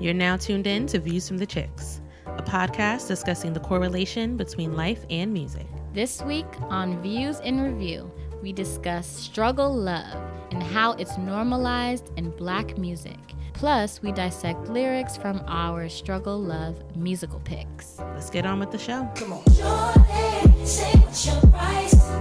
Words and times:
You're 0.00 0.14
now 0.14 0.38
tuned 0.38 0.66
in 0.66 0.86
to 0.86 0.98
Views 0.98 1.28
from 1.28 1.36
the 1.36 1.44
Chicks, 1.44 2.00
a 2.24 2.42
podcast 2.42 3.06
discussing 3.06 3.52
the 3.52 3.60
correlation 3.60 4.38
between 4.38 4.74
life 4.74 5.04
and 5.10 5.30
music. 5.30 5.66
This 5.92 6.22
week 6.22 6.46
on 6.62 7.02
Views 7.02 7.40
in 7.40 7.60
Review, 7.60 8.10
we 8.40 8.54
discuss 8.54 9.06
struggle 9.06 9.70
love 9.70 10.16
and 10.52 10.62
how 10.62 10.92
it's 10.92 11.18
normalized 11.18 12.12
in 12.16 12.30
black 12.30 12.78
music. 12.78 13.18
Plus, 13.52 14.00
we 14.00 14.10
dissect 14.10 14.68
lyrics 14.68 15.18
from 15.18 15.42
our 15.46 15.86
struggle 15.90 16.40
love 16.40 16.82
musical 16.96 17.40
picks. 17.40 17.98
Let's 17.98 18.30
get 18.30 18.46
on 18.46 18.58
with 18.58 18.70
the 18.70 18.78
show. 18.78 19.06
Come 19.16 19.34
on. 19.34 19.42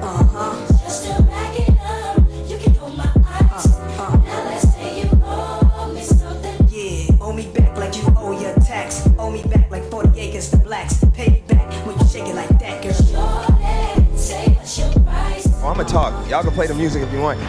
Uh-huh. 0.01 1.48
Price? 15.83 15.93
I'm 15.93 16.03
gonna 16.03 16.21
talk. 16.21 16.29
Y'all 16.29 16.43
can 16.43 16.51
play 16.51 16.67
the 16.67 16.75
music 16.75 17.03
if 17.03 17.11
you 17.11 17.19
want. 17.19 17.39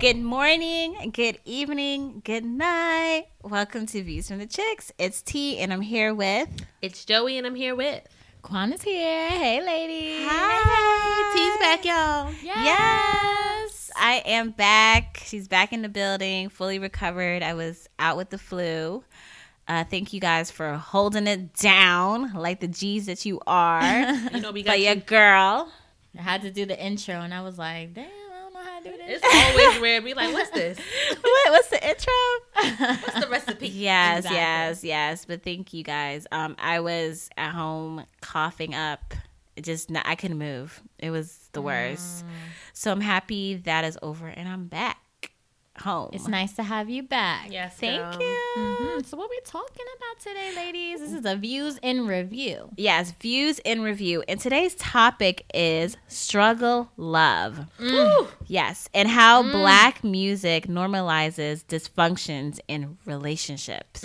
Good 0.00 0.18
morning, 0.18 1.10
good 1.14 1.38
evening, 1.44 2.20
good 2.24 2.44
night. 2.44 3.26
Welcome 3.42 3.86
to 3.86 4.02
Views 4.02 4.28
from 4.28 4.38
the 4.38 4.46
Chicks. 4.46 4.92
It's 4.98 5.22
T, 5.22 5.58
and 5.58 5.72
I'm 5.72 5.80
here 5.80 6.14
with. 6.14 6.48
It's 6.82 7.04
Joey, 7.04 7.38
and 7.38 7.46
I'm 7.46 7.54
here 7.54 7.74
with. 7.74 8.02
Quan 8.42 8.72
is 8.72 8.82
here. 8.82 9.28
Hey, 9.30 9.64
ladies. 9.64 10.26
Hi. 10.28 11.32
T's 11.34 11.58
back, 11.58 11.84
y'all. 11.84 12.34
Yes, 12.42 13.90
I 13.96 14.22
am 14.26 14.50
back. 14.50 15.22
She's 15.24 15.48
back 15.48 15.72
in 15.72 15.80
the 15.80 15.88
building, 15.88 16.50
fully 16.50 16.78
recovered. 16.78 17.42
I 17.42 17.54
was 17.54 17.88
out 17.98 18.18
with 18.18 18.28
the 18.28 18.38
flu. 18.38 19.02
Uh, 19.66 19.82
thank 19.84 20.12
you 20.12 20.20
guys 20.20 20.50
for 20.50 20.74
holding 20.74 21.26
it 21.26 21.54
down 21.54 22.32
like 22.34 22.60
the 22.60 22.68
G's 22.68 23.06
that 23.06 23.24
you 23.24 23.40
are. 23.46 23.82
You 24.34 24.40
know, 24.40 24.52
we 24.52 24.62
got 24.62 24.72
but 24.72 24.80
your 24.80 24.96
girl. 24.96 25.72
I 26.18 26.22
had 26.22 26.42
to 26.42 26.50
do 26.50 26.66
the 26.66 26.78
intro, 26.78 27.14
and 27.14 27.32
I 27.34 27.40
was 27.42 27.58
like, 27.58 27.94
damn, 27.94 28.04
I 28.04 28.40
don't 28.42 28.52
know 28.54 28.60
how 28.62 28.78
to 28.80 28.84
do 28.90 28.96
this. 28.96 29.20
It's 29.24 29.58
always 29.66 29.80
weird. 29.80 30.04
Be 30.04 30.14
like, 30.14 30.32
what's 30.32 30.50
this? 30.50 30.78
What, 31.22 31.50
what's 31.52 31.68
the 31.68 31.88
intro? 31.88 32.12
What's 33.02 33.20
the 33.24 33.28
recipe? 33.30 33.68
Yes, 33.68 34.18
Exactly. 34.18 34.36
yes, 34.38 34.84
yes. 34.84 35.24
But 35.24 35.42
thank 35.42 35.72
you 35.74 35.82
guys. 35.82 36.26
Um, 36.32 36.56
I 36.58 36.80
was 36.80 37.28
at 37.36 37.50
home 37.52 38.04
coughing 38.20 38.74
up. 38.74 39.14
It 39.56 39.64
Just 39.64 39.90
not, 39.90 40.04
I 40.06 40.14
couldn't 40.14 40.38
move. 40.38 40.82
It 40.98 41.10
was 41.10 41.48
the 41.52 41.62
worst. 41.62 42.24
So 42.72 42.90
I'm 42.92 43.00
happy 43.00 43.56
that 43.56 43.84
is 43.84 43.96
over 44.02 44.26
and 44.26 44.48
I'm 44.48 44.66
back 44.66 44.98
home. 45.78 46.10
It's 46.12 46.28
nice 46.28 46.52
to 46.54 46.62
have 46.62 46.88
you 46.88 47.02
back. 47.02 47.50
Yes, 47.50 47.76
Thank 47.76 48.00
girl. 48.00 48.20
you. 48.22 48.36
Mhm. 48.56 49.06
So, 49.06 49.16
what 49.16 49.28
we 49.30 49.40
talking 49.44 49.84
about 49.96 50.20
today, 50.20 50.52
ladies? 50.56 51.00
This 51.00 51.12
is 51.12 51.24
a 51.24 51.34
Views 51.36 51.78
in 51.82 52.06
Review. 52.06 52.70
Yes, 52.76 53.12
views 53.20 53.58
in 53.60 53.82
review. 53.82 54.22
And 54.28 54.38
today's 54.40 54.74
topic 54.76 55.44
is 55.52 55.96
struggle 56.08 56.90
love. 56.96 57.66
Ooh. 57.80 58.28
Yes, 58.46 58.88
and 58.94 59.08
how 59.08 59.42
black 59.42 60.04
music 60.04 60.66
normalizes 60.68 61.64
dysfunctions 61.64 62.60
in 62.68 62.96
relationships. 63.04 64.04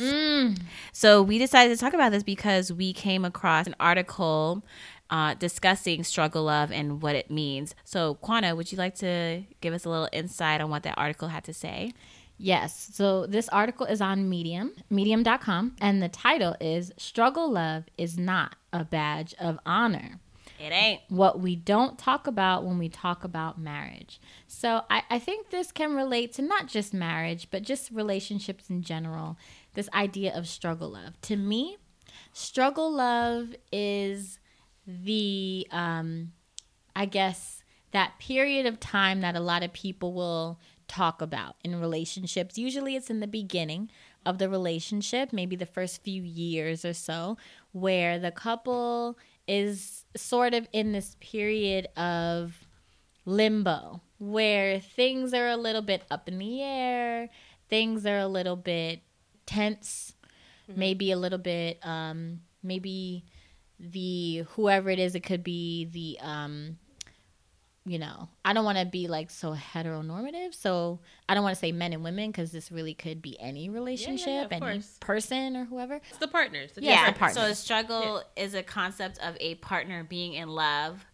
So 0.92 1.22
we 1.22 1.38
decided 1.38 1.74
to 1.78 1.80
talk 1.80 1.94
about 1.94 2.12
this 2.12 2.24
because 2.24 2.72
we 2.74 2.94
came 2.94 3.26
across 3.26 3.68
an 3.68 3.76
article 3.80 4.64
uh, 5.10 5.34
discussing 5.34 6.04
struggle 6.04 6.44
love 6.44 6.72
and 6.72 7.02
what 7.02 7.16
it 7.16 7.32
means. 7.32 7.76
So, 7.84 8.16
Quana, 8.16 8.56
would 8.56 8.72
you 8.72 8.78
like 8.78 8.96
to 8.96 9.44
give 9.62 9.74
us 9.74 9.86
a 9.86 9.90
little 9.90 10.10
insight 10.12 10.62
on 10.62 10.70
what 10.70 10.84
that 10.84 10.98
article 10.98 11.30
had 11.30 11.44
to 11.46 11.54
say? 11.54 11.94
Yes. 12.42 12.92
So 12.94 13.26
this 13.26 13.50
article 13.50 13.86
is 13.86 14.00
on 14.00 14.30
Medium, 14.30 14.72
medium.com, 14.90 15.76
and 15.82 16.02
the 16.02 16.08
title 16.08 16.56
is 16.62 16.94
Struggle 16.96 17.52
Love 17.52 17.84
is 17.98 18.18
Not 18.18 18.56
a 18.72 18.86
Badge 18.86 19.36
of 19.40 19.60
Honor. 19.66 20.22
It 20.58 20.72
ain't. 20.72 21.02
What 21.10 21.40
we 21.40 21.56
don't 21.56 21.98
talk 21.98 22.28
about 22.28 22.66
when 22.66 22.78
we 22.78 22.88
talk 22.88 23.26
about 23.26 23.60
marriage. 23.60 24.22
So 24.48 24.84
I, 24.90 25.04
I 25.10 25.20
think 25.20 25.50
this 25.50 25.72
can 25.72 25.96
relate 25.96 26.34
to 26.34 26.42
not 26.42 26.68
just 26.68 26.94
marriage, 26.94 27.50
but 27.52 27.64
just 27.64 27.92
relationships 27.92 28.70
in 28.70 28.84
general. 28.84 29.38
This 29.74 29.90
idea 29.94 30.36
of 30.36 30.48
struggle 30.48 30.90
love. 30.90 31.20
To 31.24 31.36
me, 31.36 31.78
struggle 32.34 32.92
love 32.92 33.56
is 33.72 34.40
the 34.88 35.68
um 35.72 36.32
I 36.96 37.06
guess 37.06 37.64
that 37.92 38.20
period 38.20 38.66
of 38.66 38.80
time 38.80 39.22
that 39.22 39.36
a 39.36 39.40
lot 39.40 39.64
of 39.64 39.74
people 39.74 40.14
will 40.14 40.60
talk 40.88 41.22
about 41.22 41.56
in 41.64 41.80
relationships. 41.80 42.58
Usually 42.58 42.96
it's 42.96 43.10
in 43.10 43.20
the 43.20 43.28
beginning 43.28 43.90
of 44.26 44.38
the 44.38 44.50
relationship, 44.50 45.32
maybe 45.32 45.56
the 45.56 45.66
first 45.66 46.04
few 46.04 46.22
years 46.24 46.84
or 46.84 46.94
so, 46.94 47.38
where 47.72 48.20
the 48.20 48.32
couple 48.32 49.18
is 49.48 50.06
sort 50.16 50.54
of 50.54 50.68
in 50.74 50.92
this 50.92 51.16
period 51.20 51.88
of 51.98 52.68
limbo 53.26 54.02
where 54.18 54.80
things 54.80 55.34
are 55.34 55.48
a 55.48 55.58
little 55.58 55.82
bit 55.82 56.04
up 56.12 56.28
in 56.28 56.38
the 56.40 56.62
air, 56.62 57.30
things 57.70 58.06
are 58.06 58.20
a 58.20 58.28
little 58.28 58.56
bit 58.58 59.02
tense, 59.46 60.14
maybe 60.76 61.12
a 61.12 61.18
little 61.18 61.40
bit 61.40 61.80
um 61.84 62.42
maybe 62.62 63.24
the 63.80 64.44
whoever 64.56 64.90
it 64.90 65.00
is 65.00 65.16
it 65.16 65.22
could 65.22 65.44
be 65.44 65.86
the 65.86 66.18
um 66.22 66.78
you 67.86 67.98
know 67.98 68.28
i 68.44 68.52
don't 68.52 68.66
want 68.66 68.78
to 68.78 68.86
be 68.86 69.08
like 69.08 69.32
so 69.32 69.54
heteronormative 69.56 70.54
so 70.54 71.00
i 71.30 71.34
don't 71.34 71.44
want 71.44 71.56
to 71.56 71.60
say 71.60 71.72
men 71.72 71.94
and 71.94 72.04
women 72.04 72.30
because 72.30 72.52
this 72.52 72.72
really 72.74 72.94
could 72.94 73.22
be 73.22 73.40
any 73.40 73.70
relationship 73.70 74.46
of 74.46 74.52
any 74.52 74.60
course. 74.60 74.98
person 75.00 75.56
or 75.56 75.64
whoever 75.66 75.96
It's 76.10 76.18
the 76.18 76.28
partners. 76.28 76.74
The 76.74 76.84
Yeah. 76.84 77.12
the 77.12 77.18
partner. 77.18 77.42
So 77.42 77.48
a 77.48 77.56
struggle 77.56 78.22
is 78.36 78.54
a 78.54 78.64
concept 78.64 79.18
of 79.24 79.38
a 79.40 79.56
partner 79.56 80.04
being 80.04 80.34
in 80.34 80.50
love 80.50 81.06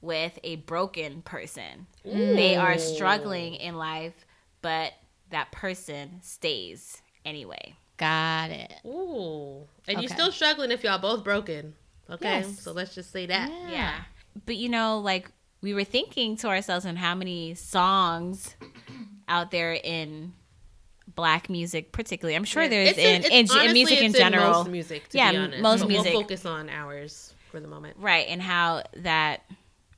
with 0.00 0.38
a 0.44 0.56
broken 0.56 1.22
person. 1.22 1.86
They 2.04 2.56
are 2.56 2.78
struggling 2.78 3.54
in 3.56 3.76
life, 3.76 4.24
but 4.62 4.92
that 5.30 5.50
person 5.52 6.20
stays 6.22 7.02
anyway. 7.24 7.74
got 7.96 8.50
it 8.50 8.72
Ooh. 8.86 9.66
And 9.88 10.00
you're 10.00 10.08
still 10.08 10.30
struggling 10.32 10.70
if 10.70 10.82
y'all 10.84 10.98
both 10.98 11.24
broken. 11.24 11.74
Okay. 12.12 12.40
Yes. 12.40 12.60
So 12.60 12.72
let's 12.72 12.94
just 12.94 13.10
say 13.12 13.26
that. 13.26 13.50
Yeah. 13.70 13.94
But 14.46 14.56
you 14.56 14.68
know, 14.68 14.98
like 14.98 15.30
we 15.60 15.74
were 15.74 15.84
thinking 15.84 16.36
to 16.38 16.48
ourselves 16.48 16.84
on 16.86 16.96
how 16.96 17.14
many 17.14 17.54
songs 17.54 18.54
out 19.28 19.50
there 19.50 19.72
in 19.72 20.32
black 21.14 21.48
music 21.50 21.92
particularly. 21.92 22.36
I'm 22.36 22.44
sure 22.44 22.68
there's 22.68 22.90
It's 22.90 22.98
in, 22.98 23.04
it's- 23.04 23.30
in, 23.30 23.32
in 23.46 23.50
honestly, 23.50 23.72
music 23.74 24.02
in 24.02 24.12
general. 24.12 24.52
most 24.64 24.70
music, 24.70 25.08
to 25.10 25.18
Yeah, 25.18 25.30
be 25.32 25.36
honest. 25.38 25.62
most 25.62 25.80
But 25.80 25.88
music. 25.88 26.12
We'll 26.12 26.22
focus 26.22 26.46
on 26.46 26.68
ours 26.70 27.34
for 27.50 27.60
the 27.60 27.68
moment. 27.68 27.96
right 27.98 28.26
and 28.28 28.40
how 28.40 28.82
that 28.96 29.42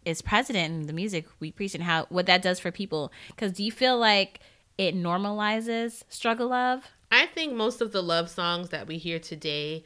is 0.05 0.21
present 0.21 0.59
in 0.59 0.87
the 0.87 0.93
music 0.93 1.25
we 1.41 1.51
preach 1.53 1.75
and 1.75 1.83
how 1.85 2.05
what 2.11 2.27
that 2.27 2.43
does 2.43 2.59
for 2.61 2.71
people 2.73 3.11
because 3.29 3.53
do 3.53 3.63
you 3.65 3.71
feel 3.73 3.97
like 3.97 4.41
it 4.77 4.95
normalizes 4.95 6.03
struggle 6.09 6.49
love 6.49 6.85
I 7.13 7.27
think 7.27 7.55
most 7.55 7.81
of 7.81 7.93
the 7.93 8.03
love 8.03 8.29
songs 8.29 8.71
that 8.71 8.89
we 8.89 8.99
hear 8.99 9.21
today, 9.21 9.85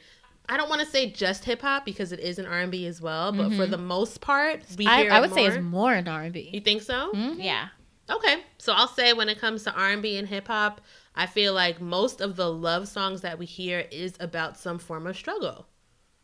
I 0.49 0.57
don't 0.57 0.69
want 0.69 0.81
to 0.81 0.87
say 0.87 1.09
just 1.11 1.45
hip 1.45 1.61
hop 1.61 1.85
because 1.85 2.11
it 2.11 2.19
is 2.19 2.39
an 2.39 2.45
R 2.45 2.59
and 2.59 2.71
B 2.71 2.87
as 2.87 2.99
well, 2.99 3.31
but 3.31 3.49
for 3.49 3.63
mm-hmm. 3.63 3.71
the 3.71 3.77
most 3.77 4.19
part, 4.19 4.63
we 4.77 4.87
I, 4.87 5.03
hear 5.03 5.11
I 5.11 5.17
it 5.17 5.21
would 5.21 5.33
say 5.33 5.45
it's 5.45 5.63
more. 5.63 5.93
an 5.93 6.07
r&b 6.07 6.49
You 6.51 6.59
think 6.59 6.81
so? 6.81 7.11
Mm-hmm. 7.13 7.39
yeah 7.39 7.69
Okay, 8.09 8.43
so 8.57 8.73
I'll 8.73 8.87
say 8.87 9.13
when 9.13 9.29
it 9.29 9.39
comes 9.39 9.63
to 9.63 9.73
R 9.73 9.91
and 9.91 10.01
B 10.01 10.17
and 10.17 10.27
hip 10.27 10.47
hop, 10.47 10.81
I 11.15 11.27
feel 11.27 11.53
like 11.53 11.79
most 11.79 12.21
of 12.21 12.35
the 12.35 12.51
love 12.51 12.87
songs 12.87 13.21
that 13.21 13.37
we 13.37 13.45
hear 13.45 13.85
is 13.91 14.13
about 14.19 14.57
some 14.57 14.79
form 14.79 15.05
of 15.05 15.15
struggle. 15.15 15.67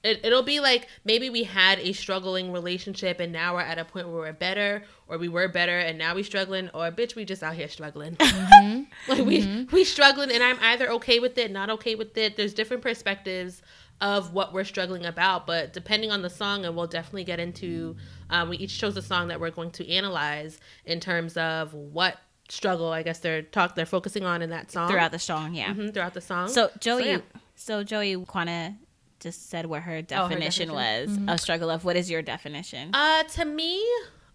It, 0.03 0.21
it'll 0.23 0.43
be 0.43 0.59
like 0.59 0.87
maybe 1.03 1.29
we 1.29 1.43
had 1.43 1.79
a 1.79 1.91
struggling 1.91 2.51
relationship 2.51 3.19
and 3.19 3.31
now 3.31 3.55
we're 3.55 3.61
at 3.61 3.79
a 3.79 3.85
point 3.85 4.07
where 4.07 4.17
we're 4.17 4.33
better, 4.33 4.83
or 5.07 5.17
we 5.17 5.27
were 5.27 5.47
better 5.47 5.77
and 5.77 5.97
now 5.97 6.15
we're 6.15 6.23
struggling, 6.23 6.69
or 6.73 6.91
bitch, 6.91 7.15
we 7.15 7.25
just 7.25 7.43
out 7.43 7.55
here 7.55 7.67
struggling. 7.67 8.15
Mm-hmm. 8.15 8.83
like 9.11 9.25
we 9.25 9.67
we 9.71 9.83
struggling, 9.83 10.31
and 10.31 10.41
I'm 10.41 10.57
either 10.61 10.89
okay 10.93 11.19
with 11.19 11.37
it, 11.37 11.51
not 11.51 11.69
okay 11.69 11.93
with 11.93 12.17
it. 12.17 12.35
There's 12.35 12.53
different 12.55 12.81
perspectives 12.81 13.61
of 14.01 14.33
what 14.33 14.53
we're 14.53 14.63
struggling 14.65 15.05
about, 15.05 15.47
but 15.47 15.71
depending 15.73 16.11
on 16.11 16.21
the 16.21 16.29
song, 16.29 16.65
and 16.65 16.75
we'll 16.75 16.87
definitely 16.87 17.23
get 17.23 17.39
into. 17.39 17.95
Um, 18.29 18.49
we 18.49 18.57
each 18.57 18.77
chose 18.77 18.97
a 18.97 19.01
song 19.01 19.27
that 19.29 19.39
we're 19.39 19.51
going 19.51 19.71
to 19.71 19.89
analyze 19.89 20.59
in 20.85 20.99
terms 20.99 21.37
of 21.37 21.73
what 21.73 22.17
struggle 22.49 22.89
I 22.91 23.01
guess 23.03 23.19
they're 23.19 23.41
talk 23.41 23.73
they're 23.75 23.85
focusing 23.87 24.23
on 24.23 24.41
in 24.43 24.51
that 24.51 24.71
song 24.71 24.87
throughout 24.89 25.11
the 25.11 25.17
song 25.19 25.55
yeah 25.55 25.73
Mhm, 25.73 25.93
throughout 25.93 26.13
the 26.13 26.21
song. 26.21 26.47
so 26.47 26.69
joey 26.79 27.07
yeah. 27.07 27.17
so, 27.55 27.83
joey 27.83 28.15
Kwana 28.17 28.75
just 29.19 29.49
said 29.49 29.65
what 29.65 29.81
her 29.81 30.03
definition, 30.03 30.67
definition? 30.67 31.25
was 31.25 31.33
of 31.35 31.39
struggle 31.39 31.71
of. 31.71 31.83
what 31.85 31.95
is 31.95 32.09
your 32.11 32.21
definition 32.21 32.91
Uh, 32.93 33.23
to 33.23 33.45
me, 33.45 33.83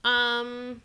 um, 0.05 0.83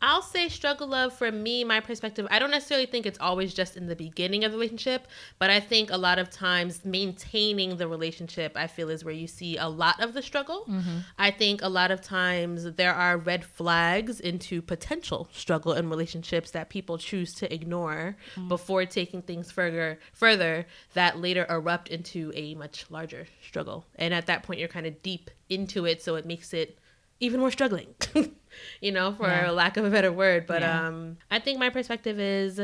I'll 0.00 0.22
say 0.22 0.48
struggle 0.48 0.86
love 0.86 1.12
for 1.12 1.32
me, 1.32 1.64
my 1.64 1.80
perspective. 1.80 2.26
I 2.30 2.38
don't 2.38 2.50
necessarily 2.50 2.86
think 2.86 3.04
it's 3.04 3.18
always 3.18 3.52
just 3.52 3.76
in 3.76 3.86
the 3.86 3.96
beginning 3.96 4.44
of 4.44 4.52
the 4.52 4.58
relationship, 4.58 5.08
but 5.38 5.50
I 5.50 5.58
think 5.58 5.90
a 5.90 5.98
lot 5.98 6.18
of 6.18 6.30
times 6.30 6.84
maintaining 6.84 7.76
the 7.76 7.88
relationship, 7.88 8.52
I 8.56 8.68
feel, 8.68 8.90
is 8.90 9.04
where 9.04 9.14
you 9.14 9.26
see 9.26 9.56
a 9.56 9.68
lot 9.68 10.00
of 10.00 10.14
the 10.14 10.22
struggle. 10.22 10.64
Mm-hmm. 10.68 10.98
I 11.18 11.30
think 11.32 11.62
a 11.62 11.68
lot 11.68 11.90
of 11.90 12.00
times 12.00 12.72
there 12.74 12.94
are 12.94 13.16
red 13.16 13.44
flags 13.44 14.20
into 14.20 14.62
potential 14.62 15.28
struggle 15.32 15.72
in 15.72 15.90
relationships 15.90 16.52
that 16.52 16.68
people 16.68 16.98
choose 16.98 17.34
to 17.34 17.52
ignore 17.52 18.16
mm-hmm. 18.34 18.48
before 18.48 18.86
taking 18.86 19.22
things 19.22 19.50
further, 19.50 19.98
further 20.12 20.66
that 20.94 21.18
later 21.18 21.44
erupt 21.50 21.88
into 21.88 22.32
a 22.36 22.54
much 22.54 22.86
larger 22.88 23.26
struggle. 23.42 23.84
And 23.96 24.14
at 24.14 24.26
that 24.26 24.44
point, 24.44 24.60
you're 24.60 24.68
kind 24.68 24.86
of 24.86 25.02
deep 25.02 25.30
into 25.48 25.86
it, 25.86 26.02
so 26.02 26.14
it 26.14 26.26
makes 26.26 26.52
it 26.54 26.78
even 27.20 27.40
more 27.40 27.50
struggling. 27.50 27.94
you 28.80 28.92
know, 28.92 29.12
for 29.12 29.26
Yeah. 29.28 29.50
lack 29.50 29.76
of 29.76 29.84
a 29.84 29.90
better 29.90 30.12
word. 30.12 30.46
But 30.46 30.62
Yeah. 30.62 30.86
um 30.88 31.18
I 31.30 31.38
think 31.38 31.58
my 31.58 31.70
perspective 31.70 32.18
is 32.20 32.60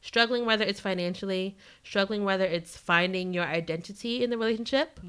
struggling 0.00 0.46
whether 0.46 0.64
it's 0.64 0.80
financially, 0.80 1.56
struggling 1.82 2.24
whether 2.24 2.44
it's 2.44 2.76
finding 2.76 3.32
your 3.34 3.44
identity 3.44 4.22
in 4.22 4.30
the 4.30 4.38
relationship, 4.38 5.00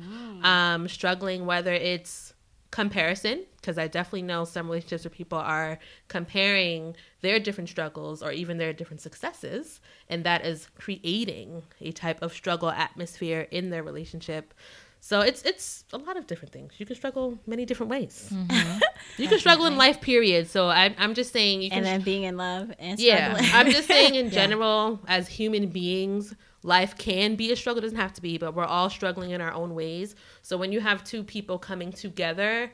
um, 0.44 0.88
struggling 0.88 1.46
whether 1.46 1.74
it's 1.74 2.34
comparison, 2.72 3.46
because 3.58 3.78
I 3.78 3.88
definitely 3.88 4.24
know 4.24 4.46
some 4.46 4.68
relationships 4.68 5.04
where 5.04 5.10
people 5.12 5.38
are 5.38 5.80
comparing 6.08 6.96
their 7.22 7.40
different 7.40 7.70
struggles 7.70 8.22
or 8.24 8.32
even 8.32 8.58
their 8.58 8.74
different 8.74 9.02
successes, 9.02 9.80
and 10.08 10.24
that 10.24 10.46
is 10.46 10.68
creating 10.78 11.64
a 11.82 11.92
type 11.92 12.22
of 12.22 12.32
struggle 12.34 12.70
atmosphere 12.70 13.48
in 13.52 13.70
their 13.72 13.84
relationship. 13.84 14.54
So 15.02 15.22
it's 15.22 15.42
it's 15.44 15.86
a 15.94 15.98
lot 15.98 16.18
of 16.18 16.28
different 16.28 16.52
things. 16.52 16.74
You 16.78 16.86
can 16.86 16.96
struggle 16.96 17.40
many 17.48 17.66
different 17.66 17.90
ways. 17.90 18.30
Mm-hmm. 18.32 18.80
You 19.18 19.28
can 19.28 19.40
struggle 19.40 19.66
in 19.66 19.78
life, 19.78 20.02
period. 20.02 20.50
So 20.50 20.70
I'm 20.70 20.94
I'm 20.98 21.14
just 21.14 21.32
saying 21.32 21.62
you 21.62 21.70
can 21.70 21.80
and 21.80 21.86
then 21.86 22.02
being 22.02 22.24
in 22.24 22.38
love 22.38 22.72
and 22.80 23.00
struggling. 23.00 23.44
yeah. 23.44 23.52
I'm 23.54 23.70
just 23.72 23.88
saying 23.94 24.16
in 24.16 24.30
general, 24.30 25.00
as 25.08 25.28
human 25.28 25.68
beings, 25.68 26.36
life 26.64 26.98
can 26.98 27.36
be 27.36 27.52
a 27.52 27.56
struggle. 27.56 27.80
It 27.80 27.84
doesn't 27.84 27.98
have 27.98 28.14
to 28.14 28.22
be, 28.22 28.38
but 28.38 28.54
we're 28.54 28.66
all 28.66 28.90
struggling 28.90 29.32
in 29.32 29.42
our 29.42 29.54
own 29.54 29.74
ways. 29.74 30.16
So 30.42 30.58
when 30.58 30.72
you 30.72 30.82
have 30.82 31.04
two 31.04 31.24
people 31.24 31.58
coming 31.58 31.92
together, 31.92 32.72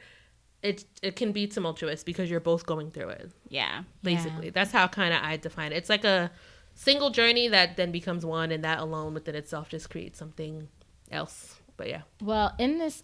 it 0.64 0.84
it 1.04 1.16
can 1.16 1.32
be 1.32 1.46
tumultuous 1.48 2.04
because 2.04 2.30
you're 2.30 2.40
both 2.40 2.66
going 2.66 2.90
through 2.92 3.10
it. 3.10 3.32
yeah. 3.50 3.84
Basically, 4.04 4.50
that's 4.50 4.72
how 4.72 4.88
kind 4.88 5.14
of 5.14 5.22
I 5.22 5.38
define 5.38 5.72
it. 5.72 5.78
It's 5.78 5.90
like 5.90 6.04
a 6.04 6.32
single 6.74 7.12
journey 7.12 7.48
that 7.50 7.78
then 7.78 7.92
becomes 7.92 8.26
one, 8.26 8.52
and 8.52 8.64
that 8.64 8.80
alone 8.80 9.14
within 9.14 9.36
itself 9.36 9.70
just 9.70 9.90
creates 9.90 10.18
something 10.18 10.68
else. 11.12 11.55
But 11.78 11.90
yeah, 11.90 12.02
Well, 12.22 12.54
in 12.58 12.78
this 12.80 13.02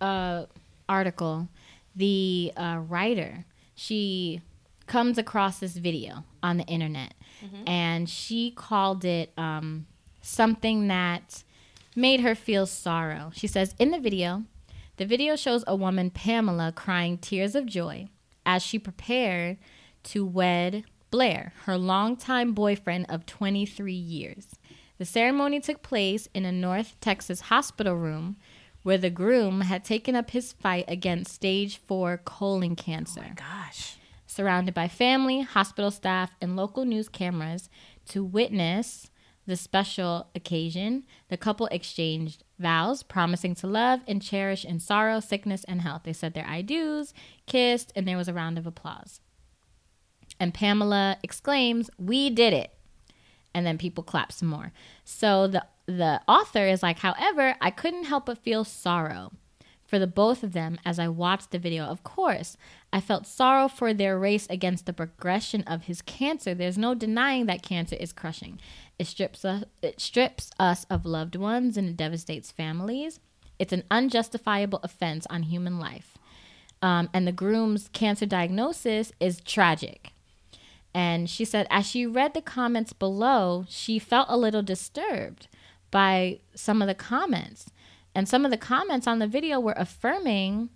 uh, 0.00 0.46
article, 0.88 1.48
the 1.94 2.52
uh, 2.56 2.80
writer 2.88 3.44
she 3.74 4.40
comes 4.86 5.18
across 5.18 5.60
this 5.60 5.76
video 5.76 6.24
on 6.42 6.56
the 6.56 6.64
internet, 6.64 7.14
and 7.66 8.08
she 8.08 8.50
called 8.50 9.04
it 9.04 9.32
um, 9.38 9.86
something 10.20 10.88
that 10.88 11.44
made 11.94 12.20
her 12.20 12.34
feel 12.34 12.66
sorrow. 12.66 13.30
She 13.34 13.46
says 13.46 13.74
in 13.78 13.90
the 13.92 14.00
video, 14.00 14.44
the 14.96 15.06
video 15.06 15.36
shows 15.36 15.62
a 15.66 15.76
woman 15.76 16.10
Pamela 16.10 16.72
crying 16.72 17.18
tears 17.18 17.54
of 17.54 17.66
joy 17.66 18.08
as 18.44 18.62
she 18.62 18.78
prepared 18.78 19.58
to 20.04 20.24
wed 20.26 20.84
Blair, 21.10 21.52
her 21.64 21.78
longtime 21.78 22.52
boyfriend 22.52 23.06
of 23.08 23.24
23 23.26 23.92
years. 23.92 24.54
The 24.98 25.04
ceremony 25.04 25.60
took 25.60 25.82
place 25.82 26.28
in 26.34 26.44
a 26.44 26.52
North 26.52 26.96
Texas 27.00 27.42
hospital 27.42 27.94
room 27.94 28.36
where 28.82 28.98
the 28.98 29.10
groom 29.10 29.62
had 29.62 29.84
taken 29.84 30.16
up 30.16 30.30
his 30.30 30.52
fight 30.52 30.84
against 30.88 31.32
stage 31.32 31.78
4 31.78 32.18
colon 32.18 32.74
cancer. 32.76 33.24
Oh 33.30 33.34
gosh. 33.34 33.96
Surrounded 34.26 34.74
by 34.74 34.88
family, 34.88 35.40
hospital 35.42 35.90
staff, 35.90 36.32
and 36.40 36.56
local 36.56 36.84
news 36.84 37.08
cameras 37.08 37.68
to 38.08 38.24
witness 38.24 39.10
the 39.46 39.56
special 39.56 40.28
occasion, 40.34 41.04
the 41.28 41.36
couple 41.38 41.66
exchanged 41.68 42.44
vows, 42.58 43.02
promising 43.02 43.54
to 43.54 43.66
love 43.66 44.00
and 44.06 44.20
cherish 44.20 44.64
in 44.64 44.78
sorrow, 44.78 45.20
sickness, 45.20 45.64
and 45.64 45.80
health. 45.80 46.02
They 46.04 46.12
said 46.12 46.34
their 46.34 46.46
I 46.46 46.60
do's, 46.60 47.14
kissed, 47.46 47.90
and 47.96 48.06
there 48.06 48.18
was 48.18 48.28
a 48.28 48.34
round 48.34 48.58
of 48.58 48.66
applause. 48.66 49.20
And 50.38 50.52
Pamela 50.52 51.16
exclaims, 51.22 51.88
We 51.98 52.28
did 52.28 52.52
it. 52.52 52.77
And 53.58 53.66
then 53.66 53.76
people 53.76 54.04
clap 54.04 54.30
some 54.30 54.46
more. 54.46 54.72
So 55.04 55.48
the 55.48 55.66
the 55.86 56.20
author 56.28 56.64
is 56.64 56.80
like, 56.80 57.00
however, 57.00 57.56
I 57.60 57.72
couldn't 57.72 58.04
help 58.04 58.26
but 58.26 58.38
feel 58.38 58.62
sorrow 58.62 59.32
for 59.84 59.98
the 59.98 60.06
both 60.06 60.44
of 60.44 60.52
them 60.52 60.78
as 60.84 61.00
I 61.00 61.08
watched 61.08 61.50
the 61.50 61.58
video. 61.58 61.82
Of 61.82 62.04
course, 62.04 62.56
I 62.92 63.00
felt 63.00 63.26
sorrow 63.26 63.66
for 63.66 63.92
their 63.92 64.16
race 64.16 64.46
against 64.48 64.86
the 64.86 64.92
progression 64.92 65.62
of 65.62 65.84
his 65.84 66.00
cancer. 66.02 66.54
There's 66.54 66.78
no 66.78 66.94
denying 66.94 67.46
that 67.46 67.62
cancer 67.62 67.96
is 67.98 68.12
crushing. 68.12 68.60
It 68.96 69.08
strips 69.08 69.44
us, 69.44 69.64
it 69.82 70.00
strips 70.00 70.52
us 70.60 70.86
of 70.88 71.04
loved 71.04 71.34
ones 71.34 71.76
and 71.76 71.88
it 71.88 71.96
devastates 71.96 72.52
families. 72.52 73.18
It's 73.58 73.72
an 73.72 73.82
unjustifiable 73.90 74.78
offense 74.84 75.26
on 75.30 75.44
human 75.44 75.80
life. 75.80 76.16
Um, 76.80 77.10
and 77.12 77.26
the 77.26 77.32
groom's 77.32 77.88
cancer 77.92 78.26
diagnosis 78.26 79.10
is 79.18 79.40
tragic. 79.40 80.12
And 80.94 81.28
she 81.28 81.44
said, 81.44 81.66
as 81.70 81.86
she 81.86 82.06
read 82.06 82.34
the 82.34 82.42
comments 82.42 82.92
below, 82.92 83.66
she 83.68 83.98
felt 83.98 84.26
a 84.30 84.36
little 84.36 84.62
disturbed 84.62 85.48
by 85.90 86.40
some 86.54 86.82
of 86.82 86.88
the 86.88 86.94
comments. 86.94 87.70
And 88.14 88.28
some 88.28 88.44
of 88.44 88.50
the 88.50 88.56
comments 88.56 89.06
on 89.06 89.18
the 89.18 89.26
video 89.26 89.60
were 89.60 89.74
affirming 89.76 90.70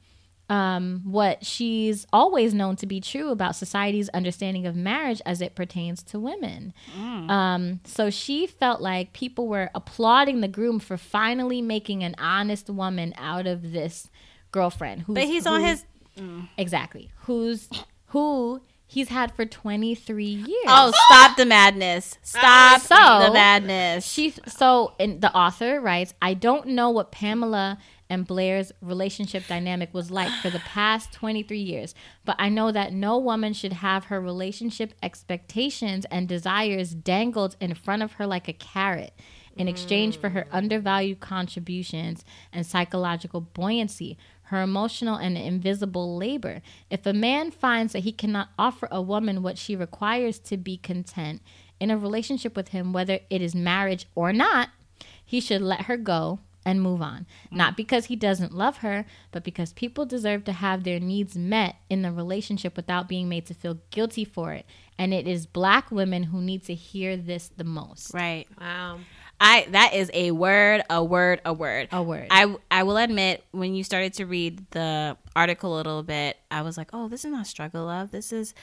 um, 0.49 1.01
what 1.05 1.47
she's 1.47 2.07
always 2.13 2.53
known 2.53 2.77
to 2.77 2.87
be 2.87 3.01
true 3.01 3.31
about 3.31 3.57
society's 3.57 4.11
understanding 4.11 4.67
of 4.67 4.77
marriage 4.77 5.23
as 5.25 5.41
it 5.41 5.55
pertains 5.55 6.03
to 6.05 6.21
women. 6.21 6.75
Um, 6.95 7.81
so 7.85 8.11
she 8.11 8.47
felt 8.47 8.81
like 8.83 9.15
people 9.15 9.49
were 9.49 9.71
applauding 9.75 10.41
the 10.41 10.49
groom 10.49 10.79
for 10.79 10.99
finally 10.99 11.63
making 11.63 12.05
an 12.05 12.15
honest 12.19 12.69
woman 12.69 13.15
out 13.17 13.47
of 13.47 13.73
this 13.73 14.11
girlfriend. 14.51 15.03
Who's, 15.03 15.15
But 15.15 15.25
he's 15.25 15.47
on 15.47 15.63
his 15.63 15.85
exactly 16.59 17.11
who's 17.21 17.71
who 18.09 18.61
he's 18.93 19.09
had 19.09 19.35
for 19.35 19.47
23 19.47 20.25
years. 20.25 20.65
Oh, 20.67 20.93
stop 21.07 21.39
the 21.39 21.47
madness. 21.47 22.19
Stop 22.23 22.83
So- 22.83 23.27
the 23.27 23.33
madness. 23.33 24.07
She 24.07 24.35
so 24.47 24.93
and 25.01 25.23
the 25.23 25.35
author 25.35 25.81
writes, 25.81 26.13
I 26.21 26.35
don't 26.35 26.67
know 26.69 26.91
what 26.91 27.11
Pamela 27.11 27.79
and 28.11 28.27
Blair's 28.27 28.71
relationship 28.83 29.47
dynamic 29.49 29.95
was 29.95 30.11
like 30.11 30.31
for 30.43 30.51
the 30.51 30.59
past 30.59 31.11
23 31.15 31.59
years, 31.59 31.95
but 32.27 32.37
I 32.39 32.51
know 32.51 32.71
that 32.71 32.93
no 32.93 33.17
woman 33.17 33.55
should 33.55 33.73
have 33.73 34.05
her 34.05 34.21
relationship 34.21 34.93
expectations 35.03 36.05
and 36.11 36.29
desires 36.29 36.91
dangled 36.91 37.57
in 37.61 37.73
front 37.73 38.03
of 38.03 38.13
her 38.13 38.27
like 38.27 38.47
a 38.47 38.53
carrot 38.53 39.15
in 39.57 39.69
exchange 39.69 40.19
for 40.19 40.31
her 40.31 40.43
mm. 40.43 40.49
undervalued 40.53 41.21
contributions 41.21 42.25
and 42.53 42.67
psychological 42.67 43.41
buoyancy, 43.41 44.19
her 44.45 44.63
emotional 44.63 45.17
and 45.17 45.37
invisible 45.39 46.17
labor. 46.17 46.63
If 46.91 47.07
a 47.07 47.13
man 47.13 47.51
finds 47.51 47.93
that 47.93 48.01
he 48.01 48.13
cannot 48.13 48.51
offer 48.59 48.89
a 48.91 49.01
woman 49.01 49.43
what 49.43 49.59
she 49.59 49.75
requires 49.77 50.39
to 50.41 50.57
be 50.57 50.77
content 50.77 51.43
in 51.81 51.91
a 51.91 51.99
relationship 51.99 52.55
with 52.55 52.69
him, 52.69 52.93
whether 52.93 53.21
it 53.31 53.43
is 53.43 53.55
marriage 53.55 54.07
or 54.15 54.33
not, 54.33 54.69
he 55.25 55.41
should 55.41 55.63
let 55.63 55.83
her 55.83 55.97
go 55.97 56.41
and 56.65 56.81
move 56.81 57.03
on. 57.03 57.27
Mm. 57.53 57.57
Not 57.57 57.77
because 57.77 58.07
he 58.07 58.17
doesn't 58.17 58.55
love 58.55 58.79
her, 58.79 59.05
but 59.31 59.45
because 59.45 59.73
people 59.73 60.07
deserve 60.07 60.45
to 60.45 60.53
have 60.53 60.85
their 60.85 61.01
needs 61.01 61.37
met 61.37 61.77
in 61.91 62.03
the 62.03 62.13
relationship 62.13 62.77
without 62.77 63.09
being 63.09 63.29
made 63.29 63.47
to 63.47 63.55
feel 63.55 63.79
guilty 63.91 64.25
for 64.25 64.53
it. 64.53 64.67
And 64.99 65.13
it 65.13 65.27
is 65.27 65.47
black 65.47 65.91
women 65.91 66.25
who 66.25 66.41
need 66.41 66.65
to 66.65 66.75
hear 66.75 67.17
this 67.17 67.49
the 67.49 67.65
most. 67.65 68.15
right. 68.15 68.47
wow. 68.61 68.99
I 69.43 69.67
that 69.71 69.95
is 69.95 70.11
a 70.15 70.31
word, 70.31 70.83
a 70.89 71.03
word, 71.03 71.41
a 71.45 71.53
word. 71.53 71.89
A 71.91 72.03
word. 72.03 72.29
I 72.31 72.55
I 72.71 72.85
will 72.85 72.97
admit 72.97 73.45
when 73.51 73.75
you 73.75 73.83
started 73.83 74.15
to 74.15 74.27
read 74.27 74.65
the 74.71 75.17
article 75.35 75.75
a 75.75 75.77
little 75.77 76.03
bit, 76.03 76.37
I 76.51 76.63
was 76.63 76.77
like, 76.77 76.91
"Oh, 76.93 77.09
this 77.09 77.25
is 77.25 77.33
not 77.33 77.47
struggle 77.47 77.87
love. 77.87 78.13
This 78.13 78.33
is 78.33 78.55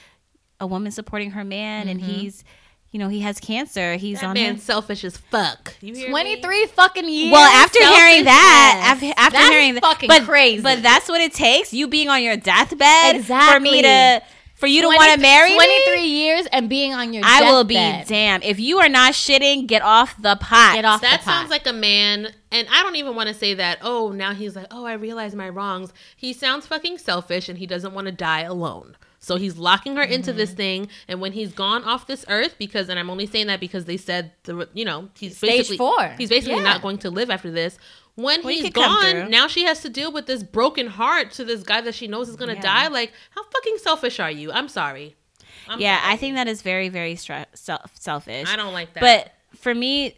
a 0.58 0.66
woman 0.66 0.90
supporting 0.90 1.32
her 1.32 1.44
man 1.44 1.88
and 1.88 2.00
mm-hmm. 2.00 2.10
he's 2.10 2.44
you 2.90 2.98
know, 2.98 3.08
he 3.08 3.20
has 3.20 3.38
cancer. 3.38 3.94
He's 3.94 4.20
That 4.20 4.26
on 4.26 4.34
man's 4.34 4.56
his 4.56 4.64
selfish 4.64 5.04
as 5.04 5.16
fuck. 5.16 5.76
Me? 5.80 6.08
23 6.08 6.66
fucking 6.66 7.08
years. 7.08 7.30
well, 7.30 7.48
after 7.48 7.78
hearing 7.78 8.24
that, 8.24 8.82
after, 8.84 9.12
after 9.16 9.38
That's 9.38 9.48
hearing 9.48 9.74
that, 9.74 9.84
fucking 9.84 10.08
but, 10.08 10.22
crazy. 10.22 10.60
But 10.60 10.82
that's 10.82 11.08
what 11.08 11.20
it 11.20 11.32
takes. 11.32 11.72
You 11.72 11.86
being 11.86 12.08
on 12.08 12.20
your 12.20 12.36
deathbed 12.36 13.24
for 13.24 13.60
me 13.60 13.82
to 13.82 14.22
for 14.60 14.66
you 14.68 14.82
to 14.82 14.86
want 14.88 15.14
to 15.14 15.20
marry 15.20 15.52
23 15.54 15.96
me. 15.96 16.06
years 16.06 16.46
and 16.52 16.68
being 16.68 16.94
on 16.94 17.12
your 17.12 17.22
I 17.26 17.42
will 17.50 17.64
be 17.64 17.74
deathbed. 17.74 18.06
damned 18.08 18.44
if 18.44 18.60
you 18.60 18.78
are 18.78 18.88
not 18.88 19.14
shitting. 19.14 19.66
Get 19.66 19.82
off 19.82 20.20
the 20.20 20.36
pot. 20.36 20.74
Get 20.74 20.84
off 20.84 21.00
That 21.00 21.20
the 21.20 21.24
pot. 21.24 21.32
sounds 21.32 21.50
like 21.50 21.66
a 21.66 21.72
man, 21.72 22.28
and 22.52 22.68
I 22.70 22.82
don't 22.82 22.96
even 22.96 23.16
want 23.16 23.28
to 23.28 23.34
say 23.34 23.54
that. 23.54 23.78
Oh, 23.82 24.12
now 24.12 24.34
he's 24.34 24.54
like, 24.54 24.66
oh, 24.70 24.84
I 24.84 24.92
realize 24.92 25.34
my 25.34 25.48
wrongs. 25.48 25.92
He 26.16 26.32
sounds 26.32 26.66
fucking 26.66 26.98
selfish, 26.98 27.48
and 27.48 27.58
he 27.58 27.66
doesn't 27.66 27.94
want 27.94 28.06
to 28.06 28.12
die 28.12 28.42
alone. 28.42 28.96
So 29.22 29.36
he's 29.36 29.58
locking 29.58 29.96
her 29.96 30.02
into 30.02 30.30
Mm-hmm. 30.30 30.38
this 30.38 30.52
thing, 30.52 30.88
and 31.06 31.20
when 31.20 31.32
he's 31.32 31.52
gone 31.52 31.84
off 31.84 32.06
this 32.06 32.24
earth, 32.28 32.54
because, 32.58 32.88
and 32.88 32.98
I'm 32.98 33.10
only 33.10 33.26
saying 33.26 33.48
that 33.48 33.60
because 33.60 33.84
they 33.84 33.98
said 33.98 34.32
the, 34.44 34.66
you 34.72 34.86
know, 34.86 35.10
he's 35.18 35.36
Stage 35.36 35.50
basically 35.50 35.76
four. 35.76 36.14
He's 36.16 36.30
basically 36.30 36.56
Yeah. 36.56 36.62
not 36.62 36.80
going 36.80 36.96
to 36.98 37.10
live 37.10 37.28
after 37.28 37.50
this. 37.50 37.76
When 38.22 38.42
Well, 38.42 38.52
he 38.52 38.60
he's 38.62 38.70
come 38.72 39.02
gone, 39.02 39.30
now 39.30 39.46
she 39.46 39.64
has 39.64 39.82
to 39.82 39.88
deal 39.88 40.12
with 40.12 40.26
this 40.26 40.42
broken 40.42 40.86
heart 40.86 41.30
to 41.32 41.44
this 41.44 41.62
guy 41.62 41.80
that 41.80 41.94
she 41.94 42.06
knows 42.08 42.28
is 42.28 42.36
going 42.36 42.54
to 42.54 42.60
die. 42.60 42.88
Like, 42.88 43.12
how 43.30 43.42
fucking 43.44 43.78
selfish 43.78 44.20
are 44.20 44.30
you? 44.30 44.52
I'm 44.52 44.68
sorry. 44.68 45.16
I'm 45.68 45.80
yeah, 45.80 46.00
sorry. 46.00 46.12
I 46.14 46.16
think 46.16 46.34
that 46.36 46.48
is 46.48 46.62
very, 46.62 46.88
very 46.88 47.14
stre- 47.14 47.46
self- 47.54 47.92
selfish. 47.98 48.48
I 48.48 48.56
don't 48.56 48.72
like 48.72 48.94
that. 48.94 49.00
But 49.00 49.32
for 49.58 49.74
me, 49.74 50.16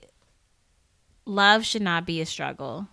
love 1.26 1.64
should 1.64 1.82
not 1.82 2.06
be 2.06 2.20
a 2.20 2.26
struggle. 2.26 2.88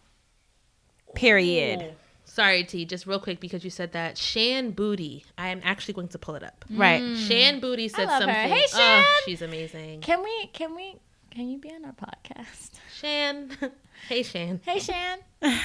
Period. 1.15 1.81
Ooh. 1.81 1.91
Sorry, 2.25 2.63
T. 2.63 2.85
Just 2.85 3.07
real 3.07 3.19
quick 3.19 3.39
because 3.39 3.63
you 3.63 3.69
said 3.69 3.93
that. 3.93 4.17
Shan 4.17 4.71
Boodram. 4.73 5.23
I 5.37 5.49
am 5.49 5.61
actually 5.63 5.95
going 5.95 6.09
to 6.09 6.19
pull 6.19 6.35
it 6.35 6.43
up. 6.43 6.63
Right. 6.69 7.01
Mm. 7.01 7.27
Shan 7.27 7.59
Boodram 7.61 7.89
said 7.89 8.05
love 8.07 8.21
her. 8.21 8.27
something. 8.27 8.51
Hey, 8.51 8.63
Oh, 8.73 8.77
Shan! 8.77 9.05
she's 9.25 9.41
amazing. 9.41 10.01
Can 10.01 10.23
we? 10.23 10.47
Can 10.53 10.75
we? 10.75 10.95
Can 11.31 11.49
you 11.49 11.57
be 11.57 11.69
on 11.69 11.85
our 11.85 11.93
podcast? 11.93 12.71
Shan. 12.97 13.51
hey, 14.09 14.23
Shan. 14.23 14.59
Hey, 14.65 14.79
Shan. 14.79 15.19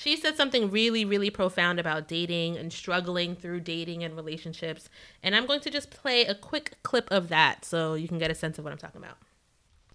She 0.00 0.16
said 0.16 0.36
something 0.36 0.70
really, 0.70 1.04
really 1.04 1.28
profound 1.28 1.80
about 1.80 2.06
dating 2.06 2.56
and 2.56 2.72
struggling 2.72 3.34
through 3.34 3.62
dating 3.62 4.04
and 4.04 4.14
relationships. 4.14 4.88
And 5.24 5.34
I'm 5.34 5.44
going 5.44 5.58
to 5.62 5.70
just 5.70 5.90
play 5.90 6.24
a 6.24 6.36
quick 6.36 6.74
clip 6.84 7.08
of 7.10 7.30
that 7.30 7.64
so 7.64 7.94
you 7.94 8.06
can 8.06 8.16
get 8.16 8.30
a 8.30 8.34
sense 8.36 8.58
of 8.58 8.64
what 8.64 8.72
I'm 8.72 8.78
talking 8.78 9.02
about. 9.02 9.16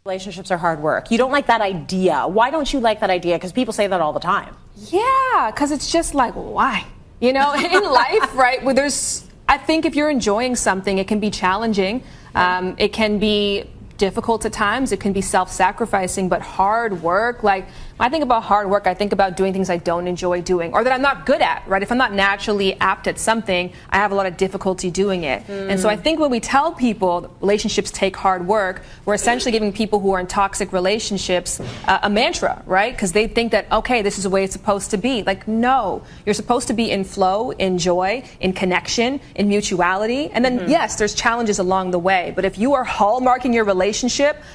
Relationships 0.03 0.51
are 0.51 0.58
hard 0.58 0.82
work. 0.82 1.10
You 1.10 1.18
don't 1.18 1.32
like 1.32 1.48
that 1.48 1.62
idea. 1.62 2.27
Why 2.27 2.51
don't 2.51 2.74
you 2.74 2.82
like 2.82 3.00
that 3.00 3.10
idea? 3.10 3.38
Because 3.38 3.53
people 3.53 3.72
say 3.72 3.88
that 3.88 4.01
all 4.01 4.12
the 4.12 4.20
time. 4.20 4.58
Yeah, 4.75 5.50
because 5.50 5.72
it's 5.72 5.89
just 5.89 6.13
like, 6.13 6.34
why? 6.34 6.86
You 7.22 7.32
know, 7.32 7.53
in 7.56 7.84
life, 7.89 8.36
right, 8.36 8.62
where 8.62 8.75
there's, 8.75 9.25
I 9.48 9.58
think 9.58 9.86
if 9.86 9.96
you're 9.96 10.10
enjoying 10.10 10.58
something, 10.58 10.98
it 10.98 11.08
can 11.08 11.22
be 11.22 11.32
challenging. 11.32 12.03
Um, 12.36 12.75
it 12.77 12.92
can 12.92 13.20
be 13.20 13.70
difficult 14.03 14.43
at 14.43 14.51
times. 14.51 14.91
It 14.91 15.00
can 15.00 15.13
be 15.13 15.22
self 15.22 15.50
sacrificing, 15.50 16.27
but 16.27 16.41
hard 16.41 17.01
work, 17.01 17.41
like, 17.41 17.63
when 17.95 18.07
I 18.07 18.10
think 18.10 18.24
about 18.24 18.43
hard 18.43 18.69
work, 18.69 18.86
I 18.86 18.95
think 18.95 19.13
about 19.13 19.38
doing 19.38 19.53
things 19.53 19.69
I 19.69 19.77
don't 19.77 20.07
enjoy 20.07 20.41
doing 20.41 20.74
or 20.74 20.83
that 20.83 20.91
I'm 20.91 21.01
not 21.01 21.25
good 21.25 21.41
at, 21.41 21.65
right? 21.67 21.81
If 21.81 21.89
I'm 21.91 21.98
not 21.98 22.12
naturally 22.12 22.75
apt 22.81 23.07
at 23.07 23.17
something, 23.17 23.72
I 23.89 23.98
have 23.98 24.12
a 24.12 24.15
lot 24.15 24.25
of 24.25 24.36
difficulty 24.36 24.91
doing 24.91 25.24
it. 25.24 25.48
And 25.48 25.79
so 25.79 25.88
I 25.88 25.95
think 25.95 26.19
when 26.19 26.31
we 26.31 26.41
tell 26.41 26.74
people 26.74 27.33
relationships 27.39 27.91
take 27.91 28.17
hard 28.17 28.45
work, 28.45 28.81
we're 29.05 29.13
essentially 29.13 29.53
giving 29.53 29.72
people 29.72 30.00
who 30.01 30.12
are 30.12 30.19
in 30.19 30.27
toxic 30.27 30.74
relationships 30.74 31.62
uh, 31.88 32.00
a 32.03 32.10
mantra, 32.10 32.62
right? 32.65 32.91
Because 32.91 33.13
they 33.13 33.27
think 33.27 33.53
that, 33.53 33.72
okay, 33.72 34.01
this 34.01 34.17
is 34.17 34.24
the 34.24 34.29
way 34.29 34.43
it's 34.43 34.53
supposed 34.53 34.91
to 34.91 34.98
be. 34.98 35.24
Like, 35.24 35.48
no, 35.48 36.01
you're 36.25 36.33
supposed 36.43 36.67
to 36.67 36.74
be 36.74 36.91
in 36.91 37.05
flow, 37.05 37.51
in 37.51 37.77
joy, 37.77 38.24
in 38.41 38.51
connection, 38.51 39.22
in 39.36 39.48
mutuality. 39.48 40.29
And 40.33 40.43
then, 40.43 40.67
yes, 40.67 40.98
there's 40.98 41.13
challenges 41.13 41.60
along 41.60 41.91
the 41.91 42.00
way. 42.00 42.33
But 42.36 42.43
if 42.43 42.57
you 42.57 42.74
are 42.74 42.86
hallmarking 42.86 43.53
your 43.53 43.63
relationship 43.63 43.92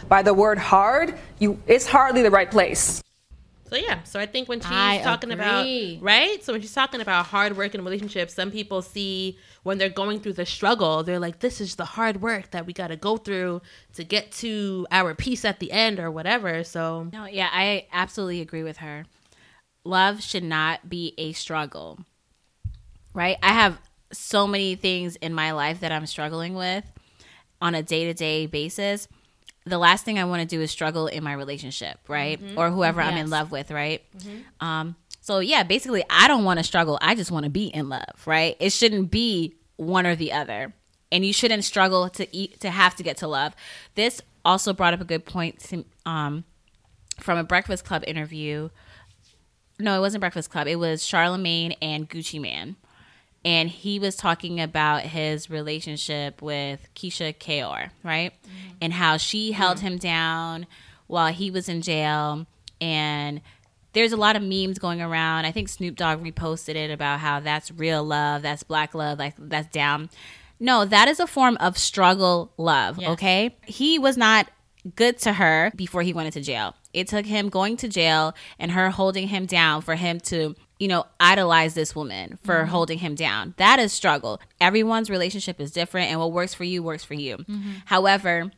by 0.08 0.22
the 0.22 0.34
word 0.34 0.58
hard, 0.58 1.14
you, 1.38 1.60
it's 1.66 1.86
hardly 1.86 2.22
the 2.22 2.30
right 2.30 2.50
place. 2.50 3.02
So 3.68 3.76
yeah, 3.76 4.02
so 4.04 4.18
I 4.18 4.24
think 4.24 4.48
when 4.48 4.60
she's 4.60 4.70
I 4.70 5.02
talking 5.02 5.30
agree. 5.30 5.96
about 5.96 6.04
right, 6.04 6.42
so 6.42 6.52
when 6.54 6.62
she's 6.62 6.72
talking 6.72 7.02
about 7.02 7.26
hard 7.26 7.56
work 7.56 7.74
in 7.74 7.84
relationships, 7.84 8.32
some 8.32 8.50
people 8.50 8.80
see 8.80 9.38
when 9.62 9.76
they're 9.76 9.90
going 9.90 10.20
through 10.20 10.32
the 10.34 10.46
struggle, 10.46 11.02
they're 11.02 11.18
like, 11.18 11.40
"This 11.40 11.60
is 11.60 11.76
the 11.76 11.84
hard 11.84 12.22
work 12.22 12.50
that 12.52 12.64
we 12.64 12.72
got 12.72 12.88
to 12.88 12.96
go 12.96 13.18
through 13.18 13.60
to 13.94 14.04
get 14.04 14.32
to 14.32 14.86
our 14.90 15.14
peace 15.14 15.44
at 15.44 15.60
the 15.60 15.70
end 15.70 16.00
or 16.00 16.10
whatever." 16.10 16.64
So 16.64 17.08
No, 17.12 17.26
yeah, 17.26 17.50
I 17.52 17.86
absolutely 17.92 18.40
agree 18.40 18.62
with 18.62 18.78
her. 18.78 19.04
Love 19.84 20.22
should 20.22 20.44
not 20.44 20.88
be 20.88 21.12
a 21.18 21.32
struggle. 21.32 21.98
Right? 23.12 23.36
I 23.42 23.52
have 23.52 23.78
so 24.12 24.46
many 24.46 24.76
things 24.76 25.16
in 25.16 25.34
my 25.34 25.52
life 25.52 25.80
that 25.80 25.92
I'm 25.92 26.06
struggling 26.06 26.54
with 26.54 26.84
on 27.60 27.74
a 27.74 27.82
day 27.82 28.06
to 28.06 28.14
day 28.14 28.46
basis. 28.46 29.08
The 29.68 29.78
last 29.78 30.04
thing 30.04 30.18
I 30.18 30.24
want 30.24 30.40
to 30.40 30.46
do 30.46 30.60
is 30.62 30.70
struggle 30.70 31.06
in 31.06 31.22
my 31.22 31.32
relationship, 31.34 31.98
right? 32.08 32.40
Or 32.56 32.70
whoever 32.70 33.00
I'm 33.00 33.16
in 33.16 33.30
love 33.30 33.50
with, 33.52 33.70
right? 33.70 34.02
Um, 34.60 34.96
so 35.20 35.40
yeah, 35.40 35.62
basically, 35.62 36.02
I 36.10 36.26
don't 36.28 36.44
want 36.44 36.58
to 36.58 36.64
struggle. 36.64 36.98
I 37.02 37.14
just 37.14 37.30
want 37.30 37.44
to 37.44 37.50
be 37.50 37.66
in 37.66 37.88
love, 37.88 38.26
right? 38.26 38.56
It 38.60 38.70
shouldn't 38.72 39.10
be 39.10 39.54
one 39.76 40.06
or 40.06 40.16
the 40.16 40.32
other, 40.32 40.72
and 41.12 41.24
you 41.24 41.32
shouldn't 41.32 41.64
struggle 41.64 42.08
to 42.10 42.36
eat 42.36 42.60
to 42.60 42.70
have 42.70 42.96
to 42.96 43.02
get 43.02 43.18
to 43.18 43.28
love. 43.28 43.54
This 43.94 44.22
also 44.44 44.72
brought 44.72 44.94
up 44.94 45.00
a 45.00 45.04
good 45.04 45.24
point 45.26 45.58
to, 45.60 45.84
um, 46.06 46.44
from 47.20 47.38
a 47.38 47.44
Breakfast 47.44 47.84
Club 47.84 48.02
interview. 48.06 48.70
No, 49.78 49.96
it 49.96 50.00
wasn't 50.00 50.20
Breakfast 50.20 50.50
Club. 50.50 50.66
It 50.66 50.76
was 50.76 51.04
Charlemagne 51.04 51.72
and 51.82 52.08
Gucci 52.08 52.40
Mane. 52.40 52.76
And 53.44 53.70
he 53.70 53.98
was 53.98 54.16
talking 54.16 54.60
about 54.60 55.02
his 55.02 55.48
relationship 55.48 56.42
with 56.42 56.88
Keyshia 56.94 57.38
Ka'oir, 57.38 57.92
right? 58.02 58.32
Mm-hmm. 58.32 58.76
And 58.82 58.92
how 58.92 59.16
she 59.16 59.52
held 59.52 59.78
mm-hmm. 59.78 59.86
him 59.86 59.98
down 59.98 60.66
while 61.06 61.32
he 61.32 61.50
was 61.50 61.68
in 61.68 61.80
jail. 61.80 62.46
And 62.80 63.40
there's 63.92 64.12
a 64.12 64.16
lot 64.16 64.36
of 64.36 64.42
memes 64.42 64.78
going 64.78 65.00
around. 65.00 65.44
I 65.44 65.52
think 65.52 65.68
Snoop 65.68 65.96
Dogg 65.96 66.22
reposted 66.22 66.74
it 66.74 66.90
about 66.90 67.20
how 67.20 67.40
that's 67.40 67.70
real 67.70 68.04
love, 68.04 68.42
that's 68.42 68.62
black 68.62 68.94
love, 68.94 69.18
like 69.18 69.34
that's 69.38 69.68
down. 69.68 70.10
No, 70.60 70.84
that 70.84 71.08
is 71.08 71.20
a 71.20 71.26
form 71.26 71.56
of 71.60 71.78
struggle 71.78 72.52
love, 72.56 72.98
okay? 72.98 73.56
He 73.64 73.98
was 73.98 74.16
not 74.16 74.48
good 74.96 75.18
to 75.18 75.32
her 75.32 75.72
before 75.76 76.02
he 76.02 76.12
went 76.12 76.26
into 76.26 76.40
jail. 76.40 76.74
It 76.98 77.08
took 77.08 77.26
him 77.26 77.48
going 77.48 77.76
to 77.78 77.88
jail 77.88 78.34
and 78.58 78.72
her 78.72 78.90
holding 78.90 79.28
him 79.28 79.46
down 79.46 79.82
for 79.82 79.94
him 79.94 80.20
to, 80.20 80.54
you 80.78 80.88
know, 80.88 81.06
idolize 81.20 81.74
this 81.74 81.94
woman 81.94 82.38
for 82.44 82.56
mm-hmm. 82.56 82.70
holding 82.70 82.98
him 82.98 83.14
down. 83.14 83.54
That 83.56 83.78
is 83.78 83.92
struggle. 83.92 84.40
Everyone's 84.60 85.10
relationship 85.10 85.60
is 85.60 85.70
different 85.70 86.10
and 86.10 86.20
what 86.20 86.32
works 86.32 86.54
for 86.54 86.64
you 86.64 86.82
works 86.82 87.04
for 87.04 87.14
you. 87.14 87.38
Mm-hmm. 87.38 87.70
However, 87.86 88.50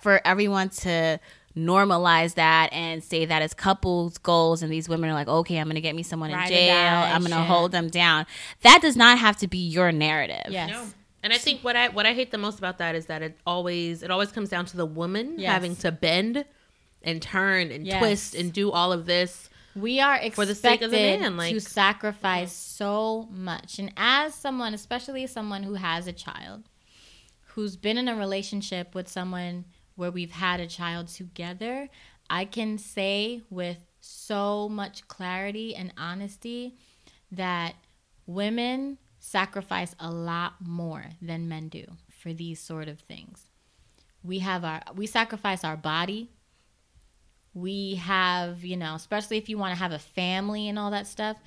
for 0.00 0.20
everyone 0.24 0.68
to 0.68 1.18
normalize 1.56 2.34
that 2.34 2.70
and 2.72 3.02
say 3.02 3.24
that 3.24 3.40
as 3.40 3.54
couples 3.54 4.18
goals 4.18 4.62
and 4.62 4.70
these 4.70 4.90
women 4.90 5.08
are 5.08 5.14
like 5.14 5.26
okay 5.26 5.56
i'm 5.56 5.66
gonna 5.66 5.80
get 5.80 5.96
me 5.96 6.02
someone 6.02 6.28
in 6.28 6.36
Ride 6.36 6.50
or 6.50 6.54
jail 6.54 6.76
i'm 6.76 7.22
gonna 7.22 7.34
shit. 7.34 7.46
hold 7.46 7.72
them 7.72 7.88
down 7.88 8.26
that 8.60 8.82
does 8.82 8.94
not 8.94 9.18
have 9.18 9.38
to 9.38 9.48
be 9.48 9.56
your 9.56 9.90
narrative 9.90 10.50
Yes. 10.50 10.94
And 11.26 11.32
I 11.32 11.38
think 11.38 11.64
what 11.64 11.74
I 11.74 11.88
what 11.88 12.06
I 12.06 12.14
hate 12.14 12.30
the 12.30 12.38
most 12.38 12.58
about 12.58 12.78
that 12.78 12.94
is 12.94 13.06
that 13.06 13.20
it 13.20 13.36
always 13.44 14.04
it 14.04 14.12
always 14.12 14.30
comes 14.30 14.48
down 14.48 14.64
to 14.66 14.76
the 14.76 14.86
woman 14.86 15.34
Yes. 15.36 15.50
having 15.50 15.74
to 15.76 15.90
bend 15.90 16.44
and 17.06 17.22
turn 17.22 17.70
and 17.70 17.86
Yes. 17.86 17.98
twist 17.98 18.34
and 18.34 18.52
do 18.52 18.70
all 18.70 18.92
of 18.92 19.06
this. 19.06 19.48
We 19.74 20.00
are 20.00 20.14
expected 20.16 20.34
For 20.34 20.46
the 20.46 20.54
sake 20.54 20.82
of 20.82 20.90
the 20.90 20.96
man, 20.96 21.36
like- 21.36 21.52
to 21.52 21.60
sacrifice 21.60 22.52
so 22.52 23.28
much. 23.30 23.78
And 23.78 23.92
as 23.96 24.34
someone, 24.34 24.74
especially 24.74 25.26
someone 25.26 25.62
who 25.62 25.74
has 25.74 26.06
a 26.06 26.12
child, 26.12 26.68
who's 27.54 27.76
been 27.76 27.96
in 27.98 28.08
a 28.08 28.16
relationship 28.16 28.94
with 28.94 29.08
someone 29.08 29.64
where 29.94 30.10
we've 30.10 30.32
had 30.32 30.60
a 30.60 30.66
child 30.66 31.08
together, 31.08 31.88
I 32.28 32.44
can 32.44 32.76
say 32.78 33.42
with 33.50 33.78
so 34.00 34.68
much 34.68 35.06
clarity 35.08 35.74
and 35.74 35.92
honesty 35.96 36.76
that 37.30 37.76
women 38.26 38.98
sacrifice 39.18 39.94
a 39.98 40.10
lot 40.10 40.54
more 40.66 41.06
than 41.20 41.48
men 41.48 41.68
do 41.68 41.84
for 42.10 42.32
these 42.32 42.60
sort 42.60 42.88
of 42.88 43.00
things. 43.00 43.50
We 44.22 44.40
have 44.40 44.64
our 44.64 44.82
we 44.94 45.06
sacrifice 45.06 45.64
our 45.64 45.76
body, 45.76 46.30
we 47.56 47.94
have, 47.94 48.64
you 48.64 48.76
know, 48.76 48.94
especially 48.94 49.38
if 49.38 49.48
you 49.48 49.56
want 49.56 49.72
to 49.72 49.78
have 49.78 49.90
a 49.90 49.98
family 49.98 50.68
and 50.68 50.78
all 50.78 50.90
that 50.90 51.06
stuff. 51.06 51.38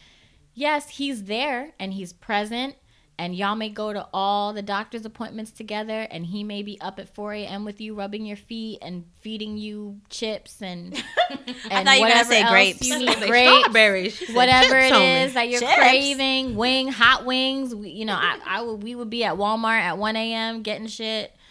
Yes, 0.55 0.89
he's 0.89 1.25
there 1.25 1.71
and 1.79 1.93
he's 1.93 2.13
present, 2.13 2.75
and 3.19 3.35
y'all 3.35 3.55
may 3.55 3.69
go 3.69 3.93
to 3.93 4.07
all 4.11 4.51
the 4.51 4.63
doctor's 4.63 5.05
appointments 5.05 5.51
together, 5.51 6.07
and 6.09 6.25
he 6.25 6.43
may 6.43 6.63
be 6.63 6.81
up 6.81 6.97
at 6.97 7.13
4 7.13 7.33
a.m. 7.33 7.63
with 7.63 7.79
you, 7.79 7.93
rubbing 7.93 8.25
your 8.25 8.37
feet 8.37 8.79
and 8.81 9.05
feeding 9.19 9.57
you 9.57 10.01
chips 10.09 10.63
and, 10.63 10.95
and 11.29 11.45
thought 11.45 11.69
you 11.69 11.75
were 11.75 11.83
gonna 11.85 11.99
whatever 11.99 12.29
say 12.31 12.47
grapes. 12.49 12.87
You 12.87 12.97
need 12.97 13.17
grapes, 13.19 13.59
strawberries. 13.59 14.29
Whatever 14.29 14.79
it 14.79 14.91
is 14.91 15.35
that 15.35 15.47
you're 15.47 15.59
Chips. 15.61 15.75
craving, 15.75 16.55
wing, 16.55 16.87
hot 16.87 17.23
wings. 17.23 17.75
We, 17.75 17.91
you 17.91 18.05
know, 18.05 18.15
I, 18.15 18.39
I 18.45 18.61
would, 18.63 18.81
we 18.81 18.95
would 18.95 19.11
be 19.11 19.23
at 19.23 19.35
Walmart 19.35 19.79
at 19.79 19.99
1 19.99 20.15
a.m. 20.15 20.63
getting 20.63 20.87
shit. 20.87 21.35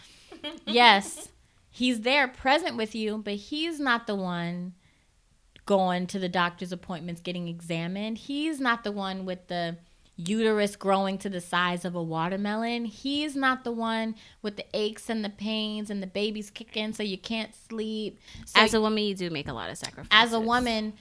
Yes, 0.66 1.28
he's 1.78 2.00
there 2.00 2.26
present 2.26 2.76
with 2.76 2.94
you, 2.94 3.18
but 3.18 3.34
he's 3.34 3.78
not 3.78 4.08
the 4.08 4.14
one 4.16 4.74
going 5.64 6.08
to 6.08 6.18
the 6.18 6.28
doctor's 6.28 6.72
appointments 6.72 7.20
getting 7.20 7.46
examined. 7.46 8.18
He's 8.18 8.58
not 8.58 8.82
the 8.82 8.90
one 8.90 9.24
with 9.24 9.46
the 9.46 9.76
uterus 10.16 10.74
growing 10.74 11.16
to 11.18 11.28
the 11.28 11.40
size 11.40 11.84
of 11.84 11.94
a 11.94 12.02
watermelon. 12.02 12.84
He's 12.84 13.36
not 13.36 13.62
the 13.62 13.70
one 13.70 14.16
with 14.42 14.56
the 14.56 14.66
aches 14.74 15.08
and 15.08 15.24
the 15.24 15.30
pains 15.30 15.88
and 15.88 16.02
the 16.02 16.08
baby's 16.08 16.50
kicking 16.50 16.92
so 16.92 17.04
you 17.04 17.16
can't 17.16 17.54
sleep. 17.54 18.18
So 18.46 18.60
as 18.60 18.74
a 18.74 18.80
woman 18.80 19.04
you 19.04 19.14
do 19.14 19.30
make 19.30 19.46
a 19.46 19.52
lot 19.52 19.70
of 19.70 19.78
sacrifices 19.78 20.08
as 20.10 20.32
a 20.32 20.40
woman 20.40 20.94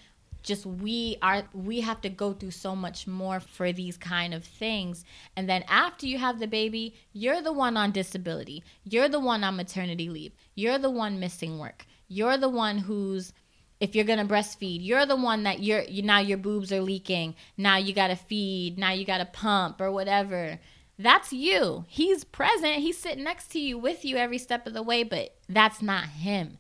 just 0.48 0.66
we 0.66 1.18
are 1.22 1.44
we 1.54 1.82
have 1.82 2.02
to 2.02 2.10
go 2.10 2.34
through 2.34 2.52
so 2.52 2.76
much 2.76 3.06
more 3.06 3.40
for 3.40 3.72
these 3.72 3.98
kind 3.98 4.34
of 4.34 4.44
things. 4.44 5.04
And 5.36 5.48
then 5.48 5.64
after 5.68 6.08
you 6.08 6.18
have 6.18 6.40
the 6.40 6.48
baby 6.48 6.96
you're 7.12 7.42
the 7.42 7.52
one 7.52 7.78
on 7.78 7.92
disability. 7.92 8.64
You're 8.84 9.10
the 9.10 9.20
one 9.20 9.44
on 9.44 9.58
maternity 9.58 10.10
leave. 10.10 10.32
You're 10.56 10.80
the 10.80 10.90
one 10.90 11.20
missing 11.20 11.60
work. 11.60 11.86
You're 12.08 12.38
the 12.38 12.50
one 12.50 12.80
who's 12.80 13.34
if 13.80 13.94
you're 13.94 14.06
gonna 14.06 14.26
breastfeed 14.26 14.84
you're 14.84 15.06
the 15.06 15.16
one 15.16 15.44
that 15.44 15.60
you're 15.60 15.84
you 15.84 16.02
now 16.02 16.20
your 16.20 16.38
boobs 16.38 16.72
are 16.72 16.82
leaking. 16.82 17.36
Now 17.58 17.78
you 17.78 17.94
gotta 17.94 18.16
feed. 18.16 18.80
Now 18.80 18.94
you 18.94 19.06
gotta 19.06 19.26
pump 19.26 19.82
or 19.82 19.92
whatever. 19.92 20.60
That's 20.98 21.32
you. 21.32 21.86
He's 21.88 22.24
present. 22.24 22.78
He's 22.78 22.98
sitting 22.98 23.26
next 23.26 23.52
to 23.52 23.60
you 23.60 23.78
with 23.78 24.04
you 24.04 24.16
every 24.16 24.38
step 24.38 24.66
of 24.66 24.74
the 24.74 24.82
way 24.82 25.04
but 25.04 25.36
that's 25.50 25.82
not 25.82 26.06
him 26.06 26.58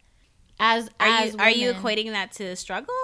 as 0.59 0.89
are 0.99 1.07
as 1.07 1.33
you 1.33 1.39
are 1.39 1.49
you 1.49 1.73
equating 1.73 2.11
that 2.11 2.31
to 2.33 2.55
struggle 2.55 2.95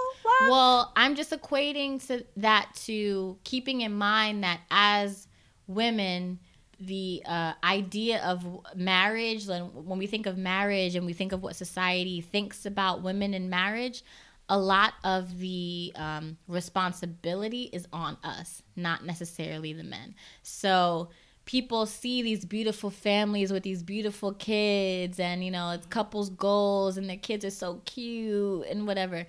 love? 0.42 0.50
well, 0.50 0.94
I'm 0.96 1.16
just 1.16 1.32
equating 1.32 2.06
to 2.08 2.26
that 2.38 2.70
to 2.86 3.38
keeping 3.44 3.82
in 3.82 3.94
mind 3.94 4.44
that 4.44 4.62
as 4.72 5.28
women, 5.68 6.40
the 6.80 7.22
uh, 7.26 7.54
idea 7.64 8.24
of 8.24 8.46
marriage 8.76 9.48
when 9.48 9.62
when 9.86 10.00
we 10.00 10.08
think 10.08 10.26
of 10.26 10.38
marriage 10.38 10.96
and 10.96 11.06
we 11.06 11.14
think 11.14 11.32
of 11.32 11.42
what 11.42 11.56
society 11.56 12.22
thinks 12.22 12.66
about 12.66 13.02
women 13.02 13.34
in 13.34 13.50
marriage 13.50 14.04
a 14.50 14.58
lot 14.58 14.94
of 15.06 15.40
the 15.40 15.94
um, 15.96 16.38
responsibility 16.48 17.70
is 17.72 17.88
on 17.94 18.18
us 18.24 18.62
not 18.76 19.06
necessarily 19.06 19.72
the 19.72 19.84
men 19.84 20.14
so 20.42 21.10
people 21.46 21.86
see 21.86 22.22
these 22.22 22.46
beautiful 22.46 22.90
families 22.90 23.52
with 23.52 23.64
these 23.64 23.84
beautiful 23.84 24.34
kids 24.34 25.20
and 25.20 25.44
you 25.44 25.52
know 25.52 25.72
it's 25.72 25.86
couples 25.88 26.30
goals 26.30 26.98
and 26.98 27.10
their 27.10 27.18
kids 27.18 27.44
are 27.44 27.52
so 27.52 27.82
cute 27.86 28.66
and 28.68 28.88
whatever. 28.88 29.26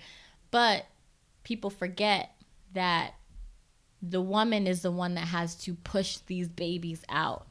But 0.50 0.86
people 1.42 1.70
forget 1.70 2.30
that 2.72 3.14
the 4.00 4.20
woman 4.20 4.66
is 4.66 4.82
the 4.82 4.90
one 4.90 5.14
that 5.14 5.28
has 5.28 5.54
to 5.56 5.74
push 5.74 6.18
these 6.18 6.48
babies 6.48 7.02
out. 7.08 7.46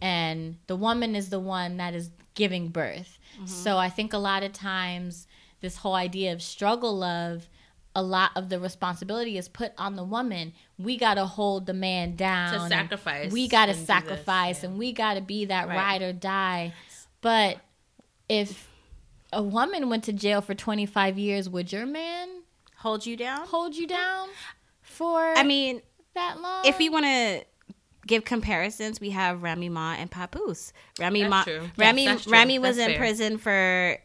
And 0.00 0.56
the 0.66 0.76
woman 0.76 1.14
is 1.14 1.30
the 1.30 1.40
one 1.40 1.78
that 1.78 1.94
is 1.94 2.10
giving 2.34 2.68
birth. 2.68 3.18
Mm-hmm. 3.36 3.46
So 3.46 3.78
i 3.78 3.88
think 3.88 4.12
a 4.12 4.18
lot 4.18 4.42
of 4.42 4.52
times 4.52 5.26
this 5.60 5.76
whole 5.78 5.94
idea 5.94 6.32
of 6.32 6.42
struggle 6.42 6.96
love 6.98 7.48
a 7.96 8.02
lot 8.02 8.30
of 8.36 8.48
the 8.48 8.58
responsibility 8.58 9.38
is 9.38 9.48
put 9.48 9.72
on 9.78 9.94
the 9.96 10.02
woman 10.04 10.52
we 10.78 10.96
got 10.96 11.14
to 11.14 11.24
hold 11.26 11.66
the 11.66 11.72
man 11.74 12.16
down 12.16 12.54
and 12.54 12.68
sacrifice 12.68 13.30
we 13.32 13.46
got 13.48 13.66
to 13.66 13.70
and 13.72 13.76
do 13.76 13.80
this, 13.80 13.86
sacrifice 13.86 14.64
and 14.64 14.76
we 14.78 14.92
got 14.92 15.14
to 15.14 15.20
be 15.20 15.44
that 15.46 15.68
Right. 15.68 15.76
ride 15.76 16.02
or 16.02 16.12
die 16.12 16.72
but 17.20 17.58
if 18.28 18.68
a 19.32 19.42
woman 19.42 19.88
went 19.88 20.04
to 20.04 20.12
jail 20.12 20.40
for 20.40 20.54
25 20.54 21.18
years 21.18 21.48
would 21.48 21.72
your 21.72 21.86
man 21.86 22.28
Hold 22.78 23.06
you 23.06 23.16
down. 23.16 23.46
hold 23.46 23.74
you 23.76 23.86
down 23.86 24.28
for 24.82 25.20
I 25.36 25.42
mean, 25.42 25.80
that 26.14 26.40
long 26.40 26.64
if 26.66 26.78
we 26.78 26.88
want 26.88 27.04
to 27.06 27.44
give 28.06 28.24
comparisons, 28.24 29.00
we 29.00 29.08
have 29.10 29.42
Remy 29.42 29.70
Ma 29.70 29.94
and 29.94 30.10
Papoose. 30.10 30.72
Remy 31.00 31.22
That's 31.22 31.30
Ma, 31.30 31.42
true. 31.44 31.60
Yes, 31.62 31.70
Remy, 31.78 32.04
that's 32.06 32.22
true. 32.24 32.32
Remy 32.32 32.58
was 32.58 32.76
That's 32.76 32.88
in 32.88 32.92
fair. 32.92 32.98
prison 32.98 33.38
for 33.38 33.98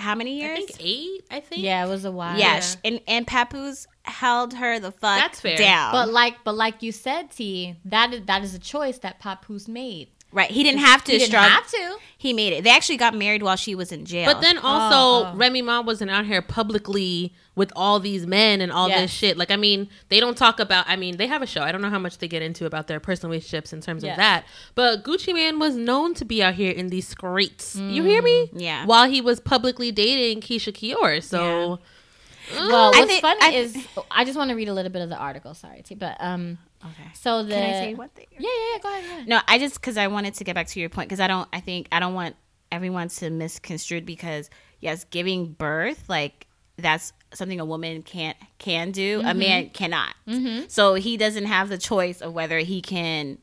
how 0.00 0.14
many 0.14 0.40
years? 0.40 0.58
I 0.58 0.66
think 0.66 0.76
eight. 0.80 1.24
I 1.30 1.40
think. 1.40 1.62
yeah 1.62 1.84
it 1.84 1.88
was 1.88 2.04
a 2.04 2.10
while 2.10 2.38
yeah, 2.38 2.60
sh- 2.60 2.76
and 2.84 3.00
and 3.06 3.26
Papoose 3.26 3.86
held 4.02 4.54
her 4.54 4.80
the 4.80 4.90
fuck 4.92 5.18
That's 5.18 5.40
fair. 5.40 5.56
down. 5.58 5.92
But 5.92 6.08
like, 6.10 6.36
but 6.42 6.54
like 6.54 6.82
you 6.82 6.90
said, 6.90 7.30
T, 7.30 7.76
that 7.84 8.12
is, 8.14 8.22
that 8.26 8.42
is 8.42 8.54
a 8.54 8.58
choice 8.58 8.98
that 8.98 9.18
Papoose 9.20 9.68
made. 9.68 10.08
Right, 10.32 10.50
he 10.50 10.62
didn't 10.62 10.80
have 10.80 11.02
to 11.04 11.12
He 11.12 11.18
didn't 11.18 11.30
struggle. 11.30 11.50
have 11.50 11.66
to. 11.68 11.96
He 12.16 12.32
made 12.32 12.52
it. 12.52 12.62
They 12.62 12.70
actually 12.70 12.98
got 12.98 13.14
married 13.16 13.42
while 13.42 13.56
she 13.56 13.74
was 13.74 13.90
in 13.92 14.04
jail. 14.04 14.32
But 14.32 14.40
then 14.42 14.58
also, 14.58 15.28
oh. 15.30 15.32
Remy 15.34 15.62
Ma 15.62 15.80
wasn't 15.80 16.10
out 16.10 16.24
here 16.26 16.40
publicly 16.42 17.32
with 17.56 17.72
all 17.74 17.98
these 17.98 18.26
men 18.26 18.60
and 18.60 18.70
all 18.70 18.88
Yes. 18.88 19.00
this 19.00 19.10
shit. 19.10 19.36
Like, 19.38 19.50
I 19.50 19.56
mean, 19.56 19.88
they 20.08 20.20
don't 20.20 20.36
talk 20.36 20.60
about. 20.60 20.84
I 20.86 20.94
mean, 20.96 21.16
they 21.16 21.26
have 21.26 21.42
a 21.42 21.46
show. 21.46 21.62
I 21.62 21.72
don't 21.72 21.80
know 21.82 21.90
how 21.90 21.98
much 21.98 22.18
they 22.18 22.28
get 22.28 22.42
into 22.42 22.64
about 22.66 22.86
their 22.88 23.00
personal 23.00 23.30
relationships 23.30 23.72
in 23.72 23.80
terms 23.80 24.04
Yes. 24.04 24.12
of 24.12 24.16
that. 24.18 24.44
But 24.74 25.02
Gucci 25.02 25.34
Mane 25.34 25.58
was 25.58 25.74
known 25.76 26.14
to 26.14 26.24
be 26.24 26.42
out 26.42 26.54
here 26.54 26.70
in 26.70 26.88
these 26.90 27.08
streets. 27.08 27.74
You 27.74 28.02
hear 28.04 28.22
me? 28.22 28.50
Mm, 28.54 28.60
Yeah. 28.60 28.84
While 28.86 29.08
he 29.10 29.20
was 29.20 29.40
publicly 29.40 29.90
dating 29.90 30.42
Keyshia 30.42 30.72
Ka'oir. 30.74 31.20
So. 31.22 31.80
Well, 32.54 32.92
I 32.94 32.98
what's 32.98 33.06
think- 33.10 33.22
funny 33.22 33.40
I- 33.42 33.50
is 33.58 33.76
I 34.10 34.24
just 34.24 34.36
want 34.36 34.50
to 34.50 34.56
read 34.56 34.68
a 34.68 34.74
little 34.74 34.92
bit 34.92 35.02
of 35.02 35.08
the 35.08 35.16
article. 35.16 35.54
Sorry, 35.54 35.82
T, 35.82 35.94
but 35.94 36.16
um, 36.20 36.58
okay. 36.84 37.08
so 37.14 37.42
the 37.42 37.54
Can 37.54 37.62
I 37.62 37.72
say 37.72 37.94
one 37.94 38.08
thing? 38.10 38.26
yeah, 38.32 38.40
yeah, 38.40 38.72
yeah, 38.74 38.78
go 38.82 38.88
ahead. 38.88 39.04
Go 39.04 39.10
ahead. 39.12 39.28
No, 39.28 39.40
I 39.48 39.58
just 39.58 39.74
because 39.74 39.96
I 39.96 40.06
wanted 40.08 40.34
to 40.34 40.44
get 40.44 40.54
back 40.54 40.68
to 40.68 40.80
your 40.80 40.88
point 40.88 41.08
because 41.08 41.20
I 41.20 41.26
don't. 41.26 41.48
I 41.52 41.60
think 41.60 41.88
I 41.92 42.00
don't 42.00 42.14
want 42.14 42.36
everyone 42.72 43.08
to 43.08 43.30
misconstrue 43.30 44.00
because 44.02 44.50
yes, 44.80 45.04
giving 45.04 45.52
birth 45.52 46.04
like 46.08 46.46
that's 46.76 47.12
something 47.34 47.60
a 47.60 47.64
woman 47.64 48.02
can't 48.02 48.36
can 48.58 48.90
do. 48.90 49.20
A 49.20 49.24
mm-hmm. 49.24 49.38
man 49.38 49.70
cannot. 49.70 50.14
Mm-hmm. 50.26 50.64
So 50.68 50.94
he 50.94 51.16
doesn't 51.16 51.46
have 51.46 51.68
the 51.68 51.78
choice 51.78 52.20
of 52.20 52.32
whether 52.32 52.58
he 52.58 52.80
can 52.80 53.38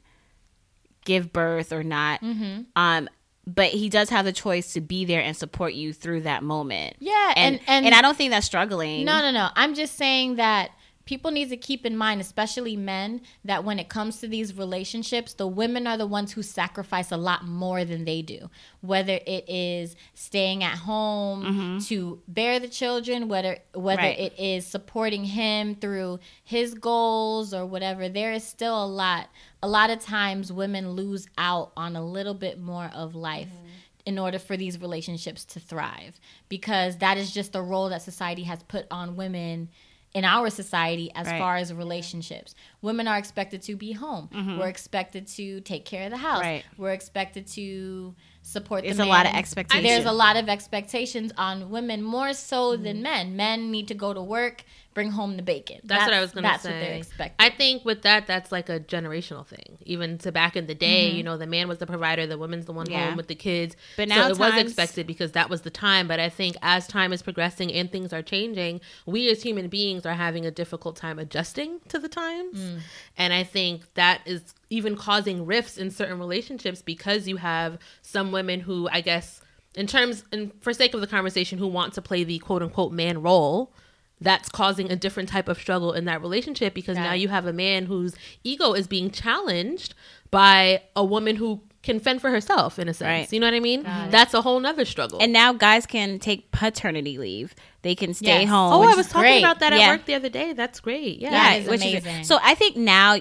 give 1.06 1.32
birth 1.32 1.72
or 1.72 1.84
not. 1.84 2.22
Mm-hmm. 2.22 2.64
Um, 2.76 3.10
but 3.46 3.70
he 3.70 3.88
does 3.88 4.10
have 4.10 4.26
the 4.26 4.34
choice 4.34 4.74
to 4.74 4.82
be 4.82 5.06
there 5.06 5.22
and 5.22 5.36
support 5.36 5.74
you 5.74 5.94
through 5.94 6.22
that 6.22 6.44
moment. 6.44 6.98
Yeah, 7.00 7.34
and 7.36 7.56
and- 7.56 7.64
and- 7.68 7.86
and 7.86 7.96
I 7.96 8.02
don't 8.02 8.18
think 8.18 8.32
that's 8.32 8.46
struggling. 8.46 9.06
No, 9.06 9.22
no, 9.22 9.32
no. 9.32 9.50
I'm 9.56 9.74
just 9.74 9.96
saying 9.96 10.36
that 10.36 10.72
people 11.08 11.32
need 11.32 11.50
to 11.50 11.58
keep 11.58 11.86
in 11.86 11.98
mind, 11.98 12.22
especially 12.22 12.76
men, 12.76 13.22
that 13.46 13.64
when 13.64 13.80
it 13.80 13.90
comes 13.90 14.20
to 14.20 14.28
these 14.28 14.56
relationships, 14.56 15.34
the 15.34 15.48
women 15.48 15.88
are 15.88 15.98
the 15.98 16.06
ones 16.06 16.34
who 16.34 16.44
sacrifice 16.44 17.12
a 17.12 17.18
lot 17.18 17.46
more 17.46 17.84
than 17.86 18.06
they 18.06 18.22
do. 18.22 18.50
Whether 18.82 19.20
it 19.26 19.50
is 19.50 19.96
staying 20.14 20.64
at 20.64 20.78
home 20.78 21.44
mm-hmm. 21.44 21.80
to 21.86 22.22
bear 22.28 22.60
the 22.60 22.68
children, 22.68 23.28
whether 23.30 23.58
whether 23.74 24.02
Right. 24.02 24.20
it 24.20 24.38
is 24.38 24.68
supporting 24.68 25.24
him 25.24 25.76
through 25.76 26.20
his 26.44 26.74
goals 26.76 27.54
or 27.54 27.66
whatever, 27.66 28.10
there 28.10 28.34
is 28.34 28.44
still 28.44 28.84
a 28.84 28.86
lot. 28.86 29.30
A 29.64 29.68
lot 29.68 29.90
of 29.90 30.00
times 30.02 30.52
women 30.54 30.92
lose 30.92 31.26
out 31.38 31.72
on 31.76 31.96
a 31.96 32.06
little 32.06 32.36
bit 32.36 32.60
more 32.60 32.92
of 32.94 33.16
life 33.16 33.48
mm-hmm. 33.48 33.68
in 34.06 34.20
order 34.20 34.38
for 34.38 34.58
these 34.58 34.80
relationships 34.80 35.46
to 35.46 35.60
thrive 35.60 36.20
because 36.50 36.98
that 36.98 37.18
is 37.18 37.32
just 37.32 37.54
the 37.54 37.62
role 37.62 37.90
that 37.90 38.02
society 38.02 38.44
has 38.44 38.62
put 38.64 38.86
on 38.92 39.16
women 39.16 39.70
in 40.18 40.26
our 40.26 40.50
society 40.50 41.12
as 41.14 41.28
Right. 41.28 41.38
far 41.38 41.58
as 41.58 41.72
relationships. 41.72 42.56
Women 42.82 43.08
are 43.08 43.20
expected 43.20 43.62
to 43.62 43.76
be 43.76 43.92
home. 43.92 44.30
Mm-hmm. 44.34 44.58
We're 44.58 44.68
expected 44.68 45.28
to 45.38 45.62
take 45.62 45.86
care 45.86 46.06
of 46.06 46.10
the 46.10 46.18
house. 46.18 46.42
Right. 46.42 46.64
We're 46.76 46.94
expected 46.94 47.46
to 47.50 48.16
support 48.42 48.82
There's 48.84 48.98
the 48.98 49.04
a 49.04 49.06
lot 49.06 49.28
of 49.28 49.34
man. 49.34 49.40
expectation. 49.40 49.84
There's 49.84 50.06
a 50.06 50.12
lot 50.12 50.36
of 50.36 50.50
expectations 50.50 51.32
on 51.38 51.70
women 51.70 52.02
more 52.02 52.34
so 52.34 52.76
than 52.76 52.96
mm-hmm. 52.96 53.04
men. 53.04 53.36
Men 53.36 53.70
need 53.70 53.90
to 53.90 53.94
go 53.94 54.12
to 54.12 54.22
work, 54.24 54.64
bring 54.98 55.12
home 55.12 55.38
the 55.38 55.44
bacon. 55.44 55.80
That's, 55.84 56.06
what 56.06 56.14
I 56.16 56.22
was 56.22 56.32
gonna 56.32 56.48
That's 56.48 56.64
say. 56.64 56.72
what 56.72 56.80
they're 56.80 56.96
expecting. 56.96 57.36
I 57.38 57.52
think 57.52 57.86
with 57.86 58.02
that, 58.02 58.26
that's 58.26 58.52
like 58.52 58.68
a 58.68 58.80
generational 58.80 59.46
thing. 59.46 59.78
Even 59.86 60.18
to 60.18 60.32
back 60.32 60.56
in 60.56 60.66
the 60.66 60.74
day, 60.74 61.10
Mm-hmm. 61.10 61.18
you 61.18 61.24
know, 61.24 61.38
the 61.38 61.46
man 61.46 61.68
was 61.68 61.78
the 61.78 61.86
provider, 61.86 62.26
the 62.26 62.36
woman's 62.40 62.66
the 62.66 62.74
one 62.74 62.90
Yeah. 62.90 63.10
home 63.10 63.16
with 63.16 63.28
the 63.28 63.36
kids. 63.36 63.76
But 63.96 64.10
so 64.10 64.16
now 64.16 64.28
it 64.28 64.40
was 64.40 64.56
expected 64.56 65.06
because 65.06 65.34
that 65.34 65.52
was 65.52 65.62
the 65.62 65.70
time. 65.70 66.08
But 66.08 66.20
I 66.20 66.30
think 66.30 66.56
as 66.64 66.88
time 66.88 67.14
is 67.14 67.22
progressing 67.22 67.72
and 67.72 67.92
things 67.92 68.12
are 68.12 68.24
changing, 68.24 68.82
we 69.06 69.30
as 69.30 69.44
human 69.44 69.68
beings 69.68 70.04
are 70.08 70.16
having 70.16 70.48
a 70.48 70.52
difficult 70.52 70.96
time 70.96 71.20
adjusting 71.20 71.80
to 71.90 72.00
the 72.00 72.10
times. 72.10 72.58
Mm. 72.58 72.80
And 73.18 73.34
I 73.34 73.44
think 73.44 73.94
that 73.94 74.22
is 74.26 74.56
even 74.72 74.96
causing 74.96 75.46
rifts 75.46 75.78
in 75.78 75.92
certain 75.92 76.18
relationships 76.18 76.82
because 76.82 77.28
you 77.28 77.38
have 77.38 77.78
some 78.02 78.32
women 78.32 78.62
who, 78.62 78.90
I 78.92 79.02
guess, 79.02 79.42
in 79.76 79.86
terms, 79.86 80.24
and 80.32 80.52
for 80.60 80.74
sake 80.74 80.96
of 80.96 81.02
the 81.02 81.08
conversation, 81.08 81.60
who 81.60 81.68
want 81.68 81.94
to 81.94 82.02
play 82.02 82.24
the 82.24 82.40
quote 82.40 82.64
unquote 82.64 82.92
man 82.92 83.22
role. 83.22 83.72
That's 84.20 84.50
causing 84.50 84.92
a 84.92 84.96
different 84.96 85.30
type 85.30 85.48
of 85.48 85.60
struggle 85.60 85.94
in 85.94 86.06
that 86.06 86.22
relationship 86.22 86.74
because 86.74 86.96
Got 86.98 87.04
now 87.04 87.14
you 87.14 87.28
have 87.28 87.46
a 87.46 87.54
man 87.54 87.86
whose 87.86 88.16
ego 88.44 88.74
is 88.74 88.88
being 88.88 89.12
challenged 89.12 89.94
by 90.32 90.82
a 90.96 91.04
woman 91.06 91.36
who 91.36 91.62
can 91.84 92.00
fend 92.00 92.20
for 92.20 92.30
herself 92.32 92.80
in 92.80 92.90
a 92.90 92.94
sense. 92.94 93.08
Right. 93.30 93.32
You 93.34 93.40
know 93.40 93.48
what 93.48 93.54
I 93.54 93.60
mean? 93.62 93.84
That's 93.84 94.34
a 94.34 94.42
whole 94.42 94.60
nother 94.60 94.84
struggle. 94.86 95.20
and 95.22 95.32
now 95.32 95.54
guys 95.54 95.86
can 95.86 96.20
take 96.20 96.52
paternity 96.52 97.18
leave. 97.18 97.54
They 97.84 97.96
can 97.96 98.14
stay 98.14 98.42
Yes. 98.42 98.50
home. 98.50 98.74
oh, 98.74 98.82
I 98.82 98.96
was 98.96 99.08
talking 99.08 99.22
great. 99.22 99.40
about 99.40 99.60
that 99.60 99.72
at 99.72 99.80
Yeah. 99.80 99.92
work 99.92 100.06
the 100.06 100.16
other 100.16 100.30
day. 100.30 100.52
That's 100.54 100.80
great. 100.82 101.20
Yeah. 101.20 101.30
That 101.30 101.62
is 101.62 101.68
amazing. 101.68 102.24
so 102.26 102.40
I 102.44 102.56
think 102.56 102.76
now, 102.76 103.20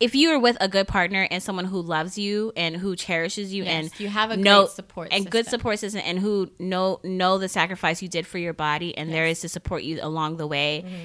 if 0.00 0.14
you 0.14 0.30
are 0.30 0.38
with 0.38 0.56
a 0.60 0.68
good 0.68 0.86
partner 0.88 1.26
and 1.30 1.42
someone 1.42 1.64
who 1.64 1.80
loves 1.80 2.18
you 2.18 2.52
and 2.56 2.76
who 2.76 2.94
cherishes 2.96 3.52
you 3.54 3.64
Yes, 3.64 3.72
and 3.92 4.00
you 4.00 4.08
have 4.08 4.30
a 4.30 4.36
know, 4.36 4.62
great 4.64 4.70
support 4.70 5.08
and 5.12 5.30
good 5.30 5.44
system. 5.46 5.60
support 5.60 5.78
system 5.78 6.02
and 6.04 6.18
who 6.18 6.50
know 6.58 7.00
know 7.02 7.38
the 7.38 7.48
sacrifice 7.48 8.02
you 8.02 8.08
did 8.08 8.26
for 8.26 8.38
your 8.38 8.52
body 8.52 8.96
and 8.96 9.12
there 9.12 9.24
is 9.26 9.40
to 9.40 9.48
support 9.48 9.82
you 9.82 9.98
along 10.02 10.36
the 10.36 10.46
way. 10.46 10.84
Mm-hmm. 10.86 10.96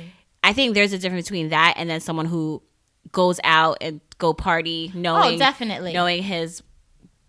I 0.43 0.54
think 0.54 0.73
there's 0.73 0.91
a 0.93 0.97
difference 0.97 1.27
between 1.27 1.49
that 1.49 1.75
and 1.77 1.89
then 1.89 1.99
someone 2.01 2.25
who 2.25 2.62
goes 3.12 3.39
out 3.43 3.77
and 3.82 4.01
go 4.17 4.34
party 4.34 4.91
knowing 4.93 5.36
Oh, 5.36 5.38
definitely. 5.38 5.93
knowing 5.93 6.23
his 6.23 6.62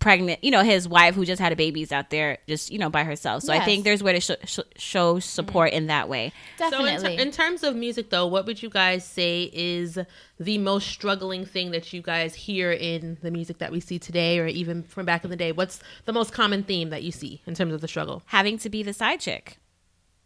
pregnant 0.03 0.43
you 0.43 0.51
know 0.51 0.61
his 0.63 0.87
wife 0.87 1.15
who 1.15 1.23
just 1.25 1.41
had 1.41 1.51
a 1.51 1.55
baby's 1.55 1.91
out 1.91 2.09
there 2.09 2.37
just 2.47 2.69
you 2.71 2.77
know 2.77 2.89
by 2.89 3.03
herself 3.03 3.41
so 3.41 3.51
i 3.53 3.59
think 3.63 3.83
there's 3.83 4.03
way 4.03 4.13
to 4.13 4.19
sh- 4.19 4.37
sh- 4.45 4.59
show 4.75 5.17
support 5.19 5.71
in 5.71 5.87
that 5.87 6.07
way 6.09 6.31
So 6.59 6.65
in, 6.65 6.71
Definitely. 6.71 7.15
ter- 7.17 7.21
in 7.23 7.31
terms 7.31 7.63
of 7.63 7.75
music, 7.75 8.09
though, 8.09 8.27
what 8.27 8.45
would 8.45 8.61
you 8.61 8.69
guys 8.69 9.05
say 9.05 9.49
is 9.53 9.97
the 10.39 10.57
most 10.57 10.87
struggling 10.87 11.45
thing 11.45 11.71
that 11.71 11.93
you 11.93 12.01
guys 12.01 12.35
hear 12.35 12.71
in 12.71 13.17
the 13.21 13.31
music 13.31 13.57
that 13.59 13.71
we 13.71 13.79
see 13.79 13.97
today, 13.99 14.39
or 14.39 14.47
even 14.47 14.83
from 14.83 15.05
back 15.05 15.23
in 15.23 15.29
the 15.29 15.35
day? 15.35 15.51
What's 15.51 15.79
the 16.05 16.13
most 16.13 16.31
common 16.33 16.63
theme 16.63 16.89
that 16.89 17.03
you 17.03 17.11
see 17.11 17.41
in 17.47 17.55
terms 17.55 17.73
of 17.73 17.81
the 17.81 17.87
struggle? 17.87 18.21
having 18.27 18.57
to 18.59 18.69
be 18.69 18.83
the 18.83 18.93
side 18.93 19.19
chick. 19.21 19.57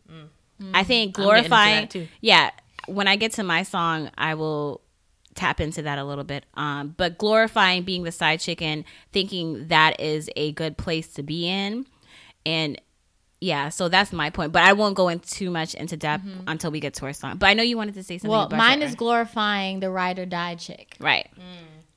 I 0.10 0.14
think 0.14 0.20
Mm. 0.60 0.74
I'm 0.74 0.84
getting 0.84 1.02
into 1.08 1.22
glorifying. 1.22 1.88
too. 1.88 2.08
Yeah, 2.22 2.50
when 2.88 3.08
I 3.08 3.16
get 3.16 3.32
to 3.34 3.44
my 3.44 3.64
song, 3.64 4.10
I 4.18 4.34
will 4.34 4.82
tap 5.38 5.62
into 5.62 5.82
that 5.84 5.98
a 5.98 6.04
little 6.04 6.24
bit. 6.26 6.46
Um, 6.56 6.94
but 6.98 7.18
glorifying 7.18 7.84
being 7.84 8.04
the 8.04 8.12
side 8.12 8.42
chick 8.42 8.62
and 8.62 8.84
thinking 9.14 9.68
that 9.70 10.00
is 10.02 10.30
a 10.36 10.52
good 10.52 10.78
place 10.78 11.08
to 11.14 11.24
be 11.24 11.48
in, 11.48 11.86
and 12.46 12.82
yeah, 13.40 13.70
so 13.70 13.88
that's 13.88 14.12
my 14.12 14.30
point. 14.32 14.52
But 14.52 14.64
I 14.64 14.74
won't 14.74 14.96
go 14.96 15.10
in 15.10 15.20
too 15.20 15.52
much 15.52 15.76
into 15.76 15.96
depth 15.96 16.26
until 16.48 16.72
we 16.72 16.80
get 16.80 16.96
to 16.96 17.06
our 17.06 17.14
song. 17.14 17.38
But 17.38 17.48
I 17.48 17.54
know 17.54 17.64
you 17.64 17.78
wanted 17.78 17.94
to 17.94 18.04
say 18.04 18.18
something. 18.18 18.32
Mm-hmm. 18.32 18.50
well, 18.52 18.58
mine 18.58 18.80
your- 18.80 18.90
is 18.90 18.96
glorifying 18.96 19.80
the 19.80 19.90
ride 19.92 20.20
or 20.20 20.26
die 20.26 20.56
chick. 20.56 20.96
right. 21.00 21.30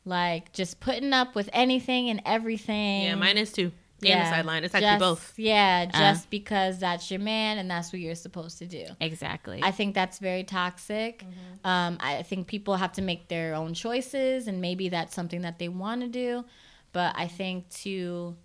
Like 0.04 0.52
just 0.52 0.80
putting 0.80 1.12
up 1.12 1.34
with 1.34 1.50
anything 1.52 2.08
and 2.08 2.22
everything. 2.24 3.02
Yeah, 3.02 3.14
mine 3.16 3.36
is 3.36 3.52
too. 3.52 3.70
And 4.02 4.20
the 4.26 4.30
sideline. 4.30 4.64
It's 4.64 4.74
actually 4.74 4.88
just- 4.88 5.00
both. 5.00 5.34
Yeah, 5.38 5.86
just 5.86 6.30
because 6.30 6.78
that's 6.78 7.10
your 7.10 7.20
man 7.20 7.58
and 7.58 7.70
that's 7.70 7.92
what 7.92 8.00
you're 8.00 8.14
supposed 8.14 8.58
to 8.58 8.66
do. 8.66 8.86
Exactly. 9.00 9.60
I 9.62 9.70
think 9.70 9.94
that's 9.94 10.18
very 10.18 10.44
toxic. 10.44 11.24
Um, 11.64 11.98
I 12.00 12.22
think 12.22 12.46
people 12.46 12.76
have 12.76 12.92
to 12.94 13.02
make 13.02 13.28
their 13.28 13.54
own 13.54 13.74
choices, 13.74 14.46
and 14.48 14.60
maybe 14.60 14.88
that's 14.88 15.14
something 15.14 15.42
that 15.42 15.58
they 15.58 15.68
want 15.68 16.00
to 16.00 16.08
do. 16.08 16.44
But 16.92 17.14
I 17.16 17.28
think 17.28 17.68
to, 17.82 18.36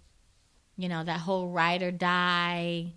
you 0.77 0.89
know, 0.89 1.03
that 1.03 1.19
whole 1.21 1.49
ride 1.49 1.81
or 1.81 1.91
die, 1.91 2.93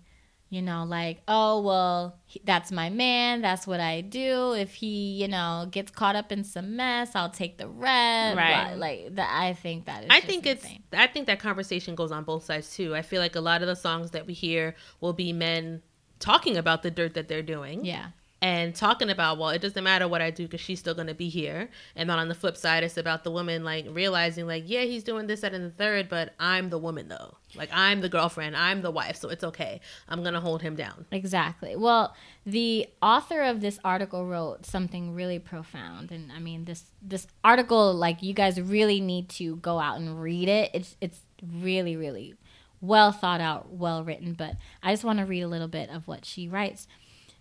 you 0.49 0.63
know, 0.63 0.83
like, 0.83 1.21
oh, 1.27 1.61
well, 1.61 2.17
he, 2.25 2.41
that's 2.43 2.71
my 2.71 2.89
man. 2.89 3.41
That's 3.41 3.67
what 3.67 3.79
I 3.79 4.01
do. 4.01 4.53
If 4.53 4.73
he, 4.73 5.21
you 5.21 5.27
know, 5.27 5.67
gets 5.69 5.91
caught 5.91 6.15
up 6.15 6.31
in 6.31 6.43
some 6.43 6.75
mess, 6.75 7.11
I'll 7.13 7.29
take 7.29 7.57
the 7.57 7.67
red. 7.67 8.35
Right. 8.35 8.69
Blah, 8.69 8.75
Like, 8.75 9.15
that, 9.15 9.29
I 9.31 9.53
think 9.53 9.85
that 9.85 10.03
is. 10.03 10.09
I 10.09 10.21
think 10.21 10.47
it's. 10.47 10.65
I 10.91 11.05
think 11.05 11.27
that 11.27 11.39
conversation 11.39 11.93
goes 11.93 12.11
on 12.11 12.23
both 12.23 12.45
sides 12.45 12.75
too. 12.75 12.95
I 12.95 13.03
feel 13.03 13.21
like 13.21 13.35
a 13.35 13.41
lot 13.41 13.61
of 13.61 13.67
the 13.67 13.75
songs 13.75 14.11
that 14.11 14.25
we 14.25 14.33
hear 14.33 14.75
will 15.01 15.13
be 15.13 15.33
men 15.33 15.83
talking 16.17 16.57
about 16.57 16.81
the 16.81 16.91
dirt 16.91 17.13
that 17.13 17.27
they're 17.27 17.43
doing. 17.43 17.85
Yeah. 17.85 18.07
And 18.41 18.73
talking 18.75 19.09
about 19.09 19.37
well 19.37 19.49
it 19.49 19.61
doesn't 19.61 19.83
matter 19.83 20.07
what 20.07 20.21
i 20.21 20.31
do 20.31 20.43
because 20.43 20.61
she's 20.61 20.79
still 20.79 20.93
going 20.93 21.07
to 21.07 21.13
be 21.13 21.29
here 21.29 21.69
and 21.95 22.09
then 22.09 22.17
on 22.17 22.27
the 22.29 22.35
flip 22.35 22.55
side 22.55 22.83
it's 22.83 22.97
about 22.97 23.23
the 23.23 23.31
woman 23.31 23.63
like 23.63 23.85
realizing 23.89 24.47
like 24.47 24.63
yeah 24.65 24.81
he's 24.81 25.03
doing 25.03 25.27
this 25.27 25.41
that 25.41 25.53
and 25.53 25.65
the 25.65 25.69
third 25.71 26.07
but 26.07 26.33
i'm 26.39 26.69
the 26.69 26.77
woman 26.77 27.07
though 27.09 27.35
like 27.55 27.69
i'm 27.73 28.01
the 28.01 28.09
girlfriend 28.09 28.55
i'm 28.55 28.81
the 28.81 28.91
wife 28.91 29.15
so 29.17 29.29
it's 29.29 29.43
okay 29.43 29.81
i'm 30.07 30.21
going 30.21 30.33
to 30.33 30.39
hold 30.39 30.61
him 30.61 30.75
down 30.75 31.05
Exactly. 31.11 31.75
Well, 31.75 32.15
the 32.45 32.87
author 33.01 33.41
of 33.41 33.61
this 33.61 33.79
article 33.83 34.25
wrote 34.25 34.65
something 34.65 35.13
really 35.13 35.37
profound, 35.39 36.11
and 36.11 36.31
I 36.31 36.39
mean 36.39 36.65
this 36.65 36.85
this 37.01 37.27
article, 37.43 37.93
like 37.93 38.23
you 38.23 38.33
guys 38.33 38.59
really 38.59 38.99
need 39.01 39.29
to 39.29 39.57
go 39.57 39.79
out 39.79 39.97
and 39.99 40.21
read 40.21 40.47
it. 40.49 40.71
It's 40.73 40.95
it's 41.01 41.21
really 41.61 41.95
really 41.95 42.35
well 42.81 43.11
thought 43.11 43.41
out, 43.41 43.71
well 43.71 44.03
written. 44.03 44.33
But 44.33 44.55
I 44.81 44.93
just 44.93 45.03
want 45.03 45.19
to 45.19 45.25
read 45.25 45.41
a 45.41 45.47
little 45.47 45.67
bit 45.67 45.89
of 45.89 46.07
what 46.07 46.25
she 46.25 46.47
writes. 46.47 46.87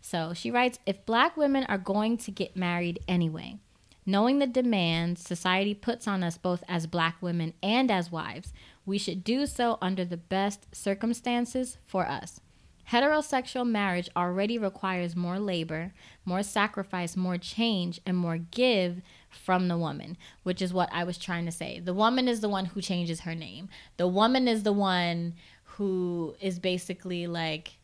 So 0.00 0.32
she 0.34 0.50
writes: 0.50 0.78
If 0.86 1.06
black 1.06 1.36
women 1.36 1.64
are 1.64 1.78
going 1.78 2.16
to 2.18 2.30
get 2.30 2.56
married 2.56 3.00
anyway, 3.06 3.58
knowing 4.06 4.38
the 4.38 4.46
demands 4.46 5.22
society 5.22 5.74
puts 5.74 6.08
on 6.08 6.22
us 6.22 6.38
both 6.38 6.64
as 6.68 6.86
black 6.86 7.16
women 7.20 7.54
and 7.62 7.90
as 7.90 8.10
wives, 8.12 8.52
we 8.86 8.98
should 8.98 9.22
do 9.22 9.46
so 9.46 9.78
under 9.82 10.04
the 10.04 10.16
best 10.16 10.66
circumstances 10.74 11.78
for 11.84 12.06
us. 12.06 12.40
Heterosexual 12.90 13.68
marriage 13.68 14.08
already 14.16 14.56
requires 14.56 15.14
more 15.14 15.38
labor, 15.38 15.92
more 16.24 16.42
sacrifice, 16.42 17.16
more 17.16 17.36
change, 17.36 18.00
and 18.06 18.16
more 18.16 18.38
give 18.38 19.02
from 19.28 19.68
the 19.68 19.76
woman, 19.76 20.16
which 20.42 20.62
is 20.62 20.72
what 20.72 20.88
I 20.90 21.04
was 21.04 21.18
trying 21.18 21.44
to 21.44 21.52
say. 21.52 21.80
The 21.80 21.92
woman 21.92 22.28
is 22.28 22.40
the 22.40 22.48
one 22.48 22.64
who 22.64 22.80
changes 22.80 23.20
her 23.20 23.34
name. 23.34 23.68
The 23.98 24.08
woman 24.08 24.48
is 24.48 24.62
the 24.62 24.72
one 24.72 25.34
who 25.64 26.34
is 26.40 26.58
basically 26.58 27.26
like 27.26 27.77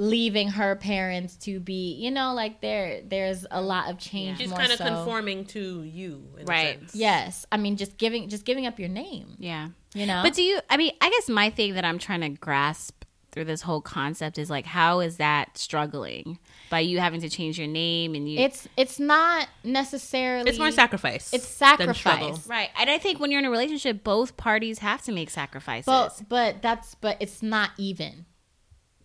leaving 0.00 0.48
her 0.48 0.76
parents 0.76 1.34
to 1.34 1.58
be, 1.58 1.94
you 1.94 2.10
know, 2.10 2.32
like 2.32 2.60
there 2.60 3.02
there's 3.02 3.44
a 3.50 3.60
lot 3.60 3.90
of 3.90 3.98
change 3.98 4.38
she's 4.38 4.52
kind 4.52 4.70
of 4.72 4.78
so. 4.78 4.84
conforming 4.84 5.44
to 5.46 5.82
you 5.82 6.22
in 6.36 6.42
a 6.42 6.44
Right. 6.46 6.78
sense. 6.78 6.94
Yes, 6.94 7.46
I 7.50 7.56
mean 7.56 7.76
just 7.76 7.98
giving 7.98 8.28
just 8.28 8.44
giving 8.44 8.64
up 8.66 8.78
your 8.78 8.88
name, 8.88 9.34
yeah. 9.38 9.68
you 9.94 10.06
know. 10.06 10.20
But 10.22 10.34
do 10.34 10.42
you? 10.42 10.60
I 10.70 10.76
mean, 10.76 10.92
I 11.00 11.10
guess 11.10 11.28
my 11.28 11.50
thing 11.50 11.74
that 11.74 11.84
I'm 11.84 11.98
trying 11.98 12.20
to 12.20 12.28
grasp 12.28 12.94
through 13.32 13.44
this 13.44 13.60
whole 13.60 13.82
concept 13.82 14.38
is 14.38 14.48
like, 14.48 14.64
how 14.64 15.00
is 15.00 15.18
that 15.18 15.58
struggling 15.58 16.38
by 16.70 16.80
you 16.80 16.98
having 16.98 17.20
to 17.20 17.28
change 17.28 17.58
your 17.58 17.68
name 17.68 18.14
and 18.14 18.30
you? 18.30 18.38
it's 18.38 18.66
it's 18.76 18.98
not 19.00 19.48
necessarily 19.64 20.48
it's 20.48 20.58
more 20.58 20.70
sacrifice 20.70 21.32
It's 21.34 21.46
sacrifice. 21.46 22.46
right, 22.46 22.70
and 22.78 22.88
I 22.88 22.98
think 22.98 23.20
when 23.20 23.30
you're 23.30 23.40
in 23.40 23.44
a 23.46 23.50
relationship, 23.50 24.02
both 24.04 24.36
parties 24.36 24.78
have 24.78 25.02
to 25.02 25.12
make 25.12 25.28
sacrifices. 25.30 25.86
But 25.86 26.22
but 26.28 26.62
that's 26.62 26.94
but 26.94 27.16
it's 27.20 27.42
not 27.42 27.70
even. 27.76 28.26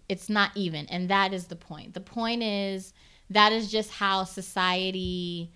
It's 0.10 0.30
not 0.30 0.52
even, 0.56 0.86
and 0.88 1.10
that 1.10 1.34
is 1.34 1.48
the 1.48 1.56
point. 1.56 1.94
The 1.94 2.02
point 2.02 2.44
is 2.44 2.94
that 3.30 3.52
is 3.52 3.72
just 3.72 3.92
how 3.92 4.24
society 4.26 5.52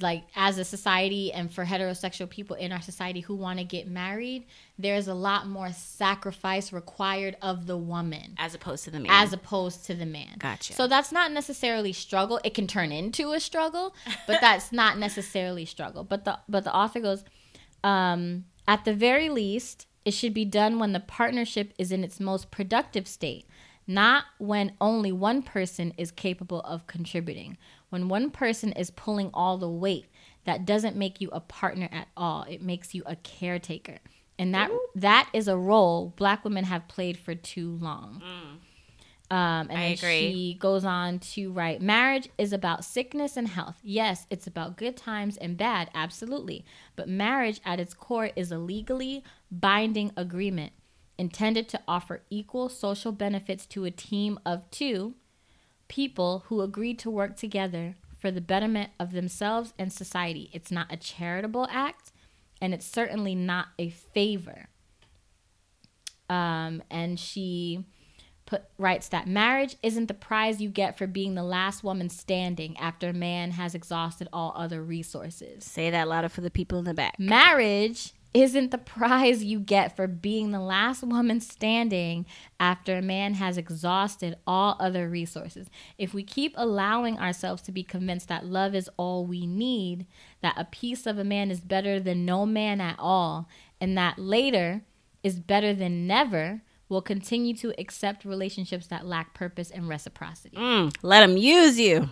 like 0.00 0.24
as 0.36 0.58
a 0.58 0.64
society 0.64 1.32
and 1.32 1.52
for 1.52 1.64
heterosexual 1.64 2.28
people 2.28 2.56
in 2.56 2.72
our 2.72 2.80
society 2.80 3.20
who 3.20 3.34
want 3.34 3.58
to 3.58 3.64
get 3.64 3.88
married, 3.88 4.44
there's 4.78 5.08
a 5.08 5.14
lot 5.14 5.46
more 5.46 5.72
sacrifice 5.72 6.72
required 6.72 7.36
of 7.42 7.66
the 7.66 7.76
woman 7.76 8.34
as 8.38 8.54
opposed 8.54 8.84
to 8.84 8.90
the 8.90 9.00
man, 9.00 9.10
as 9.10 9.32
opposed 9.32 9.86
to 9.86 9.94
the 9.94 10.06
man. 10.06 10.36
Gotcha. 10.38 10.74
So 10.74 10.86
that's 10.86 11.12
not 11.12 11.32
necessarily 11.32 11.92
struggle. 11.92 12.40
It 12.44 12.54
can 12.54 12.66
turn 12.66 12.92
into 12.92 13.32
a 13.32 13.40
struggle, 13.40 13.94
but 14.26 14.40
that's 14.40 14.72
not 14.72 14.98
necessarily 14.98 15.64
struggle. 15.64 16.04
But 16.04 16.24
the 16.24 16.38
but 16.48 16.64
the 16.64 16.74
author 16.74 17.00
goes, 17.00 17.24
um, 17.82 18.44
at 18.66 18.84
the 18.84 18.94
very 18.94 19.28
least, 19.28 19.86
it 20.04 20.12
should 20.12 20.34
be 20.34 20.44
done 20.44 20.78
when 20.78 20.92
the 20.92 21.00
partnership 21.00 21.72
is 21.78 21.92
in 21.92 22.04
its 22.04 22.20
most 22.20 22.50
productive 22.50 23.08
state, 23.08 23.46
not 23.88 24.24
when 24.36 24.72
only 24.80 25.10
one 25.10 25.42
person 25.42 25.94
is 25.96 26.10
capable 26.10 26.60
of 26.60 26.86
contributing. 26.86 27.56
When 27.88 28.08
one 28.08 28.30
person 28.30 28.72
is 28.72 28.90
pulling 28.90 29.30
all 29.32 29.56
the 29.56 29.68
weight, 29.68 30.06
that 30.44 30.66
doesn't 30.66 30.94
make 30.94 31.20
you 31.22 31.30
a 31.30 31.40
partner 31.40 31.88
at 31.90 32.08
all. 32.16 32.42
It 32.42 32.62
makes 32.62 32.94
you 32.94 33.02
a 33.06 33.16
caretaker. 33.16 33.98
And 34.38 34.54
that 34.54 34.70
that 34.94 35.28
is 35.32 35.48
a 35.48 35.56
role 35.56 36.12
black 36.16 36.44
women 36.44 36.64
have 36.64 36.86
played 36.86 37.18
for 37.18 37.34
too 37.34 37.78
long. 37.80 38.22
Um, 39.30 39.68
and 39.68 39.72
I 39.72 39.82
agree. 39.88 39.96
she 40.18 40.56
goes 40.58 40.84
on 40.86 41.18
to 41.18 41.52
write 41.52 41.82
marriage 41.82 42.30
is 42.38 42.52
about 42.52 42.84
sickness 42.84 43.36
and 43.36 43.48
health. 43.48 43.76
Yes, 43.82 44.26
it's 44.30 44.46
about 44.46 44.76
good 44.78 44.96
times 44.96 45.36
and 45.36 45.56
bad, 45.56 45.90
absolutely. 45.94 46.64
But 46.94 47.08
marriage 47.08 47.60
at 47.64 47.80
its 47.80 47.92
core 47.94 48.30
is 48.36 48.52
a 48.52 48.58
legally 48.58 49.24
binding 49.50 50.12
agreement 50.16 50.72
intended 51.18 51.68
to 51.68 51.80
offer 51.88 52.22
equal 52.30 52.68
social 52.68 53.12
benefits 53.12 53.66
to 53.66 53.84
a 53.84 53.90
team 53.90 54.38
of 54.46 54.70
two 54.70 55.14
people 55.88 56.44
who 56.46 56.60
agree 56.60 56.94
to 56.94 57.10
work 57.10 57.36
together 57.36 57.96
for 58.18 58.30
the 58.30 58.40
betterment 58.40 58.90
of 58.98 59.12
themselves 59.12 59.72
and 59.78 59.92
society. 59.92 60.50
It's 60.52 60.70
not 60.70 60.92
a 60.92 60.96
charitable 60.96 61.68
act, 61.70 62.12
and 62.60 62.74
it's 62.74 62.86
certainly 62.86 63.34
not 63.34 63.68
a 63.78 63.90
favor. 63.90 64.68
Um, 66.28 66.82
and 66.90 67.18
she 67.18 67.84
put 68.44 68.64
writes 68.78 69.08
that 69.08 69.26
marriage 69.26 69.76
isn't 69.82 70.06
the 70.06 70.14
prize 70.14 70.60
you 70.60 70.70
get 70.70 70.96
for 70.96 71.06
being 71.06 71.34
the 71.34 71.42
last 71.42 71.84
woman 71.84 72.08
standing 72.08 72.76
after 72.78 73.10
a 73.10 73.12
man 73.12 73.52
has 73.52 73.74
exhausted 73.74 74.26
all 74.32 74.52
other 74.56 74.82
resources. 74.82 75.64
say 75.64 75.90
that 75.90 76.08
louder 76.08 76.28
for 76.28 76.40
the 76.40 76.50
people 76.50 76.78
in 76.78 76.84
the 76.84 76.94
back. 76.94 77.18
Marriage 77.18 78.14
isn't 78.34 78.70
the 78.70 78.78
prize 78.78 79.42
you 79.42 79.58
get 79.58 79.96
for 79.96 80.06
being 80.06 80.50
the 80.50 80.60
last 80.60 81.02
woman 81.02 81.40
standing 81.40 82.26
after 82.60 82.96
a 82.96 83.02
man 83.02 83.34
has 83.34 83.56
exhausted 83.56 84.36
all 84.46 84.76
other 84.78 85.08
resources. 85.08 85.68
If 85.96 86.12
we 86.12 86.22
keep 86.22 86.52
allowing 86.56 87.18
ourselves 87.18 87.62
to 87.62 87.72
be 87.72 87.82
convinced 87.82 88.28
that 88.28 88.44
love 88.44 88.74
is 88.74 88.90
all 88.96 89.24
we 89.26 89.46
need, 89.46 90.06
that 90.42 90.58
a 90.58 90.64
piece 90.64 91.06
of 91.06 91.18
a 91.18 91.24
man 91.24 91.50
is 91.50 91.60
better 91.60 91.98
than 91.98 92.24
no 92.26 92.44
man 92.44 92.80
at 92.80 92.96
all, 92.98 93.48
and 93.80 93.96
that 93.96 94.18
later 94.18 94.82
is 95.22 95.40
better 95.40 95.74
than 95.74 96.06
never, 96.06 96.62
we'll 96.88 97.02
continue 97.02 97.54
to 97.54 97.72
accept 97.78 98.24
relationships 98.24 98.86
that 98.88 99.04
lack 99.06 99.34
purpose 99.34 99.70
and 99.70 99.88
reciprocity. 99.88 100.56
Mm, 100.56 100.94
let 101.02 101.20
them 101.26 101.36
use 101.36 101.78
you. 101.78 102.08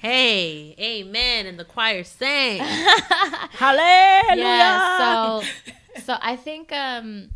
hey 0.00 0.74
amen 0.78 1.46
and 1.46 1.58
the 1.58 1.64
choir 1.64 2.02
sang 2.04 2.58
Hallelujah. 3.50 4.44
yeah 4.44 5.40
so 5.42 6.00
so 6.02 6.16
i 6.22 6.36
think 6.36 6.72
um 6.72 7.30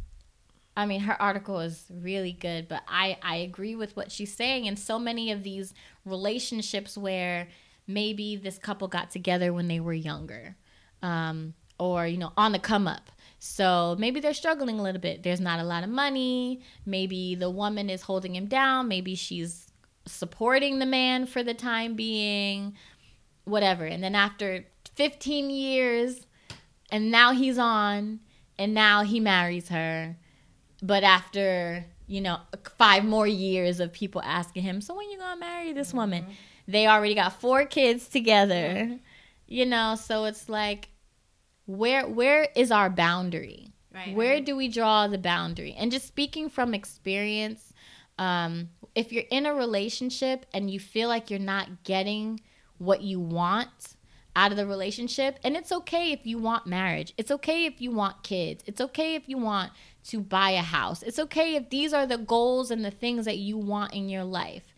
i 0.77 0.87
mean 0.87 1.01
her 1.01 1.21
article 1.21 1.61
is 1.61 1.85
really 1.91 2.33
good 2.33 2.69
but 2.69 2.83
i 2.89 3.17
i 3.23 3.37
agree 3.37 3.75
with 3.75 3.97
what 3.97 4.11
she's 4.11 4.33
saying 4.35 4.67
and 4.69 4.79
so 4.79 4.99
many 4.99 5.31
of 5.31 5.43
these 5.43 5.75
relationships 6.05 6.97
where 6.97 7.49
maybe 7.87 8.37
this 8.37 8.59
couple 8.59 8.89
got 8.89 9.11
together 9.11 9.53
when 9.53 9.69
they 9.69 9.81
were 9.81 9.93
younger 9.93 10.57
um 11.03 11.55
or 11.79 12.07
you 12.07 12.17
know 12.17 12.33
on 12.37 12.53
the 12.53 12.59
come 12.59 12.87
up 12.89 13.11
so 13.47 13.95
maybe 13.99 14.21
they're 14.21 14.33
struggling 14.33 14.79
a 14.79 14.83
little 14.83 15.01
bit 15.01 15.23
there's 15.23 15.41
not 15.41 15.59
a 15.59 15.65
lot 15.65 15.85
of 15.85 15.91
money 15.91 16.61
maybe 16.87 17.35
the 17.35 17.51
woman 17.51 17.91
is 17.91 18.03
holding 18.03 18.35
him 18.35 18.47
down 18.47 18.89
maybe 18.89 19.15
she's 19.15 19.71
supporting 20.07 20.79
the 20.79 20.87
man 20.87 21.27
for 21.27 21.43
the 21.43 21.55
time 21.55 21.95
being 21.95 22.75
whatever. 23.45 23.85
And 23.85 24.03
then 24.03 24.15
after 24.15 24.65
15 24.95 25.51
years, 25.51 26.27
and 26.91 27.11
now 27.11 27.33
he's 27.33 27.59
on, 27.59 28.21
and 28.59 28.75
now 28.75 29.03
he 29.03 29.21
marries 29.21 29.69
her. 29.69 30.17
But 30.83 31.03
after, 31.03 31.85
you 32.07 32.21
know, 32.21 32.39
five 32.77 33.05
more 33.05 33.27
years 33.27 33.81
of 33.81 33.93
people 33.93 34.23
asking 34.23 34.63
him, 34.63 34.81
so 34.81 34.95
when 34.95 35.11
you 35.11 35.19
gonna 35.19 35.41
marry 35.41 35.73
this 35.73 35.95
woman? 35.95 36.25
Mm-hmm. 36.25 36.33
They 36.67 36.87
already 36.87 37.15
got 37.15 37.41
four 37.41 37.67
kids 37.67 38.09
together. 38.09 38.99
You 39.47 39.67
know, 39.67 39.95
so 39.97 40.25
it's 40.25 40.49
like 40.49 40.89
where 41.67 42.07
where 42.07 42.49
is 42.55 42.71
our 42.71 42.91
boundary? 42.91 43.73
Right. 43.95 44.15
Where 44.15 44.41
do 44.41 44.57
we 44.57 44.69
draw 44.69 45.07
the 45.07 45.19
boundary? 45.19 45.75
And 45.79 45.93
just 45.93 46.07
speaking 46.07 46.49
from 46.49 46.75
experience, 46.75 47.73
um, 48.19 48.71
if 48.95 49.13
you're 49.13 49.25
in 49.31 49.47
a 49.47 49.55
relationship 49.55 50.47
and 50.53 50.69
you 50.69 50.81
feel 50.81 51.09
like 51.09 51.31
you're 51.31 51.39
not 51.39 51.85
getting 51.85 52.41
what 52.79 53.03
you 53.03 53.21
want, 53.21 53.95
out 54.37 54.51
of 54.51 54.57
the 54.57 54.67
relationship. 54.67 55.39
And 55.45 55.57
it's 55.57 55.73
okay 55.73 56.13
if 56.13 56.27
you 56.27 56.39
want 56.39 56.67
marriage. 56.67 57.15
It's 57.17 57.31
okay 57.31 57.67
if 57.67 57.81
you 57.81 57.91
want 57.91 58.23
kids. 58.23 58.65
It's 58.67 58.81
okay 58.81 59.15
if 59.15 59.29
you 59.29 59.39
want 59.39 59.73
to 60.05 60.21
buy 60.21 60.51
a 60.51 60.63
house. 60.63 61.03
It's 61.03 61.19
okay 61.19 61.55
if 61.55 61.71
these 61.71 61.93
are 61.93 62.07
the 62.07 62.19
goals 62.19 62.71
and 62.71 62.85
the 62.85 62.91
things 62.91 63.25
that 63.27 63.39
you 63.39 63.57
want 63.57 63.95
in 63.95 64.09
your 64.09 64.25
life. 64.25 64.75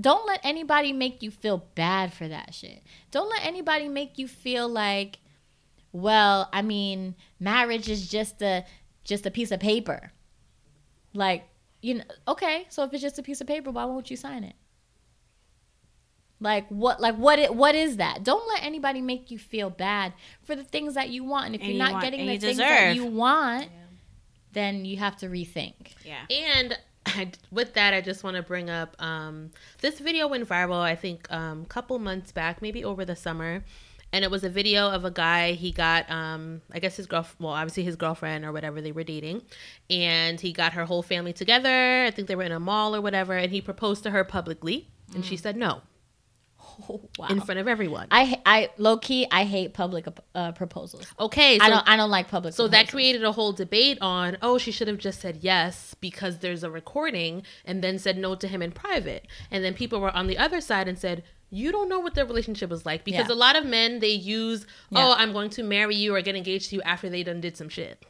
Don't 0.00 0.26
let 0.26 0.40
anybody 0.42 0.92
make 0.92 1.22
you 1.22 1.30
feel 1.30 1.58
bad 1.74 2.12
for 2.12 2.26
that 2.26 2.54
shit. 2.54 2.82
Don't 3.10 3.30
let 3.30 3.44
anybody 3.44 3.88
make 3.88 4.18
you 4.18 4.26
feel 4.26 4.68
like, 4.68 5.18
well, 5.92 6.48
I 6.52 6.62
mean, 6.62 7.14
marriage 7.40 7.88
is 7.88 8.08
just 8.08 8.42
a 8.42 8.64
just 9.04 9.26
a 9.26 9.30
piece 9.30 9.50
of 9.50 9.60
paper. 9.60 10.12
Like, 11.14 11.48
you 11.80 11.94
know, 11.94 12.04
okay, 12.26 12.66
so 12.68 12.84
if 12.84 12.92
it's 12.92 13.02
just 13.02 13.18
a 13.18 13.22
piece 13.22 13.40
of 13.40 13.46
paper, 13.46 13.70
why 13.70 13.84
won't 13.84 14.10
you 14.10 14.16
sign 14.16 14.44
it? 14.44 14.54
Like 16.40 16.68
what 16.68 17.00
like 17.00 17.16
what 17.16 17.38
it 17.38 17.54
what 17.54 17.74
is 17.74 17.96
that? 17.96 18.22
Don't 18.22 18.46
let 18.48 18.62
anybody 18.62 19.00
make 19.00 19.30
you 19.30 19.38
feel 19.38 19.70
bad 19.70 20.12
for 20.42 20.54
the 20.54 20.62
things 20.62 20.94
that 20.94 21.08
you 21.08 21.24
want. 21.24 21.46
And 21.46 21.54
if 21.56 21.60
And 21.60 21.70
you're 21.70 21.72
you 21.74 21.78
not 21.78 21.92
want- 21.92 22.04
getting 22.04 22.26
the 22.26 22.38
things 22.38 22.58
that 22.58 22.94
you 22.94 23.06
want, 23.06 23.68
then 24.52 24.84
you 24.84 24.98
have 24.98 25.16
to 25.16 25.26
rethink. 25.26 25.94
Yeah. 26.04 26.24
And 26.30 26.78
I, 27.06 27.30
with 27.50 27.74
that, 27.74 27.94
I 27.94 28.00
just 28.00 28.22
want 28.22 28.36
to 28.36 28.42
bring 28.42 28.70
up 28.70 28.94
um, 29.02 29.50
this 29.80 29.98
video 29.98 30.28
went 30.28 30.48
viral. 30.48 30.80
I 30.80 30.94
think 30.94 31.26
a 31.30 31.36
um, 31.36 31.64
couple 31.64 31.98
months 31.98 32.32
back, 32.32 32.62
maybe 32.62 32.84
over 32.84 33.04
the 33.04 33.16
summer, 33.16 33.64
and 34.12 34.24
it 34.24 34.30
was 34.30 34.44
a 34.44 34.48
video 34.48 34.90
of 34.90 35.04
a 35.04 35.10
guy. 35.10 35.52
He 35.52 35.70
got, 35.72 36.10
um, 36.10 36.62
I 36.72 36.78
guess 36.78 36.96
his 36.96 37.06
girl, 37.06 37.26
well, 37.38 37.52
obviously 37.52 37.82
his 37.84 37.96
girlfriend 37.96 38.44
or 38.44 38.52
whatever 38.52 38.80
they 38.80 38.92
were 38.92 39.04
dating, 39.04 39.42
and 39.90 40.40
he 40.40 40.52
got 40.52 40.72
her 40.74 40.84
whole 40.84 41.02
family 41.02 41.32
together. 41.32 42.04
I 42.04 42.10
think 42.10 42.28
they 42.28 42.36
were 42.36 42.42
in 42.44 42.52
a 42.52 42.60
mall 42.60 42.94
or 42.96 43.00
whatever, 43.00 43.34
and 43.34 43.50
he 43.52 43.60
proposed 43.60 44.02
to 44.04 44.10
her 44.10 44.24
publicly, 44.24 44.88
and 45.14 45.24
she 45.24 45.36
said 45.36 45.56
no 45.56 45.82
Oh, 46.88 47.00
wow. 47.18 47.26
in 47.28 47.40
front 47.40 47.58
of 47.58 47.66
everyone. 47.66 48.06
I 48.12 48.40
I 48.46 48.70
low 48.78 48.98
key 48.98 49.26
I 49.32 49.42
hate 49.44 49.74
public 49.74 50.06
uh, 50.34 50.52
proposals. 50.52 51.04
okay, 51.18 51.58
so 51.58 51.64
I 51.64 51.70
don't 51.70 51.88
I 51.88 51.96
don't 51.96 52.10
like 52.10 52.28
public. 52.28 52.54
So 52.54 52.68
that 52.68 52.88
created 52.88 53.24
a 53.24 53.32
whole 53.32 53.52
debate 53.52 53.98
on, 54.00 54.38
oh, 54.42 54.58
she 54.58 54.70
should 54.70 54.86
have 54.86 54.98
just 54.98 55.20
said 55.20 55.38
yes 55.40 55.96
because 56.00 56.38
there's 56.38 56.62
a 56.62 56.70
recording 56.70 57.42
and 57.64 57.82
then 57.82 57.98
said 57.98 58.16
no 58.16 58.36
to 58.36 58.46
him 58.46 58.62
in 58.62 58.70
private. 58.70 59.26
And 59.50 59.64
then 59.64 59.74
people 59.74 60.00
were 60.00 60.14
on 60.14 60.28
the 60.28 60.38
other 60.38 60.60
side 60.60 60.86
and 60.86 60.96
said, 60.96 61.24
you 61.50 61.72
don't 61.72 61.88
know 61.88 62.00
what 62.00 62.14
their 62.14 62.26
relationship 62.26 62.68
was 62.70 62.84
like 62.84 63.04
because 63.04 63.28
Yeah. 63.28 63.34
a 63.34 63.36
lot 63.36 63.56
of 63.56 63.64
men 63.64 64.00
they 64.00 64.10
use, 64.10 64.66
Yeah. 64.90 65.06
oh, 65.08 65.14
I'm 65.16 65.32
going 65.32 65.50
to 65.50 65.62
marry 65.62 65.96
you 65.96 66.14
or 66.14 66.20
get 66.22 66.36
engaged 66.36 66.70
to 66.70 66.76
you 66.76 66.82
after 66.82 67.08
they 67.08 67.22
done 67.22 67.40
did 67.40 67.56
some 67.56 67.68
shit. 67.68 68.04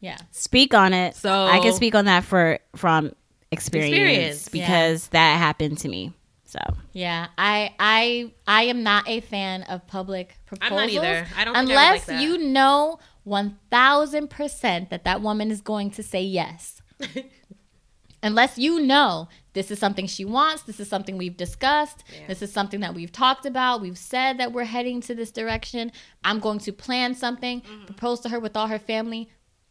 yeah. 0.00 0.16
Speak 0.32 0.74
on 0.74 0.92
it. 0.92 1.14
So- 1.16 1.46
I 1.46 1.60
can 1.60 1.72
speak 1.72 1.94
on 1.94 2.06
that 2.06 2.24
for 2.24 2.58
from 2.76 3.12
experience, 3.52 3.92
Experience, 3.94 4.48
because 4.48 5.08
that 5.08 5.38
happened 5.38 5.78
to 5.78 5.88
me. 5.88 6.12
So 6.44 6.58
Yeah, 6.92 7.28
I 7.38 7.74
I 7.78 8.32
I 8.46 8.64
am 8.64 8.82
not 8.82 9.08
a 9.08 9.20
fan 9.20 9.62
of 9.62 9.86
public 9.86 10.36
proposals 10.44 10.70
I'm 10.72 10.76
not 10.76 10.90
either. 10.90 11.26
I 11.36 11.44
don't 11.44 11.54
think 11.54 11.56
I 11.56 11.60
would 11.60 11.70
unless 11.70 12.08
like 12.08 12.20
you 12.20 12.36
know 12.38 12.98
one 13.24 13.58
thousand 13.70 14.28
percent 14.28 14.90
that 14.90 15.04
that 15.04 15.22
woman 15.22 15.50
is 15.50 15.60
going 15.62 15.90
to 15.92 16.02
say 16.02 16.22
yes. 16.22 16.82
unless 18.22 18.58
you 18.58 18.80
know 18.80 19.28
this 19.52 19.70
is 19.70 19.78
something 19.78 20.06
she 20.06 20.24
wants, 20.24 20.62
this 20.62 20.80
is 20.80 20.88
something 20.88 21.18
we've 21.18 21.36
discussed, 21.36 22.04
this 22.26 22.42
is 22.42 22.52
something 22.52 22.80
that 22.80 22.94
we've 22.94 23.12
talked 23.12 23.46
about, 23.46 23.80
we've 23.80 23.98
said 23.98 24.38
that 24.38 24.52
we're 24.52 24.64
heading 24.64 25.00
to 25.02 25.14
this 25.14 25.30
direction. 25.30 25.92
I'm 26.24 26.40
going 26.40 26.58
to 26.60 26.72
plan 26.72 27.14
something, 27.14 27.60
mm-hmm. 27.60 27.84
propose 27.84 28.20
to 28.20 28.28
her 28.30 28.40
with 28.40 28.56
all 28.56 28.68
her 28.68 28.78
family. 28.78 29.30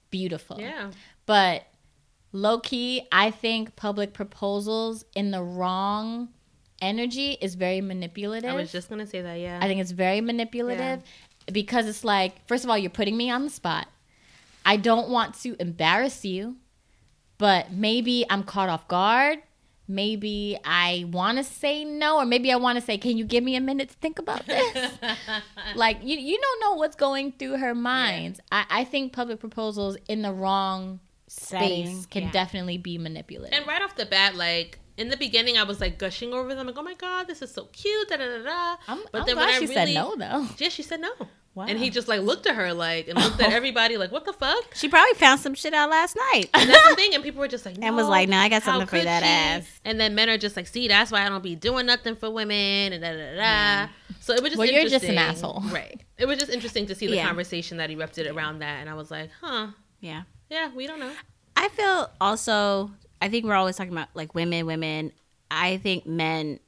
Beautiful. 0.09 0.59
Yeah. 0.59 0.91
But 1.25 1.63
low 2.31 2.59
key, 2.59 3.07
I 3.11 3.31
think 3.31 3.75
public 3.75 4.13
proposals 4.13 5.05
in 5.15 5.31
the 5.31 5.41
wrong 5.41 6.29
energy 6.81 7.37
is 7.41 7.55
very 7.55 7.81
manipulative. 7.81 8.49
I 8.49 8.55
was 8.55 8.71
just 8.71 8.89
going 8.89 8.99
to 8.99 9.07
say 9.07 9.21
that, 9.21 9.39
yeah. 9.39 9.59
I 9.61 9.67
think 9.67 9.81
it's 9.81 9.91
very 9.91 10.21
manipulative 10.21 11.01
because 11.51 11.87
it's 11.87 12.03
like, 12.03 12.45
first 12.47 12.63
of 12.63 12.69
all, 12.69 12.77
you're 12.77 12.89
putting 12.89 13.17
me 13.17 13.29
on 13.31 13.43
the 13.43 13.49
spot. 13.49 13.87
I 14.65 14.77
don't 14.77 15.09
want 15.09 15.39
to 15.41 15.55
embarrass 15.59 16.23
you, 16.23 16.57
but 17.37 17.71
maybe 17.71 18.25
I'm 18.29 18.43
caught 18.43 18.69
off 18.69 18.87
guard. 18.87 19.39
Maybe 19.91 20.57
I 20.63 21.05
want 21.11 21.37
to 21.37 21.43
say 21.43 21.83
no, 21.83 22.19
or 22.19 22.25
maybe 22.25 22.51
I 22.51 22.55
want 22.55 22.79
to 22.79 22.81
say, 22.81 22.97
"Can 22.97 23.17
you 23.17 23.25
give 23.25 23.43
me 23.43 23.57
a 23.57 23.61
minute 23.61 23.89
to 23.89 23.95
think 23.95 24.19
about 24.19 24.45
this?" 24.45 24.91
like 25.75 25.99
you, 26.01 26.17
you 26.17 26.39
don't 26.39 26.61
know 26.61 26.77
what's 26.77 26.95
going 26.95 27.33
through 27.33 27.57
her 27.57 27.75
mind. 27.75 28.39
I, 28.51 28.65
I 28.69 28.83
think 28.85 29.11
public 29.11 29.41
proposals 29.41 29.97
in 30.07 30.21
the 30.21 30.31
wrong 30.31 31.01
space 31.27 31.89
Setting, 31.89 32.03
can 32.09 32.23
yeah. 32.23 32.31
definitely 32.31 32.77
be 32.77 32.97
manipulative. 32.97 33.57
And 33.57 33.67
right 33.67 33.81
off 33.81 33.95
the 33.95 34.05
bat, 34.05 34.35
like 34.35 34.79
in 34.97 35.09
the 35.09 35.17
beginning, 35.17 35.57
I 35.57 35.63
was 35.63 35.81
like 35.81 35.97
gushing 35.97 36.33
over 36.33 36.55
them, 36.55 36.67
like, 36.67 36.77
"Oh 36.77 36.83
my 36.83 36.93
god, 36.93 37.27
this 37.27 37.41
is 37.41 37.53
so 37.53 37.65
cute!" 37.65 38.07
Da 38.07 38.15
da 38.15 38.25
da 38.25 38.43
da. 38.43 38.75
I'm, 38.87 38.99
I'm 39.13 39.25
glad 39.25 39.59
she 39.59 39.67
said 39.67 39.89
no, 39.89 40.15
though. 40.15 40.47
yeah, 40.57 40.69
she 40.69 40.83
said 40.83 41.01
no. 41.01 41.11
Wow. 41.53 41.65
And 41.67 41.77
he 41.77 41.89
just 41.89 42.07
like 42.07 42.21
looked 42.21 42.47
at 42.47 42.55
her 42.55 42.73
like 42.73 43.09
and 43.09 43.19
looked 43.21 43.41
at 43.41 43.51
everybody 43.53 43.97
like, 43.97 44.09
"What 44.11 44.23
the 44.25 44.31
fuck?" 44.31 44.73
she 44.73 44.87
probably 44.87 45.13
found 45.15 45.41
some 45.41 45.53
shit 45.53 45.73
out 45.73 45.89
last 45.89 46.15
night. 46.31 46.45
And 46.53 46.69
that's 46.69 46.89
the 46.89 46.95
thing, 46.95 47.13
and 47.13 47.21
people 47.21 47.41
were 47.41 47.47
just 47.49 47.65
like, 47.65 47.75
And 47.81 47.93
was 47.95 48.05
"No, 48.05 48.09
like, 48.09 48.29
"Nah, 48.29 48.39
I 48.41 48.47
got 48.49 48.63
something 48.63 48.87
for 48.87 48.99
that 49.03 49.21
she?" 49.21 49.27
ass. 49.29 49.79
And 49.83 49.99
then 49.99 50.15
men 50.15 50.29
are 50.29 50.37
just 50.37 50.55
like, 50.55 50.67
"See, 50.67 50.87
that's 50.87 51.11
why 51.11 51.25
I 51.25 51.29
don't 51.29 51.43
be 51.43 51.55
doing 51.55 51.85
nothing 51.87 52.15
for 52.15 52.29
women." 52.29 52.93
And 52.93 53.03
da 53.03 53.11
da 53.11 53.35
da. 53.35 53.85
da. 53.85 53.91
So 54.21 54.33
it 54.33 54.41
was 54.41 54.51
just 54.51 54.59
Well, 54.59 54.69
you're 54.69 54.87
just 54.87 55.03
an 55.03 55.17
asshole. 55.17 55.61
right? 55.71 55.99
It 56.17 56.25
was 56.25 56.39
just 56.39 56.51
interesting 56.51 56.85
to 56.87 56.95
see 56.95 57.07
the 57.07 57.15
Yeah. 57.15 57.27
conversation 57.27 57.77
that 57.77 57.89
erupted 57.91 58.27
around 58.27 58.59
that, 58.59 58.79
and 58.79 58.89
I 58.89 58.93
was 58.93 59.11
like, 59.11 59.29
"Huh, 59.41 59.67
yeah. 59.99 60.23
yeah, 60.49 60.69
we 60.73 60.87
don't 60.87 60.99
know." 60.99 61.11
I 61.57 61.67
feel 61.69 62.09
also, 62.21 62.91
I 63.21 63.27
think 63.27 63.43
we're 63.45 63.55
always 63.55 63.75
talking 63.75 63.91
about 63.91 64.07
like 64.13 64.33
women, 64.33 64.65
women. 64.65 65.11
I 65.49 65.77
think 65.77 66.05
men 66.05 66.59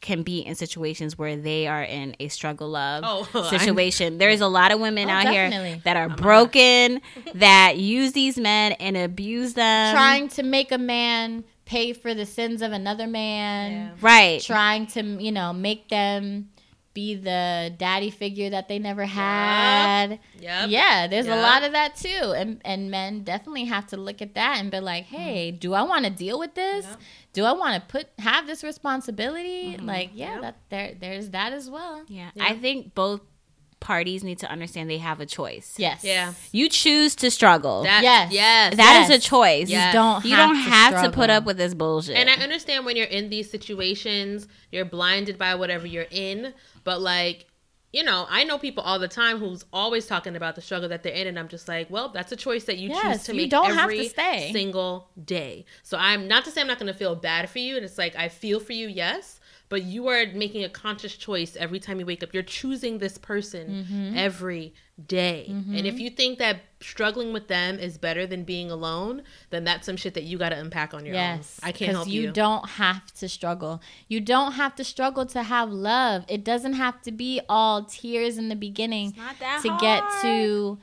can 0.00 0.22
be 0.22 0.40
in 0.40 0.54
situations 0.54 1.18
where 1.18 1.36
they 1.36 1.66
are 1.66 1.82
in 1.82 2.14
a 2.20 2.28
struggle 2.28 2.68
love 2.70 3.04
Oh, 3.06 3.42
situation. 3.50 4.18
There's 4.18 4.40
a 4.40 4.48
lot 4.48 4.72
of 4.72 4.80
women 4.80 5.08
Oh, 5.08 5.12
out 5.12 5.24
definitely. 5.24 5.70
here 5.70 5.80
that 5.84 5.96
are 5.96 6.08
broken, 6.08 7.00
that 7.34 7.76
use 7.78 8.12
these 8.12 8.38
men 8.38 8.72
and 8.72 8.96
abuse 8.96 9.54
them. 9.54 9.94
trying 9.94 10.28
to 10.30 10.42
make 10.42 10.72
a 10.72 10.78
man 10.78 11.44
pay 11.64 11.92
for 11.92 12.12
the 12.14 12.26
sins 12.26 12.60
of 12.62 12.72
another 12.72 13.06
man. 13.06 13.92
right. 14.00 14.40
Trying 14.42 14.86
to, 14.88 15.02
you 15.02 15.32
know, 15.32 15.52
make 15.52 15.88
them 15.88 16.48
be 16.94 17.14
the 17.14 17.72
daddy 17.78 18.10
figure 18.10 18.50
that 18.50 18.68
they 18.68 18.78
never 18.78 19.06
had. 19.06 20.18
Yep. 20.38 20.68
Yeah, 20.68 21.06
there's 21.06 21.26
a 21.26 21.36
lot 21.36 21.62
of 21.62 21.72
that 21.72 21.96
too. 21.96 22.34
And 22.36 22.60
and 22.66 22.90
men 22.90 23.22
definitely 23.24 23.64
have 23.64 23.86
to 23.88 23.96
look 23.96 24.20
at 24.20 24.34
that 24.34 24.58
and 24.58 24.70
be 24.70 24.78
like, 24.78 25.04
"Hey, 25.04 25.50
do 25.52 25.72
I 25.72 25.82
want 25.84 26.04
to 26.04 26.10
deal 26.10 26.38
with 26.38 26.54
this? 26.54 26.84
Do 27.32 27.44
I 27.44 27.52
want 27.52 27.74
to 27.82 27.88
put 27.88 28.08
have 28.18 28.46
this 28.46 28.62
responsibility?" 28.62 29.74
Mm-hmm. 29.76 29.86
Like, 29.86 30.10
yeah, 30.14 30.40
that 30.40 30.56
there 30.70 30.94
there's 30.98 31.30
that 31.30 31.52
as 31.52 31.68
well. 31.70 32.04
yeah. 32.08 32.30
I 32.40 32.54
think 32.54 32.94
both 32.94 33.20
parties 33.80 34.22
need 34.22 34.38
to 34.38 34.48
understand 34.48 34.88
they 34.88 34.98
have 34.98 35.18
a 35.20 35.26
choice. 35.26 35.74
Yes. 35.76 36.04
Yeah. 36.04 36.34
You 36.52 36.68
choose 36.68 37.16
to 37.16 37.32
struggle. 37.32 37.82
That, 37.82 38.04
Yes. 38.04 38.30
yes, 38.32 38.76
That 38.76 39.02
is 39.02 39.10
Yes. 39.10 39.18
a 39.24 39.28
choice. 39.28 39.68
Yes. 39.68 39.92
You 39.92 39.98
don't 39.98 40.24
You 40.24 40.36
have 40.36 40.48
don't 40.50 40.54
to 40.64 40.70
have 40.70 41.02
to 41.04 41.10
put 41.10 41.30
up 41.30 41.44
with 41.44 41.56
this 41.56 41.74
bullshit. 41.74 42.14
And 42.16 42.30
I 42.30 42.34
understand 42.34 42.86
when 42.86 42.94
you're 42.96 43.06
in 43.06 43.28
these 43.28 43.50
situations, 43.50 44.46
you're 44.70 44.84
blinded 44.84 45.36
by 45.36 45.56
whatever 45.56 45.84
you're 45.84 46.06
in. 46.12 46.54
But 46.84 47.00
like, 47.00 47.46
you 47.92 48.02
know, 48.02 48.26
I 48.30 48.44
know 48.44 48.58
people 48.58 48.82
all 48.82 48.98
the 48.98 49.08
time 49.08 49.38
who's 49.38 49.64
always 49.72 50.06
talking 50.06 50.34
about 50.34 50.54
the 50.54 50.62
struggle 50.62 50.88
that 50.88 51.02
they're 51.02 51.12
in, 51.12 51.26
and 51.26 51.38
I'm 51.38 51.48
just 51.48 51.68
like, 51.68 51.90
well, 51.90 52.08
that's 52.08 52.32
a 52.32 52.36
choice 52.36 52.64
that 52.64 52.78
you 52.78 52.88
choose 52.88 52.96
Yes, 53.04 53.24
to 53.26 53.32
you 53.32 53.42
make 53.42 53.50
don't 53.50 53.66
have 53.66 53.76
to 53.90 53.94
every 53.94 54.08
stay. 54.08 54.50
single 54.52 55.10
day. 55.22 55.66
So 55.82 55.98
I'm 55.98 56.26
not 56.26 56.44
to 56.46 56.50
say 56.50 56.62
I'm 56.62 56.66
not 56.66 56.78
going 56.78 56.92
to 56.92 56.98
feel 56.98 57.14
bad 57.14 57.50
for 57.50 57.58
you, 57.58 57.76
and 57.76 57.84
it's 57.84 57.98
like 57.98 58.16
I 58.16 58.28
feel 58.28 58.60
for 58.60 58.72
you, 58.72 58.88
yes. 58.88 59.40
But 59.72 59.84
you 59.84 60.08
are 60.08 60.26
making 60.34 60.64
a 60.64 60.68
conscious 60.68 61.16
choice 61.16 61.56
every 61.56 61.80
time 61.80 61.98
you 61.98 62.04
wake 62.06 62.22
up. 62.22 62.34
You're 62.34 62.42
choosing 62.60 62.98
this 62.98 63.16
person 63.16 63.64
Mm-hmm. 63.88 64.18
every 64.18 64.74
day. 65.06 65.46
And 65.48 65.86
if 65.86 65.98
you 65.98 66.10
think 66.10 66.38
that 66.38 66.60
struggling 66.80 67.32
with 67.32 67.48
them 67.48 67.78
is 67.78 67.96
better 67.96 68.26
than 68.26 68.44
being 68.44 68.70
alone, 68.70 69.22
then 69.50 69.64
that's 69.64 69.86
some 69.86 69.96
shit 69.96 70.12
that 70.14 70.24
you 70.24 70.36
got 70.38 70.50
to 70.50 70.58
unpack 70.58 70.92
on 70.94 71.06
your 71.06 71.14
Yes, 71.14 71.58
own. 71.62 71.68
I 71.70 71.72
can't 71.72 71.92
help 71.92 72.06
you. 72.08 72.22
you 72.22 72.30
don't 72.32 72.68
have 72.82 73.06
to 73.14 73.28
struggle. 73.28 73.80
You 74.08 74.20
don't 74.20 74.52
have 74.52 74.76
to 74.76 74.84
struggle 74.84 75.24
to 75.26 75.42
have 75.42 75.70
love. 75.72 76.24
It 76.28 76.44
doesn't 76.44 76.74
have 76.74 77.00
to 77.02 77.10
be 77.10 77.40
all 77.48 77.84
tears 77.84 78.36
in 78.36 78.50
the 78.50 78.54
beginning 78.56 79.14
not 79.16 79.38
that 79.40 79.62
to 79.62 79.76
get 79.80 80.02
to 80.22 80.78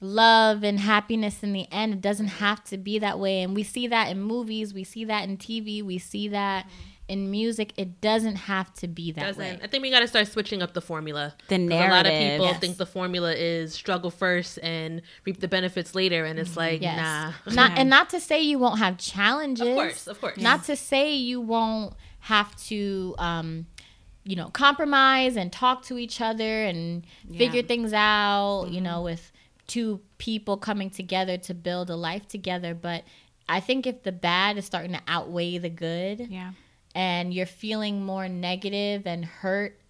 love 0.00 0.62
and 0.62 0.78
happiness 0.80 1.42
in 1.42 1.52
the 1.52 1.66
end. 1.72 1.92
It 1.94 2.00
doesn't 2.00 2.28
have 2.28 2.62
to 2.64 2.78
be 2.78 2.98
that 3.00 3.18
way. 3.18 3.42
And 3.42 3.54
we 3.54 3.64
see 3.64 3.88
that 3.88 4.08
in 4.10 4.20
movies, 4.20 4.72
we 4.72 4.84
see 4.84 5.04
that 5.06 5.28
in 5.28 5.36
TV, 5.36 5.82
we 5.82 5.98
see 5.98 6.28
that 6.28 6.66
in 7.08 7.30
music. 7.30 7.72
It 7.76 8.00
doesn't 8.00 8.36
have 8.36 8.72
to 8.74 8.86
be 8.88 9.12
that 9.12 9.20
doesn't. 9.20 9.42
way. 9.42 9.58
I 9.62 9.66
think 9.66 9.82
we 9.82 9.90
got 9.90 10.00
to 10.00 10.08
start 10.08 10.28
switching 10.28 10.62
up 10.62 10.74
the 10.74 10.80
formula. 10.80 11.34
The 11.48 11.56
'Cause 11.58 11.68
A 11.70 11.88
lot 11.90 12.06
of 12.06 12.12
people 12.12 12.46
Yes. 12.46 12.60
think 12.60 12.76
the 12.76 12.86
formula 12.86 13.34
is 13.34 13.74
struggle 13.74 14.10
first 14.10 14.58
and 14.62 15.02
reap 15.24 15.40
the 15.40 15.48
benefits 15.48 15.94
later, 15.94 16.24
and 16.24 16.38
it's 16.38 16.56
like, 16.56 16.82
Yes. 16.82 16.96
nah. 16.98 17.32
Not 17.54 17.78
and 17.78 17.88
not 17.90 18.10
to 18.10 18.20
say 18.20 18.40
you 18.42 18.58
won't 18.58 18.78
have 18.78 18.98
challenges. 18.98 19.66
Of 19.66 19.74
course, 19.74 20.06
of 20.06 20.20
course. 20.20 20.36
Not 20.36 20.64
to 20.64 20.76
say 20.76 21.14
you 21.14 21.40
won't 21.40 21.94
have 22.20 22.54
to 22.66 23.14
um 23.18 23.66
you 24.24 24.36
know, 24.36 24.48
compromise 24.50 25.36
and 25.38 25.50
talk 25.50 25.82
to 25.84 25.96
each 25.96 26.20
other 26.20 26.62
and 26.64 27.06
figure 27.38 27.62
things 27.62 27.94
out, 27.94 28.66
you 28.70 28.78
know, 28.78 29.00
with 29.00 29.32
two 29.66 30.00
people 30.18 30.58
coming 30.58 30.90
together 30.90 31.38
to 31.38 31.54
build 31.54 31.88
a 31.88 31.96
life 31.96 32.28
together, 32.28 32.74
but 32.74 33.04
I 33.48 33.60
think 33.60 33.86
if 33.86 34.02
the 34.02 34.12
bad 34.12 34.58
is 34.58 34.66
starting 34.66 34.92
to 34.92 35.00
outweigh 35.08 35.56
the 35.56 35.70
good 35.70 36.26
yeah. 36.28 36.50
And 36.98 37.32
you're 37.32 37.46
feeling 37.46 38.04
more 38.04 38.28
negative 38.28 39.06
and 39.06 39.24
hurt 39.24 39.80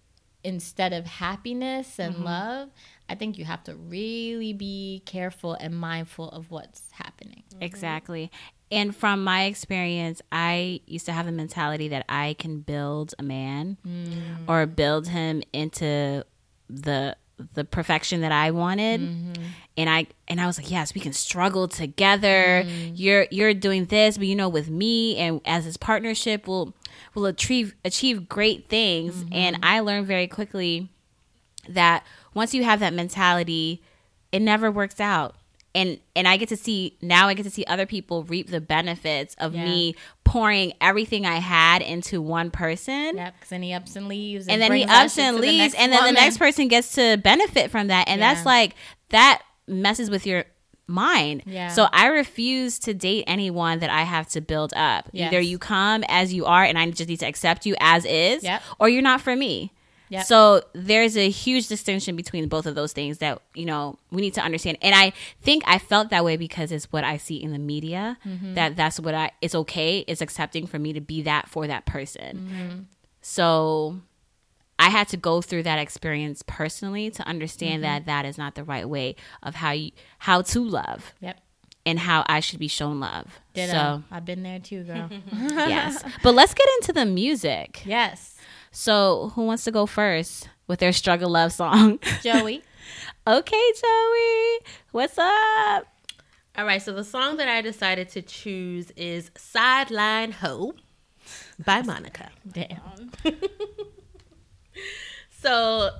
instead 0.43 0.93
of 0.93 1.07
happiness 1.07 1.97
and 1.97 2.13
mm-hmm. 2.13 2.23
love, 2.23 2.69
I 3.09 3.15
think 3.15 3.39
you 3.39 3.45
have 3.45 3.63
to 3.63 3.75
really 3.75 4.53
be 4.53 5.01
careful 5.07 5.55
and 5.55 5.75
mindful 5.75 6.29
of 6.29 6.51
what's 6.51 6.83
happening. 6.91 7.41
Mm-hmm. 7.49 7.63
Exactly. 7.63 8.31
And 8.71 8.95
from 8.95 9.23
my 9.23 9.45
experience, 9.45 10.21
I 10.31 10.81
used 10.85 11.07
to 11.07 11.11
have 11.11 11.25
the 11.25 11.31
mentality 11.31 11.87
that 11.87 12.05
I 12.07 12.35
can 12.37 12.59
build 12.59 13.15
a 13.17 13.23
man 13.23 13.77
mm. 13.85 14.47
or 14.47 14.67
build 14.67 15.07
him 15.07 15.41
into 15.51 16.23
the 16.69 17.17
the 17.53 17.63
perfection 17.63 18.21
that 18.21 18.31
I 18.31 18.51
wanted. 18.51 19.01
Mm-hmm. 19.01 19.43
And 19.77 19.89
I 19.89 20.07
and 20.27 20.39
I 20.39 20.45
was 20.45 20.59
like, 20.59 20.69
yes, 20.69 20.93
we 20.93 21.01
can 21.01 21.13
struggle 21.13 21.67
together. 21.67 22.63
Mm. 22.65 22.91
You're 22.95 23.27
you're 23.31 23.53
doing 23.53 23.85
this, 23.85 24.17
but 24.17 24.27
you 24.27 24.35
know, 24.35 24.49
with 24.49 24.69
me 24.69 25.17
and 25.17 25.41
as 25.45 25.65
his 25.65 25.77
partnership 25.77 26.47
will 26.47 26.75
will 27.15 27.25
achieve 27.25 27.75
achieve 27.83 28.29
great 28.29 28.67
things. 28.69 29.15
Mm-hmm. 29.23 29.33
And 29.33 29.59
I 29.63 29.79
learned 29.79 30.07
very 30.07 30.27
quickly 30.27 30.89
that 31.67 32.03
once 32.33 32.53
you 32.53 32.63
have 32.63 32.79
that 32.79 32.93
mentality, 32.93 33.81
it 34.31 34.41
never 34.41 34.71
works 34.71 34.99
out. 34.99 35.35
And 35.75 35.99
and 36.15 36.27
I 36.27 36.37
get 36.37 36.49
to 36.49 36.57
see 36.57 36.97
now 37.01 37.27
I 37.27 37.35
get 37.35 37.43
to 37.43 37.51
see 37.51 37.63
other 37.65 37.85
people 37.85 38.23
reap 38.23 38.49
the 38.49 38.61
benefits 38.61 39.35
of 39.37 39.53
Yeah. 39.53 39.65
me 39.65 39.95
pouring 40.23 40.73
everything 40.81 41.25
I 41.25 41.37
had 41.37 41.81
into 41.81 42.21
one 42.21 42.49
person. 42.51 43.17
Yep, 43.17 43.33
because 43.35 43.49
then 43.49 43.61
he 43.63 43.73
ups 43.73 43.95
and 43.95 44.07
leaves, 44.07 44.47
And 44.47 44.61
then 44.61 44.71
he 44.71 44.83
ups 44.83 45.17
and 45.17 45.35
to 45.35 45.41
the 45.41 45.47
leaves 45.47 45.73
and 45.75 45.91
then 45.91 46.03
the 46.05 46.11
next 46.11 46.37
person 46.37 46.67
gets 46.67 46.93
to 46.95 47.17
benefit 47.17 47.69
from 47.71 47.87
that. 47.87 48.07
And 48.07 48.21
that's 48.21 48.45
like 48.45 48.75
that 49.09 49.41
messes 49.67 50.09
with 50.09 50.25
your 50.25 50.45
mind. 50.89 51.43
Yeah. 51.45 51.69
So 51.69 51.87
I 51.93 52.07
refuse 52.07 52.79
to 52.79 52.93
date 52.93 53.23
anyone 53.27 53.79
that 53.79 53.89
I 53.89 54.03
have 54.03 54.27
to 54.29 54.41
build 54.41 54.73
up. 54.75 55.07
Yes. 55.13 55.31
Either 55.31 55.39
you 55.41 55.57
come 55.57 56.03
as 56.09 56.33
you 56.33 56.45
are 56.45 56.63
and 56.63 56.77
I 56.77 56.89
just 56.89 57.07
need 57.09 57.19
to 57.19 57.27
accept 57.27 57.65
you 57.65 57.75
as 57.79 58.03
is, 58.05 58.43
Yep. 58.43 58.61
or 58.79 58.89
you're 58.89 59.01
not 59.01 59.21
for 59.21 59.35
me. 59.35 59.71
Yep. 60.09 60.25
So 60.25 60.63
there's 60.73 61.15
a 61.15 61.29
huge 61.29 61.67
distinction 61.67 62.15
between 62.15 62.47
both 62.47 62.65
of 62.65 62.73
those 62.73 62.93
things 62.93 63.19
that 63.19 63.41
you 63.53 63.65
know 63.65 63.99
we 64.09 64.21
need 64.21 64.33
to 64.33 64.41
understand. 64.41 64.79
And 64.81 64.95
I 64.95 65.13
think 65.41 65.63
I 65.67 65.77
felt 65.77 66.09
that 66.09 66.25
way 66.25 66.35
because 66.35 66.71
it's 66.71 66.91
what 66.91 67.03
I 67.03 67.17
see 67.17 67.35
in 67.35 67.51
the 67.51 67.59
media. 67.59 68.17
Mm-hmm. 68.25 68.55
That 68.55 68.75
that's 68.75 68.99
what 68.99 69.13
I. 69.13 69.29
It's 69.39 69.53
okay. 69.53 69.99
It's 70.07 70.21
accepting 70.21 70.65
for 70.65 70.79
me 70.79 70.93
to 70.93 70.99
be 71.01 71.21
that 71.21 71.47
for 71.47 71.67
that 71.67 71.85
person. 71.85 72.37
Mm-hmm. 72.37 72.79
So 73.21 74.01
I 74.79 74.89
had 74.89 75.07
to 75.09 75.17
go 75.17 75.41
through 75.41 75.63
that 75.63 75.77
experience 75.79 76.43
personally 76.47 77.11
to 77.11 77.21
Mm-hmm. 77.21 77.29
understand 77.29 77.83
that 77.83 78.05
that 78.05 78.25
is 78.25 78.37
not 78.37 78.55
the 78.55 78.63
right 78.63 78.87
way 78.89 79.15
of 79.43 79.55
how 79.55 79.71
you 79.71 79.91
how 80.19 80.41
to 80.41 80.63
love 80.63 81.13
Yep. 81.19 81.37
and 81.85 81.99
how 81.99 82.23
I 82.27 82.39
should 82.39 82.59
be 82.59 82.67
shown 82.69 82.99
love. 82.99 83.39
Ditto. 83.53 83.71
So 83.73 84.03
I've 84.09 84.25
been 84.25 84.41
there 84.43 84.59
too, 84.59 84.83
girl. 84.83 85.09
yes, 85.33 86.01
but 86.23 86.33
let's 86.33 86.53
get 86.53 86.67
into 86.79 86.93
the 86.93 87.05
music. 87.05 87.83
yes. 87.85 88.35
So 88.71 89.31
who 89.35 89.43
wants 89.45 89.63
to 89.65 89.71
go 89.71 89.85
first 89.85 90.47
with 90.67 90.79
their 90.79 90.93
struggle 90.93 91.29
love 91.31 91.51
song? 91.51 91.99
Joey. 92.23 92.61
okay, 93.27 93.71
Joey, 93.81 94.59
what's 94.91 95.17
up? 95.17 95.85
All 96.57 96.65
right, 96.65 96.81
so 96.81 96.93
the 96.93 97.03
song 97.03 97.37
that 97.37 97.47
I 97.47 97.61
decided 97.61 98.09
to 98.09 98.21
choose 98.21 98.91
is 98.91 99.31
Sideline 99.37 100.31
Ho 100.33 100.73
by 101.65 101.81
Monica. 101.81 102.29
Damn. 102.51 103.11
So 105.41 105.91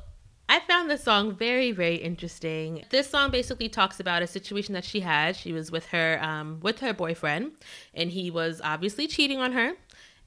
I 0.50 0.60
found 0.62 0.90
this 0.90 1.04
song 1.04 1.36
very, 1.36 1.72
very 1.72 1.96
interesting. 1.96 2.84
This 2.90 3.10
song 3.10 3.32
basically 3.32 3.70
talks 3.70 4.00
about 4.00 4.22
a 4.22 4.28
situation 4.28 4.74
that 4.74 4.84
she 4.84 5.00
had. 5.00 5.36
She 5.36 5.54
was 5.54 5.72
with 5.72 5.86
her 5.88 6.20
um, 6.22 6.60
with 6.62 6.80
her 6.80 6.94
boyfriend, 6.94 7.52
and 7.94 8.12
he 8.12 8.32
was 8.32 8.60
obviously 8.64 9.08
cheating 9.08 9.40
on 9.40 9.54
her. 9.54 9.74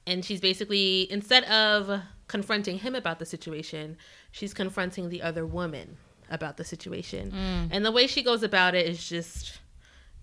And 0.07 0.23
she's 0.25 0.41
basically 0.41 1.11
instead 1.11 1.43
of 1.45 2.01
confronting 2.27 2.79
him 2.79 2.95
about 2.95 3.19
the 3.19 3.25
situation, 3.25 3.97
she's 4.31 4.53
confronting 4.53 5.09
the 5.09 5.21
other 5.21 5.45
woman 5.45 5.97
about 6.29 6.57
the 6.57 6.63
situation. 6.63 7.31
And 7.71 7.85
the 7.85 7.91
way 7.91 8.07
she 8.07 8.23
goes 8.23 8.43
about 8.43 8.75
it 8.75 8.87
is 8.87 9.07
just 9.07 9.59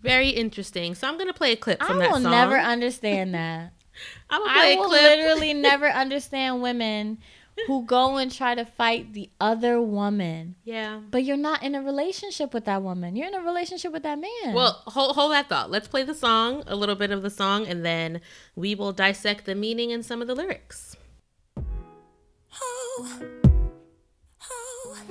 very 0.02 0.30
interesting. 0.30 0.94
So 0.94 1.06
I'm 1.06 1.16
gonna 1.18 1.32
play 1.32 1.52
a 1.52 1.56
clip 1.56 1.82
from 1.82 1.96
I 1.98 2.00
that 2.00 2.10
will 2.12 2.20
never 2.20 2.56
understand 2.56 3.34
that. 3.34 3.72
I'm 4.30 4.40
gonna 4.40 4.52
play 4.52 4.62
I 4.62 4.72
a 4.72 4.76
will 4.78 4.88
clip. 4.88 5.02
literally 5.02 5.54
never 5.70 5.88
understand 5.88 6.62
women 6.62 7.18
who 7.66 7.84
go 7.84 8.16
and 8.16 8.32
try 8.32 8.54
to 8.54 8.64
fight 8.64 9.12
the 9.12 9.30
other 9.40 9.80
woman. 9.80 10.56
yeah. 10.64 11.00
But 11.10 11.24
you're 11.24 11.36
not 11.36 11.62
in 11.62 11.74
a 11.74 11.82
relationship 11.82 12.52
with 12.54 12.64
that 12.66 12.82
woman. 12.82 13.16
You're 13.16 13.28
in 13.28 13.34
a 13.34 13.40
relationship 13.40 13.92
with 13.92 14.02
that 14.04 14.18
man. 14.18 14.54
Well, 14.54 14.82
hold, 14.86 15.14
hold 15.16 15.32
that 15.32 15.48
thought. 15.48 15.70
Let's 15.70 15.88
play 15.88 16.02
the 16.04 16.14
song, 16.14 16.64
a 16.66 16.76
little 16.76 16.94
bit 16.96 17.10
of 17.10 17.22
the 17.22 17.30
song, 17.30 17.66
and 17.66 17.84
then 17.84 18.20
we 18.54 18.74
will 18.74 18.92
dissect 18.92 19.44
the 19.46 19.54
meaning 19.54 19.92
and 19.92 20.04
some 20.04 20.20
of 20.22 20.28
the 20.28 20.34
lyrics. 20.34 20.96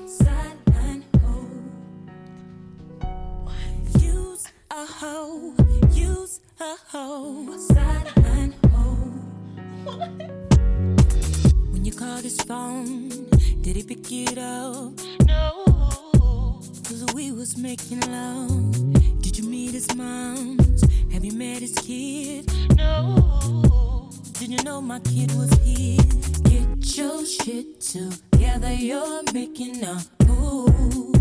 Sideline 0.08 1.04
ho. 1.22 1.46
Use 4.00 4.48
a 4.72 4.86
hoe. 4.86 5.54
Use 5.92 6.40
a 6.60 6.76
hoe. 6.92 7.58
Sideline 7.58 8.54
ho. 8.72 10.49
When 11.80 11.86
you 11.86 11.94
called 11.94 12.24
his 12.26 12.36
phone, 12.42 13.08
did 13.62 13.78
he 13.78 13.84
pick 13.84 14.12
it 14.12 14.38
up? 14.38 14.92
No. 15.26 16.60
Cause 16.84 17.06
we 17.14 17.32
was 17.32 17.58
making 17.58 18.02
love. 18.02 18.74
Did 19.22 19.38
you 19.38 19.46
meet 19.46 19.72
his 19.72 19.96
moms? 19.96 20.84
Have 21.14 21.24
you 21.24 21.32
met 21.32 21.60
his 21.60 21.74
kid? 21.76 22.52
No. 22.76 24.10
Did 24.34 24.50
you 24.50 24.62
know 24.66 24.82
my 24.82 25.00
kid 25.00 25.32
was 25.38 25.54
his? 25.64 26.04
Get 26.42 26.98
your 26.98 27.26
shit 27.26 27.80
together, 27.80 28.74
you're 28.74 29.24
making 29.34 29.82
a 29.82 30.00
fool 30.26 31.16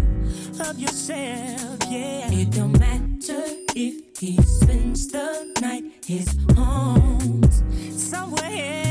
of 0.68 0.76
yourself, 0.76 1.78
yeah. 1.88 2.32
It 2.32 2.50
don't 2.50 2.76
matter 2.80 3.44
if 3.76 4.18
he 4.18 4.42
spends 4.42 5.06
the 5.06 5.54
night, 5.62 5.84
his 6.04 6.36
home's 6.56 7.62
somewhere. 7.94 8.87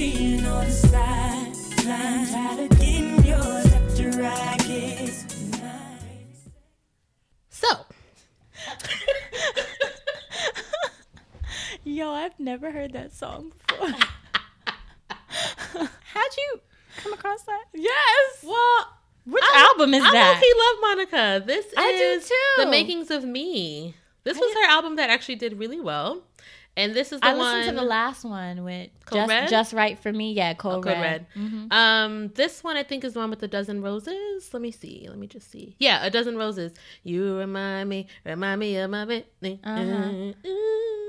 Being 0.00 0.44
on 0.46 0.64
the 0.64 0.72
sideline, 0.72 2.26
tired 2.26 2.72
of 2.72 2.78
getting 2.78 3.22
yours 3.22 3.66
after 3.70 4.08
I 4.24 4.56
get 4.66 5.12
nice. 5.60 6.48
So, 7.50 7.68
Yo, 11.84 12.12
I've 12.12 12.40
never 12.40 12.70
heard 12.70 12.94
that 12.94 13.12
song 13.12 13.52
before. 13.66 13.88
How'd 16.14 16.36
you 16.38 16.60
come 16.96 17.12
across 17.12 17.42
that? 17.42 17.64
yes. 17.74 18.42
well, 18.42 18.96
Which 19.26 19.44
I- 19.44 19.68
album 19.70 19.92
is 19.92 20.02
I 20.02 20.12
that? 20.12 20.32
low-key 20.34 20.54
love 20.56 20.80
Monica. 20.96 21.42
This 21.46 21.66
is 21.66 21.74
I 21.76 21.92
do 21.92 22.20
too. 22.26 22.64
The 22.64 22.70
Makings 22.70 23.10
of 23.10 23.24
Me. 23.24 23.94
This 24.24 24.38
was 24.38 24.54
her 24.54 24.64
album 24.70 24.96
that 24.96 25.10
actually 25.10 25.36
did 25.36 25.58
really 25.58 25.80
well, 25.80 26.22
and 26.76 26.94
this 26.94 27.12
is 27.12 27.20
the 27.20 27.26
I 27.26 27.34
one. 27.34 27.58
listened 27.58 27.76
to 27.76 27.80
the 27.80 27.86
last 27.86 28.24
one 28.24 28.64
with 28.64 28.90
Code 29.04 29.16
just, 29.18 29.28
Red? 29.28 29.48
just 29.48 29.72
right 29.72 29.98
for 29.98 30.12
me. 30.12 30.32
Yeah, 30.32 30.54
Cold 30.54 30.84
Code 30.84 30.98
Red. 30.98 31.26
Mm-hmm. 31.36 31.72
Um, 31.72 32.28
this 32.34 32.62
one 32.62 32.76
I 32.76 32.82
think 32.82 33.04
is 33.04 33.14
the 33.14 33.18
one 33.18 33.30
with 33.30 33.40
the 33.40 33.48
dozen 33.48 33.82
roses. 33.82 34.50
Let 34.52 34.62
me 34.62 34.70
see. 34.70 35.06
Let 35.08 35.18
me 35.18 35.26
just 35.26 35.50
see. 35.50 35.76
Yeah, 35.78 36.04
a 36.04 36.10
dozen 36.10 36.36
roses. 36.36 36.72
You 37.02 37.36
remind 37.36 37.88
me, 37.88 38.06
remind 38.24 38.60
me 38.60 38.76
of 38.76 38.90
my 38.90 39.04
Whitney. 39.04 39.60
Uh-huh. 39.64 40.32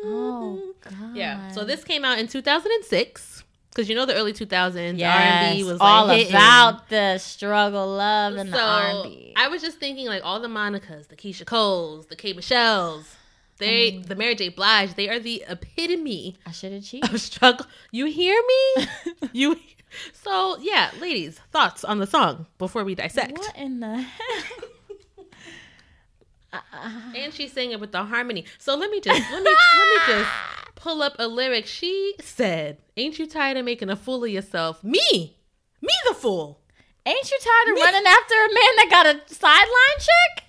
Oh 0.04 0.74
God. 0.82 1.16
Yeah. 1.16 1.52
So 1.52 1.64
this 1.64 1.84
came 1.84 2.04
out 2.04 2.18
in 2.18 2.28
2006 2.28 3.44
because 3.70 3.88
you 3.88 3.96
know 3.96 4.06
the 4.06 4.16
early 4.16 4.34
2000s 4.34 4.98
yes, 4.98 5.48
R&B 5.48 5.64
was 5.64 5.78
all 5.80 6.08
like 6.08 6.30
about 6.30 6.90
the 6.90 7.18
struggle, 7.18 7.88
love, 7.88 8.36
and 8.36 8.50
so 8.50 8.56
the 8.58 8.62
R&B. 8.62 9.34
I 9.38 9.48
was 9.48 9.62
just 9.62 9.78
thinking 9.78 10.08
like 10.08 10.24
all 10.26 10.40
the 10.40 10.50
Monicas, 10.50 11.08
the 11.08 11.16
Keyshia 11.16 11.46
Coles, 11.46 12.08
the 12.08 12.16
K 12.16 12.34
Michelle's, 12.34 13.16
they, 13.62 13.98
the 13.98 14.16
Mary 14.16 14.36
J. 14.36 14.50
Blige, 14.50 14.96
they 14.96 15.10
are 15.10 15.20
the 15.20 15.44
epitome 15.48 16.38
I 16.46 16.52
should 16.52 16.74
have 16.74 16.84
cheated. 16.84 17.14
of 17.14 17.22
struggle. 17.22 17.66
You 17.92 18.06
hear 18.06 18.42
me? 18.48 18.88
you. 19.34 19.58
So 20.14 20.58
yeah, 20.60 20.92
ladies, 21.00 21.40
thoughts 21.52 21.84
on 21.84 22.00
the 22.00 22.08
song 22.08 22.48
before 22.58 22.84
we 22.84 22.96
dissect. 22.96 23.38
What 23.38 23.56
in 23.58 23.80
the 23.80 23.98
heck? 23.98 24.64
And 27.16 27.34
she 27.34 27.48
sang 27.48 27.72
it 27.72 27.80
with 27.80 27.92
the 27.92 28.04
harmony. 28.04 28.46
So 28.58 28.76
let 28.76 28.92
me 28.92 29.00
just 29.00 29.20
let 29.32 29.44
me 29.44 29.52
let 29.78 29.90
me 29.90 30.14
just 30.14 30.30
pull 30.76 31.02
up 31.02 31.16
a 31.20 31.28
lyric. 31.28 31.66
She 31.66 32.16
said, 32.20 32.78
"Ain't 32.98 33.20
you 33.20 33.28
tired 33.28 33.58
of 33.58 33.64
making 33.66 33.90
a 33.90 33.96
fool 33.96 34.24
of 34.26 34.30
yourself? 34.30 34.84
Me, 34.84 35.38
me 35.82 35.94
the 36.08 36.14
fool." 36.14 36.60
Ain't 37.06 37.32
you 37.32 37.40
tired 37.40 37.76
of 37.76 37.84
running 37.84 38.06
after 38.06 38.36
a 38.36 38.54
man 38.54 38.76
that 38.78 38.88
got 38.92 39.06
a 39.08 39.34
sideline 39.34 39.98
chick? 40.00 40.44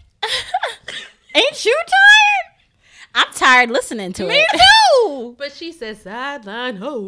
Ain't 1.34 1.64
you 1.64 1.74
tired? 1.86 2.51
I'm 3.14 3.32
tired 3.34 3.70
listening 3.70 4.12
to 4.14 4.26
Me 4.26 4.38
it. 4.40 4.46
Me 4.52 4.58
too. 4.60 5.34
But 5.38 5.52
she 5.52 5.72
said 5.72 5.96
sideline 5.98 6.76
ho, 6.76 6.98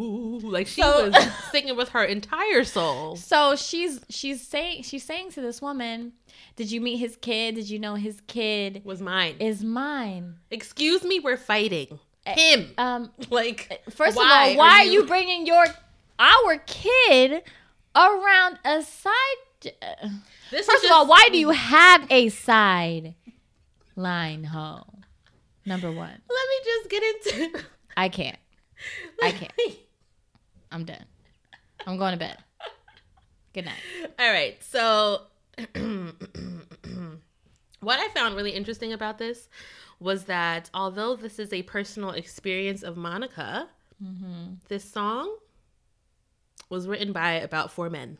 like 0.42 0.66
she 0.66 0.82
So- 0.82 1.10
was 1.10 1.32
singing 1.52 1.76
with 1.76 1.90
her 1.90 2.02
entire 2.04 2.64
soul. 2.64 3.16
So 3.16 3.54
she's 3.56 4.00
she's 4.08 4.46
saying 4.46 4.82
she's 4.82 5.04
saying 5.04 5.30
to 5.32 5.40
this 5.40 5.62
woman, 5.62 6.12
"Did 6.56 6.70
you 6.72 6.80
meet 6.80 6.96
his 6.96 7.16
kid? 7.16 7.54
Did 7.54 7.70
you 7.70 7.78
know 7.78 7.94
his 7.94 8.20
kid 8.26 8.82
Was 8.84 9.00
mine. 9.00 9.36
is 9.38 9.62
mine?" 9.62 10.36
Excuse 10.50 11.04
me, 11.04 11.20
we're 11.20 11.36
fighting 11.36 11.98
him. 12.26 12.72
Um, 12.78 13.10
Like 13.30 13.82
first 13.90 14.16
why 14.16 14.46
of 14.46 14.50
all, 14.52 14.58
why 14.58 14.70
are 14.80 14.84
you 14.84 15.04
bringing 15.04 15.46
your 15.46 15.64
our 16.18 16.58
kid 16.66 17.42
around 17.94 18.58
a 18.64 18.82
side. 18.82 19.72
This 20.50 20.66
First 20.66 20.84
of 20.84 20.90
all, 20.90 21.06
why 21.06 21.28
do 21.32 21.38
you 21.38 21.50
have 21.50 22.06
a 22.10 22.28
side 22.28 23.14
line 23.96 24.44
hoe? 24.44 24.84
Number 25.66 25.90
one, 25.90 26.10
Let 26.10 26.48
me 26.48 26.60
just 26.64 26.90
get 26.90 27.02
into. 27.02 27.64
I 27.96 28.08
can't. 28.08 28.38
I 29.22 29.30
can't. 29.30 29.52
I'm 30.70 30.84
done. 30.84 31.04
I'm 31.86 31.96
going 31.96 32.12
to 32.12 32.18
bed. 32.18 32.38
Good 33.52 33.66
night. 33.66 33.80
All 34.18 34.30
right. 34.30 34.56
So, 34.62 35.22
what 37.80 38.00
I 38.00 38.08
found 38.08 38.34
really 38.34 38.50
interesting 38.50 38.92
about 38.92 39.18
this 39.18 39.48
was 40.00 40.24
that 40.24 40.70
although 40.74 41.14
this 41.16 41.38
is 41.38 41.52
a 41.52 41.62
personal 41.62 42.10
experience 42.10 42.82
of 42.82 42.96
Monica, 42.96 43.68
mm-hmm. 44.02 44.54
this 44.68 44.84
song 44.84 45.36
was 46.68 46.88
written 46.88 47.12
by 47.12 47.34
about 47.34 47.70
four 47.70 47.88
men. 47.88 48.18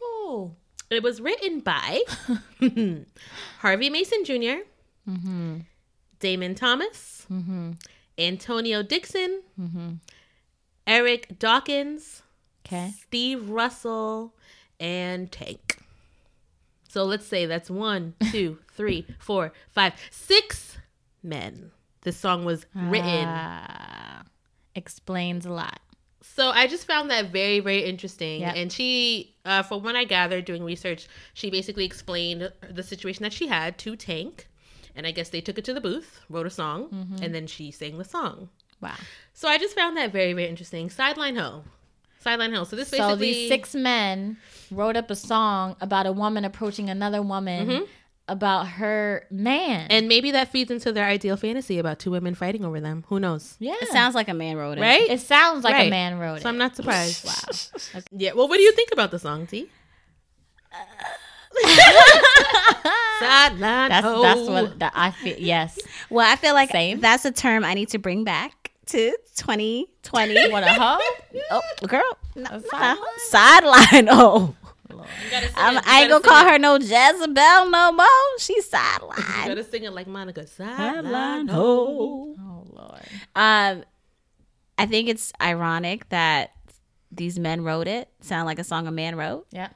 Oh, 0.00 0.52
It 0.90 1.02
was 1.02 1.20
written 1.20 1.60
by 1.60 2.02
Harvey 3.60 3.90
Mason 3.90 4.24
junior 4.24 4.60
mm-hmm. 5.08 5.58
Damon 6.20 6.54
Thomas, 6.54 7.26
Antonio 8.18 8.82
Dixon, 8.82 9.42
Eric 10.86 11.38
Dawkins, 11.38 12.22
okay. 12.66 12.92
Steve 13.02 13.48
Russell, 13.48 14.34
and 14.80 15.30
Tank. 15.30 15.78
So 16.88 17.04
let's 17.04 17.26
say 17.26 17.46
that's 17.46 17.70
one, 17.70 18.14
two, 18.32 18.58
three, 18.72 19.06
four, 19.18 19.52
five, 19.68 19.94
six 20.10 20.78
men. 21.22 21.70
This 22.02 22.16
song 22.16 22.44
was 22.44 22.64
written. 22.74 23.24
Ah, 23.26 24.22
explains 24.74 25.44
a 25.44 25.52
lot. 25.52 25.80
So 26.22 26.50
I 26.50 26.66
just 26.66 26.86
found 26.86 27.10
that 27.10 27.30
very, 27.30 27.60
very 27.60 27.84
interesting. 27.84 28.40
Yep. 28.42 28.54
And 28.56 28.72
she, 28.72 29.34
uh, 29.44 29.62
from 29.62 29.82
what 29.82 29.96
I 29.96 30.04
gathered 30.04 30.44
doing 30.44 30.62
research, 30.64 31.08
she 31.34 31.50
basically 31.50 31.84
explained 31.84 32.52
the 32.70 32.82
situation 32.82 33.24
that 33.24 33.32
she 33.32 33.48
had 33.48 33.76
to 33.78 33.96
Tank. 33.96 34.48
And 34.98 35.06
I 35.06 35.12
guess 35.12 35.28
they 35.30 35.40
took 35.40 35.56
it 35.58 35.64
to 35.64 35.72
the 35.72 35.80
booth, 35.80 36.20
wrote 36.28 36.46
a 36.46 36.50
song, 36.50 36.88
Mm-hmm. 36.90 37.22
and 37.22 37.34
then 37.34 37.46
she 37.46 37.70
sang 37.70 37.96
the 37.98 38.04
song. 38.04 38.48
Wow. 38.82 38.94
So 39.32 39.48
I 39.48 39.56
just 39.56 39.74
found 39.74 39.96
that 39.96 40.12
very, 40.12 40.32
very 40.34 40.48
interesting. 40.48 40.90
Sideline 40.90 41.36
Ho. 41.36 41.64
Sideline 42.18 42.52
Ho. 42.52 42.64
So 42.64 42.74
this 42.76 42.90
basically. 42.90 43.10
So 43.12 43.16
these 43.16 43.48
six 43.48 43.74
men 43.74 44.36
wrote 44.70 44.96
up 44.96 45.10
a 45.10 45.16
song 45.16 45.76
about 45.80 46.06
a 46.06 46.12
woman 46.12 46.44
approaching 46.44 46.90
another 46.90 47.22
woman 47.22 47.86
about 48.26 48.66
her 48.66 49.24
man. 49.30 49.86
And 49.90 50.06
maybe 50.08 50.32
that 50.32 50.48
feeds 50.52 50.70
into 50.70 50.92
their 50.92 51.06
ideal 51.06 51.36
fantasy 51.36 51.78
about 51.78 51.98
two 52.00 52.10
women 52.10 52.34
fighting 52.34 52.64
over 52.64 52.78
them. 52.80 53.04
Who 53.08 53.18
knows? 53.20 53.56
yeah, 53.58 53.76
It 53.80 53.88
sounds 53.88 54.14
like 54.16 54.28
a 54.28 54.34
man 54.34 54.56
wrote 54.56 54.78
it. 54.78 54.80
Right? 54.82 55.08
It 55.08 55.20
sounds 55.20 55.62
like 55.64 55.86
a 55.86 55.90
man 55.90 56.18
wrote 56.18 56.34
it. 56.38 56.42
So 56.42 56.48
I'm 56.48 56.58
not 56.58 56.74
surprised. 56.76 57.24
Wow. 57.24 58.02
Yeah. 58.12 58.32
Well, 58.32 58.48
what 58.48 58.56
do 58.56 58.62
you 58.64 58.72
think 58.72 58.90
about 58.92 59.12
the 59.12 59.18
song, 59.20 59.46
T? 59.46 59.70
Sideline 63.20 63.88
That's 63.90 64.06
Ho. 64.06 64.22
that's 64.22 64.40
what 64.48 64.78
that 64.78 64.92
I 64.94 65.10
feel. 65.10 65.36
Yes. 65.38 65.78
Well, 66.10 66.30
I 66.30 66.36
feel 66.36 66.54
like 66.54 66.70
Same. 66.70 67.00
that's 67.00 67.24
a 67.24 67.32
term 67.32 67.64
I 67.64 67.74
need 67.74 67.88
to 67.90 67.98
bring 67.98 68.24
back 68.24 68.72
to 68.86 69.16
2020. 69.36 69.86
What 70.50 70.62
a 70.62 70.72
hoe. 70.72 70.98
oh, 71.50 71.60
girl. 71.86 72.16
No, 72.36 72.44
A 72.50 72.60
sideline? 72.60 72.96
sideline. 73.28 74.08
Oh. 74.10 74.54
You 74.90 75.30
gotta 75.30 75.46
sing 75.46 75.54
I'm, 75.56 75.76
it- 75.76 75.84
you 75.84 75.92
I 75.92 76.00
ain't 76.00 76.10
gonna 76.10 76.24
call 76.24 76.38
sing 76.40 76.48
her 76.48 76.58
no 76.58 76.76
Jezebel 76.76 77.70
no 77.70 77.92
more. 77.92 78.06
She's 78.38 78.50
it- 78.50 78.56
You 78.56 78.62
sideline. 78.62 79.48
gotta 79.48 79.64
sing 79.64 79.84
it 79.84 79.92
like 79.92 80.06
Monica. 80.06 80.46
Sideline 80.46 81.04
Sideline 81.04 81.48
ho. 81.48 82.34
Oh 82.38 82.64
Lord. 82.72 83.02
Um, 83.36 83.84
I 84.78 84.86
think 84.86 85.08
it's 85.08 85.32
ironic 85.40 86.08
that 86.10 86.52
these 87.10 87.38
men 87.38 87.62
wrote 87.64 87.88
it. 87.88 88.08
Sound 88.20 88.46
like 88.46 88.58
a 88.58 88.64
song 88.64 88.86
a 88.86 88.92
man 88.92 89.16
wrote. 89.16 89.46
Yeah. 89.50 89.68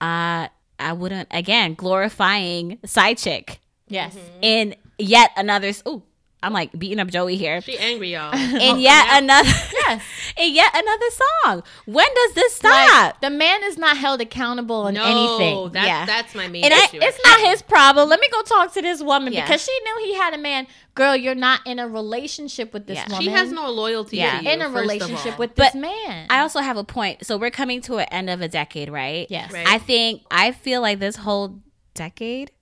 Uh, 0.00 0.48
I 0.78 0.92
wouldn't 0.92 1.28
again 1.30 1.74
glorifying 1.74 2.78
side 2.84 3.18
chick 3.18 3.60
Yes. 3.88 4.16
in 4.42 4.74
yet 4.98 5.30
another. 5.36 5.72
Ooh, 5.86 6.02
I'm 6.42 6.52
like 6.52 6.70
beating 6.78 7.00
up 7.00 7.08
Joey 7.08 7.36
here. 7.36 7.60
She 7.60 7.76
angry, 7.78 8.12
y'all. 8.12 8.32
In 8.36 8.78
yet 8.78 9.06
another. 9.22 9.48
Yes. 9.48 10.02
in 10.36 10.54
yet 10.54 10.70
another 10.72 11.06
song. 11.44 11.62
When 11.86 12.06
does 12.14 12.34
this 12.34 12.54
stop? 12.54 13.20
The 13.20 13.30
man 13.30 13.64
is 13.64 13.76
not 13.76 13.96
held 13.96 14.20
accountable 14.20 14.86
in 14.86 14.96
anything. 14.96 15.14
no, 15.14 15.36
anything. 15.38 15.72
That's, 15.72 15.86
Yeah. 15.86 16.06
that's 16.06 16.34
my 16.36 16.46
main 16.46 16.64
And 16.64 16.74
I- 16.74 16.84
issue. 16.84 16.98
It's 17.00 17.18
not 17.24 17.40
his 17.40 17.62
problem. 17.62 18.08
Let 18.08 18.20
me 18.20 18.28
go 18.30 18.42
talk 18.42 18.72
to 18.74 18.82
this 18.82 19.02
woman 19.02 19.32
Yeah. 19.32 19.46
because 19.46 19.64
she 19.64 19.72
knew 19.84 20.04
he 20.04 20.14
had 20.14 20.34
a 20.34 20.38
man. 20.38 20.68
Girl, 20.94 21.16
you're 21.16 21.34
not 21.34 21.60
in 21.66 21.78
a 21.80 21.88
relationship 21.88 22.72
with 22.72 22.86
this 22.86 22.98
Yeah. 22.98 23.08
woman. 23.08 23.22
she 23.22 23.30
has 23.30 23.50
no 23.50 23.68
loyalty 23.70 24.18
Yeah. 24.18 24.38
to 24.38 24.44
you. 24.44 24.50
in 24.50 24.60
a 24.60 24.64
first 24.66 24.74
of 24.76 24.80
relationship 24.82 25.32
all. 25.32 25.38
with 25.38 25.54
But 25.56 25.72
this 25.72 25.80
man. 25.82 26.26
I 26.30 26.40
also 26.40 26.60
have 26.60 26.76
a 26.76 26.84
point. 26.84 27.26
So 27.26 27.36
we're 27.36 27.50
coming 27.50 27.80
to 27.82 27.98
an 27.98 28.06
end 28.12 28.30
of 28.30 28.40
a 28.42 28.48
decade, 28.48 28.90
right? 28.90 29.26
yes. 29.28 29.50
Right. 29.52 29.66
I 29.66 29.78
think 29.78 30.22
I 30.30 30.52
feel 30.52 30.82
like 30.82 31.00
this 31.00 31.16
whole 31.16 31.58
decade 31.94 32.52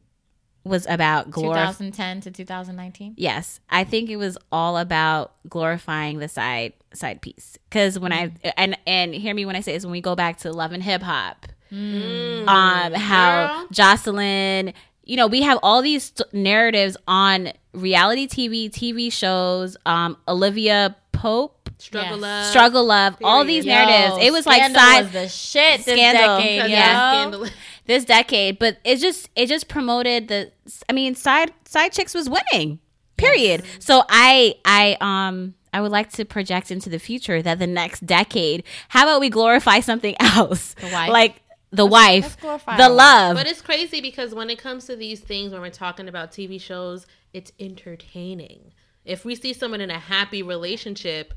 was 0.67 0.87
about 0.87 1.31
glorifying. 1.31 1.67
2010 1.93 2.21
to 2.23 2.31
2019. 2.31 3.15
Yes, 3.17 3.61
I 3.71 3.85
think 3.85 4.11
it 4.11 4.17
was 4.17 4.37
all 4.51 4.77
about 4.79 5.33
glorifying 5.49 6.19
the 6.19 6.29
side 6.29 6.73
side 6.93 7.21
piece. 7.23 7.57
Because 7.69 7.99
when 7.99 8.13
I 8.13 8.33
and 8.57 8.77
and 8.87 9.15
hear 9.15 9.35
me 9.35 9.45
when 9.47 9.57
I 9.57 9.61
say 9.61 9.73
this, 9.75 9.85
when 9.85 9.93
we 9.93 10.01
go 10.01 10.15
back 10.17 10.39
to 10.39 10.53
love 10.53 10.73
and 10.73 10.83
hip 10.83 11.03
hop, 11.03 11.47
um, 11.73 12.93
how 12.95 13.47
Girl. 13.49 13.67
Joseline, 13.73 14.73
you 15.05 15.17
know, 15.17 15.27
we 15.27 15.43
have 15.43 15.59
all 15.63 15.83
these 15.83 16.05
st- 16.17 16.33
narratives 16.35 16.97
on 17.07 17.53
reality 17.73 18.27
TV, 18.27 18.71
TV 18.71 19.13
shows. 19.13 19.77
Um, 19.87 20.17
Olivia 20.29 20.97
Pope, 21.13 21.71
struggle 21.79 22.13
Yes. 22.13 22.21
love. 22.23 22.47
Struggle 22.47 22.85
Love, 22.85 23.17
all 23.25 23.43
Period. 23.45 23.49
these 23.49 23.67
narratives. 23.67 24.19
It 24.25 24.33
was 24.33 24.47
like 24.47 24.59
Scandal 24.63 24.81
side 24.83 25.03
was 25.05 25.13
the 25.13 25.29
shit 25.29 25.85
this 25.85 25.95
Scandal. 25.97 26.39
decade. 26.39 26.71
Yeah. 26.71 27.23
of 27.27 27.33
scandal- 27.35 27.49
this 27.87 28.05
decade, 28.05 28.59
but 28.59 28.79
it 28.85 28.97
just 28.97 29.29
it 29.37 29.47
just 29.47 29.69
promoted 29.69 30.29
the. 30.29 30.53
I 30.89 30.93
mean, 30.93 31.15
side 31.15 31.53
side 31.65 31.93
chicks 31.93 32.15
was 32.15 32.29
winning. 32.29 32.81
Period. 33.17 33.65
So 33.79 34.03
I 34.09 34.57
I 34.65 34.97
um. 35.01 35.55
I 35.73 35.83
would 35.83 35.93
like 35.93 36.11
to 36.13 36.25
project 36.25 36.71
into 36.71 36.89
the 36.89 36.99
future 36.99 37.43
that 37.43 37.59
the 37.59 37.67
next 37.67 38.07
decade, 38.07 38.65
how 38.89 39.03
about 39.03 39.21
we 39.21 39.29
glorify 39.29 39.81
something 39.81 40.17
else? 40.21 40.73
The 40.73 40.89
wife. 40.89 41.11
Like 41.11 41.43
the 41.71 41.85
wife, 41.85 42.37
let's 42.43 42.65
the 42.65 42.89
love. 42.89 43.37
But 43.37 43.47
it's 43.47 43.61
crazy 43.61 44.01
because 44.01 44.35
when 44.35 44.49
it 44.49 44.59
comes 44.59 44.87
to 44.87 44.97
these 44.97 45.21
things, 45.21 45.53
when 45.53 45.61
we're 45.61 45.71
talking 45.71 46.09
about 46.09 46.31
TV 46.31 46.59
shows, 46.59 47.07
it's 47.35 47.53
entertaining. 47.61 48.73
If 49.05 49.25
we 49.25 49.35
see 49.35 49.53
someone 49.53 49.81
in 49.81 49.91
a 49.91 49.99
happy 49.99 50.43
relationship, 50.43 51.35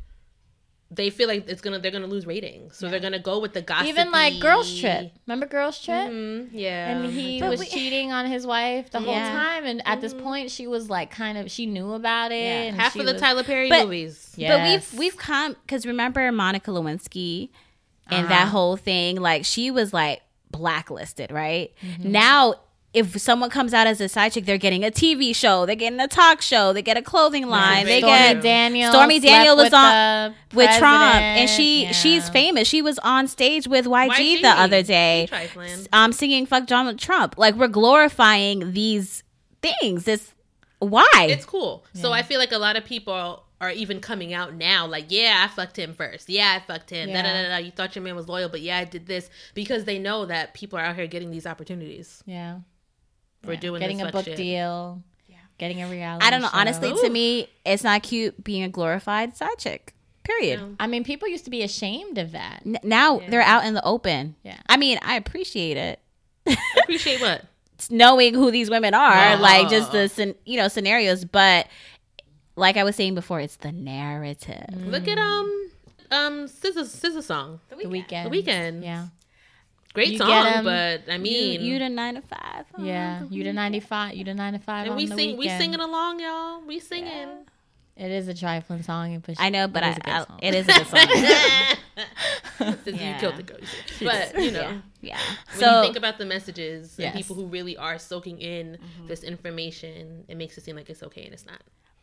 they 0.91 1.11
feel 1.11 1.27
like 1.27 1.47
it's 1.47 1.61
gonna 1.61 1.77
they're 1.79 1.91
gonna 1.91 2.07
lose 2.07 2.25
ratings, 2.25 2.75
so 2.75 2.89
they're 2.89 2.99
gonna 2.99 3.19
go 3.19 3.39
with 3.39 3.53
the 3.53 3.61
gossip. 3.61 3.87
Even 3.87 4.11
like 4.11 4.39
Girls 4.39 4.79
Trip. 4.79 5.11
Remember 5.27 5.45
Girls 5.45 5.79
Trip? 5.79 6.09
Mm, 6.09 6.49
yeah, 6.51 6.89
And 6.97 7.11
he 7.13 7.39
But 7.39 7.51
was 7.51 7.59
we- 7.59 7.65
cheating 7.75 8.11
on 8.11 8.25
his 8.25 8.45
wife 8.47 8.89
the 8.89 8.99
whole 8.99 9.13
time. 9.13 9.65
And 9.65 9.81
at 9.85 10.01
this 10.01 10.13
point, 10.15 10.49
she 10.49 10.65
was 10.65 10.89
like, 10.89 11.11
kind 11.11 11.37
of, 11.37 11.51
she 11.51 11.67
knew 11.67 11.93
about 11.93 12.31
it. 12.31 12.35
Yeah. 12.43 12.71
half 12.71 12.95
of 12.95 13.05
the 13.05 13.13
was- 13.13 13.21
Tyler 13.21 13.43
Perry 13.43 13.69
But- 13.69 13.83
movies. 13.83 14.33
But 14.37 14.63
we've 14.63 14.93
we've 14.99 15.17
come 15.17 15.55
because 15.65 15.85
remember 15.85 16.31
Monica 16.31 16.71
Lewinsky 16.71 17.49
and 18.07 18.25
Uh-huh. 18.25 18.29
that 18.35 18.47
whole 18.47 18.75
thing. 18.75 19.17
Like 19.17 19.45
she 19.45 19.69
was 19.69 19.93
like 19.93 20.21
blacklisted, 20.49 21.31
right? 21.31 21.71
Mm-hmm. 21.83 22.11
Now, 22.11 22.55
if 22.91 23.19
someone 23.21 23.49
comes 23.51 23.71
out 23.73 23.85
as 23.85 24.01
a 24.01 24.09
side 24.09 24.31
chick, 24.31 24.45
they're 24.45 24.57
getting 24.57 24.83
a 24.83 24.89
TV 24.89 25.35
show, 25.35 25.65
they're 25.67 25.75
getting 25.75 25.99
a 25.99 26.07
talk 26.07 26.41
show, 26.41 26.73
they 26.73 26.81
get 26.81 26.97
a 26.97 27.01
clothing 27.03 27.47
line, 27.47 27.85
they 27.85 27.99
Stormy 27.99 28.15
get 28.17 28.27
Stormy 28.29 28.41
Daniels. 28.41 28.91
Stormy 28.93 29.19
Daniel 29.19 29.55
slept 29.55 29.57
was 29.57 29.65
with 29.65 29.73
on 29.79 30.35
with 30.53 30.77
Trump, 30.79 31.15
and 31.21 31.49
she 31.49 31.83
Yeah. 31.83 31.91
she's 31.91 32.29
famous. 32.29 32.67
She 32.67 32.81
was 32.81 32.97
on 32.99 33.27
stage 33.27 33.67
with 33.67 33.85
YG, 33.85 34.09
YG. 34.37 34.41
the 34.41 34.49
other 34.49 34.81
day, 34.81 35.25
She 35.25 35.27
trifling. 35.27 35.87
um, 35.93 36.11
singing 36.11 36.45
"Fuck 36.47 36.65
Donald 36.65 36.97
Trump." 36.97 37.35
Like 37.37 37.55
we're 37.55 37.67
glorifying 37.67 38.73
these 38.73 39.23
things. 39.61 40.05
This 40.05 40.33
why? 40.79 41.27
It's 41.29 41.45
cool. 41.45 41.85
So 41.93 42.11
I 42.11 42.23
feel 42.23 42.39
like 42.39 42.51
a 42.53 42.57
lot 42.57 42.75
of 42.77 42.85
people 42.85 43.43
are 43.61 43.71
even 43.71 43.99
coming 43.99 44.33
out 44.33 44.53
now, 44.53 44.87
like, 44.87 45.07
yeah, 45.09 45.45
I 45.45 45.53
fucked 45.53 45.77
him 45.77 45.93
first. 45.93 46.29
Yeah, 46.29 46.57
I 46.57 46.65
fucked 46.65 46.91
him. 46.91 47.09
Da, 47.09 47.21
da, 47.21 47.33
da, 47.33 47.49
da. 47.49 47.57
You 47.57 47.71
thought 47.71 47.93
your 47.93 48.03
man 48.03 48.15
was 48.15 48.29
loyal, 48.29 48.47
but 48.47 48.61
yeah, 48.61 48.77
I 48.77 48.85
did 48.85 49.05
this 49.05 49.29
because 49.53 49.83
they 49.83 49.99
know 49.99 50.25
that 50.27 50.53
people 50.53 50.79
are 50.79 50.83
out 50.85 50.95
here 50.95 51.07
getting 51.07 51.29
these 51.29 51.45
opportunities 51.45 52.23
Yeah. 52.25 52.59
For 53.43 53.55
doing 53.55 53.79
Getting 53.79 53.97
this 53.97 54.09
a 54.09 54.11
book 54.11 54.25
shit. 54.25 54.37
deal. 54.37 55.01
Getting 55.57 55.81
a 55.81 55.89
reality 55.89 56.25
I 56.25 56.29
don't 56.29 56.41
know. 56.41 56.47
show. 56.47 56.57
Honestly, 56.57 56.93
to 56.93 57.09
me, 57.09 57.49
it's 57.65 57.83
not 57.83 58.01
cute 58.01 58.41
being 58.43 58.63
a 58.63 58.69
glorified 58.69 59.35
side 59.35 59.57
chick. 59.57 59.93
Period. 60.23 60.77
I 60.79 60.87
mean, 60.87 61.03
people 61.03 61.27
used 61.27 61.43
to 61.45 61.49
be 61.49 61.63
ashamed 61.63 62.17
of 62.17 62.31
that. 62.31 62.61
N- 62.65 62.77
now 62.83 63.19
they're 63.27 63.41
out 63.41 63.65
in 63.65 63.73
the 63.73 63.83
open. 63.83 64.35
Yeah. 64.43 64.57
I 64.69 64.77
mean, 64.77 64.99
I 65.01 65.15
appreciate 65.17 65.75
it. 65.75 65.99
Appreciate 66.83 67.19
what? 67.19 67.43
knowing 67.89 68.33
who 68.33 68.51
these 68.51 68.69
women 68.69 68.93
are, 68.93 69.13
Yeah. 69.13 69.35
like 69.39 69.69
just 69.69 69.91
the 69.91 70.35
you 70.45 70.57
know 70.57 70.67
scenarios. 70.69 71.25
But 71.25 71.67
like 72.55 72.77
I 72.77 72.83
was 72.83 72.95
saying 72.95 73.15
before, 73.15 73.39
it's 73.41 73.55
the 73.57 73.71
narrative. 73.71 74.65
Look 74.85 75.07
at 75.07 75.17
um 75.17 75.69
um 76.11 76.45
SZA 76.47 76.83
SZA 76.83 77.23
song. 77.23 77.59
The 77.69 77.87
weekend. 77.89 78.31
The 78.31 78.41
Weeknd. 78.43 78.83
Yeah. 78.83 79.07
Great 79.93 80.11
You 80.13 80.17
song, 80.19 80.63
but 80.63 81.01
I 81.09 81.17
mean, 81.17 81.61
You, 81.61 81.73
you 81.73 81.79
the 81.79 81.89
nine 81.89 82.15
to 82.15 82.21
five. 82.21 82.65
Oh, 82.77 82.83
Yeah. 82.83 83.23
You 83.29 83.43
to 83.43 83.53
95. 83.53 84.13
You 84.15 84.23
the 84.23 84.33
nine 84.33 84.53
to 84.53 84.59
95. 84.59 84.81
and 84.83 84.91
on 84.91 84.97
we 84.97 85.05
the 85.07 85.15
sing, 85.15 85.37
we 85.37 85.49
singing 85.49 85.79
along, 85.79 86.19
y'all. 86.19 86.61
We 86.65 86.79
singing. 86.79 87.29
It 87.97 88.11
is 88.11 88.27
a 88.29 88.33
trifling 88.33 88.83
song. 88.83 89.21
But 89.25 89.35
I 89.39 89.49
know, 89.49 89.67
but 89.67 89.83
it 89.83 89.87
I, 89.87 89.89
is 89.89 89.97
a 89.97 90.01
good 90.01 90.11
I 90.11 90.25
it 90.41 90.55
is 90.55 90.67
a 90.69 90.71
good 90.71 90.87
song. 90.87 92.75
Since 92.85 92.97
Yeah. 92.99 93.13
you 93.13 93.19
killed 93.19 93.35
the 93.37 93.43
ghost. 93.43 93.63
But 94.01 94.39
you 94.41 94.51
know, 94.57 94.81
Yeah. 95.01 95.17
when 95.51 95.59
So 95.59 95.77
you 95.77 95.83
think 95.83 95.97
about 95.97 96.17
the 96.17 96.25
messages 96.25 96.95
Yes. 96.97 97.07
and 97.07 97.17
people 97.21 97.35
who 97.35 97.45
really 97.47 97.75
are 97.75 97.97
soaking 97.97 98.39
in 98.39 98.77
Mm-hmm. 98.77 99.07
this 99.07 99.23
information, 99.23 100.23
it 100.27 100.37
makes 100.37 100.57
it 100.57 100.63
seem 100.63 100.75
like 100.75 100.89
it's 100.89 101.03
okay 101.03 101.23
and 101.25 101.33
it's 101.33 101.45
not. 101.45 101.61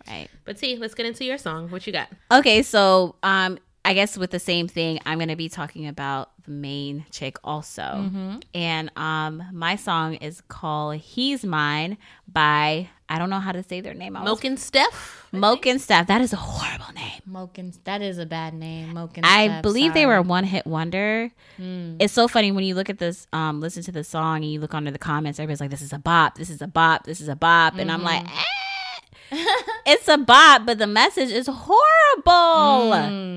right. 0.08 0.28
But 0.44 0.58
see, 0.58 0.76
let's 0.76 0.94
get 0.94 1.06
into 1.06 1.24
your 1.24 1.38
song. 1.38 1.70
What 1.70 1.86
you 1.86 1.92
got? 1.92 2.08
Okay, 2.30 2.62
so 2.62 3.14
um, 3.22 3.58
I 3.86 3.94
guess 3.94 4.18
with 4.18 4.30
the 4.32 4.40
same 4.40 4.66
thing, 4.68 4.98
I'm 5.06 5.18
gonna 5.18 5.36
be 5.36 5.48
talking 5.48 5.86
about 5.86 6.30
the 6.44 6.50
main 6.50 7.06
chick 7.10 7.36
also, 7.44 7.82
Mm-hmm. 7.82 8.38
and 8.54 8.90
um, 8.96 9.42
my 9.52 9.76
song 9.76 10.14
is 10.16 10.40
called 10.48 10.96
"He's 10.96 11.44
Mine" 11.44 11.96
by 12.26 12.88
I 13.08 13.18
don't 13.18 13.30
know 13.30 13.38
how 13.38 13.52
to 13.52 13.62
say 13.62 13.80
their 13.80 13.94
name. 13.94 14.16
I 14.16 14.22
was- 14.24 14.40
Mokenstef. 14.40 15.22
Moke 15.32 15.66
and 15.66 15.80
Steph. 15.80 16.06
That 16.08 16.20
is 16.20 16.32
a 16.32 16.36
horrible 16.36 16.92
name. 16.94 17.20
Moken. 17.30 17.76
That 17.84 18.00
is 18.02 18.18
a 18.18 18.26
bad 18.26 18.54
name. 18.54 18.92
Moken. 18.94 19.20
I 19.22 19.46
Steph, 19.46 19.62
believe 19.62 19.94
they 19.94 20.06
were 20.06 20.16
a 20.16 20.22
one 20.22 20.44
hit 20.44 20.66
wonder. 20.66 21.30
Hmm. 21.56 21.96
It's 22.00 22.12
so 22.12 22.26
funny 22.26 22.50
when 22.52 22.64
you 22.64 22.74
look 22.74 22.90
at 22.90 22.98
this, 22.98 23.26
um, 23.32 23.60
listen 23.60 23.82
to 23.84 23.92
the 23.92 24.02
song, 24.02 24.36
and 24.42 24.50
you 24.52 24.58
look 24.60 24.74
under 24.74 24.90
the 24.90 24.98
comments. 24.98 25.38
Everybody's 25.38 25.60
like, 25.60 25.70
"This 25.70 25.82
is 25.82 25.92
a 25.92 25.98
bop. 25.98 26.36
This 26.36 26.50
is 26.50 26.60
a 26.62 26.66
bop. 26.66 27.04
This 27.04 27.20
is 27.20 27.28
a 27.28 27.36
bop," 27.36 27.76
and 27.78 27.92
I'm 27.92 28.02
like, 28.02 28.24
Mm-hmm. 28.24 29.36
eh, 29.36 29.44
"It's 29.92 30.08
a 30.08 30.16
bop," 30.18 30.66
but 30.66 30.78
the 30.78 30.86
message 30.86 31.30
is 31.30 31.46
horrible. 31.48 32.90
Mm. 32.96 33.35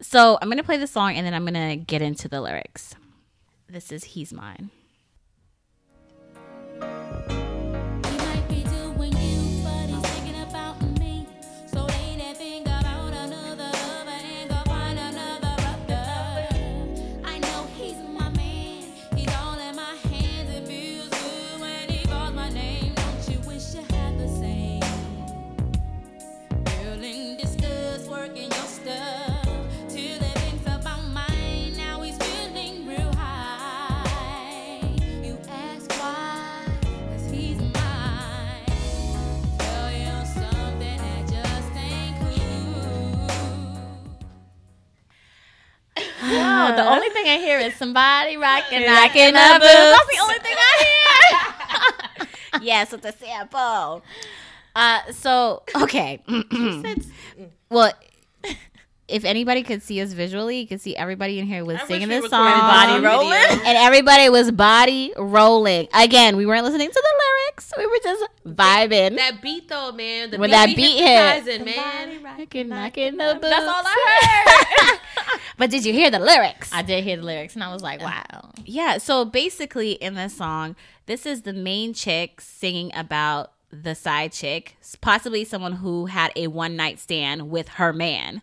So 0.00 0.38
I'm 0.40 0.48
gonna 0.48 0.62
play 0.62 0.76
the 0.76 0.86
song, 0.86 1.14
and 1.14 1.26
then 1.26 1.34
I'm 1.34 1.44
gonna 1.44 1.76
get 1.76 2.02
into 2.02 2.28
the 2.28 2.40
lyrics. 2.40 2.94
This 3.68 3.90
is 3.90 4.04
"He's 4.04 4.32
Mine." 4.32 4.70
No, 46.70 46.76
the 46.76 46.90
only 46.90 47.08
thing 47.10 47.26
I 47.26 47.36
hear 47.38 47.58
is 47.58 47.74
somebody 47.74 48.36
rocking, 48.36 48.84
Rocking 48.84 49.32
the 49.32 49.58
boots. 49.60 49.72
That's 49.72 50.06
the 50.06 50.22
only 50.22 50.38
thing 50.38 50.56
I 50.56 50.84
hear. 50.84 52.28
yes, 52.62 52.92
with 52.92 53.02
the 53.02 53.12
sample. 53.12 54.02
Uh, 54.74 55.00
so 55.12 55.62
okay. 55.74 56.22
well, 57.70 57.92
if 59.08 59.24
anybody 59.24 59.62
could 59.62 59.82
see 59.82 60.00
us 60.00 60.12
visually, 60.12 60.58
you 60.60 60.66
could 60.66 60.80
see 60.80 60.96
everybody 60.96 61.38
in 61.38 61.46
here 61.46 61.64
was 61.64 61.78
I 61.80 61.86
singing 61.86 62.08
we 62.08 62.14
this 62.16 62.24
recorded 62.24 62.50
song, 62.52 62.60
body 62.60 62.92
body 62.92 63.04
rolling. 63.04 63.30
rolling, 63.30 63.66
and 63.66 63.78
everybody 63.78 64.28
was 64.28 64.50
body 64.50 65.12
rolling. 65.16 65.88
Again, 65.94 66.36
we 66.36 66.44
weren't 66.44 66.64
listening 66.64 66.88
to 66.88 66.94
the 66.94 67.22
lyrics; 67.24 67.72
we 67.78 67.86
were 67.86 67.98
just 68.02 68.24
vibing. 68.44 69.16
That 69.16 69.40
beat 69.40 69.68
though, 69.68 69.92
man. 69.92 70.30
The 70.30 70.38
When 70.38 70.50
beat 70.50 70.54
that 70.54 70.66
beat 70.76 70.98
hit. 70.98 71.34
hypnotizing, 71.36 71.64
man. 71.64 72.22
Rocking, 72.24 72.68
knocking 72.68 73.16
the 73.16 73.34
boots. 73.40 73.48
That's 73.48 73.66
all 73.66 73.82
I 73.84 74.98
heard. 74.98 75.40
but 75.58 75.70
did 75.70 75.84
you 75.84 75.92
hear 75.92 76.10
the 76.10 76.18
lyrics? 76.18 76.70
I 76.72 76.82
did 76.82 77.04
hear 77.04 77.16
the 77.16 77.22
lyrics, 77.22 77.54
and 77.54 77.62
I 77.62 77.72
was 77.72 77.82
like, 77.82 78.02
uh, 78.02 78.06
wow. 78.06 78.50
Yeah, 78.64 78.98
so 78.98 79.24
basically 79.24 79.92
in 79.92 80.14
this 80.14 80.36
song, 80.36 80.74
this 81.06 81.26
is 81.26 81.42
the 81.42 81.52
main 81.52 81.94
chick 81.94 82.40
singing 82.40 82.90
about 82.94 83.52
the 83.70 83.94
side 83.94 84.32
chick, 84.32 84.76
possibly 85.00 85.44
someone 85.44 85.74
who 85.74 86.06
had 86.06 86.32
a 86.34 86.48
one 86.48 86.74
night 86.76 86.98
stand 86.98 87.50
with 87.50 87.68
her 87.68 87.92
man. 87.92 88.42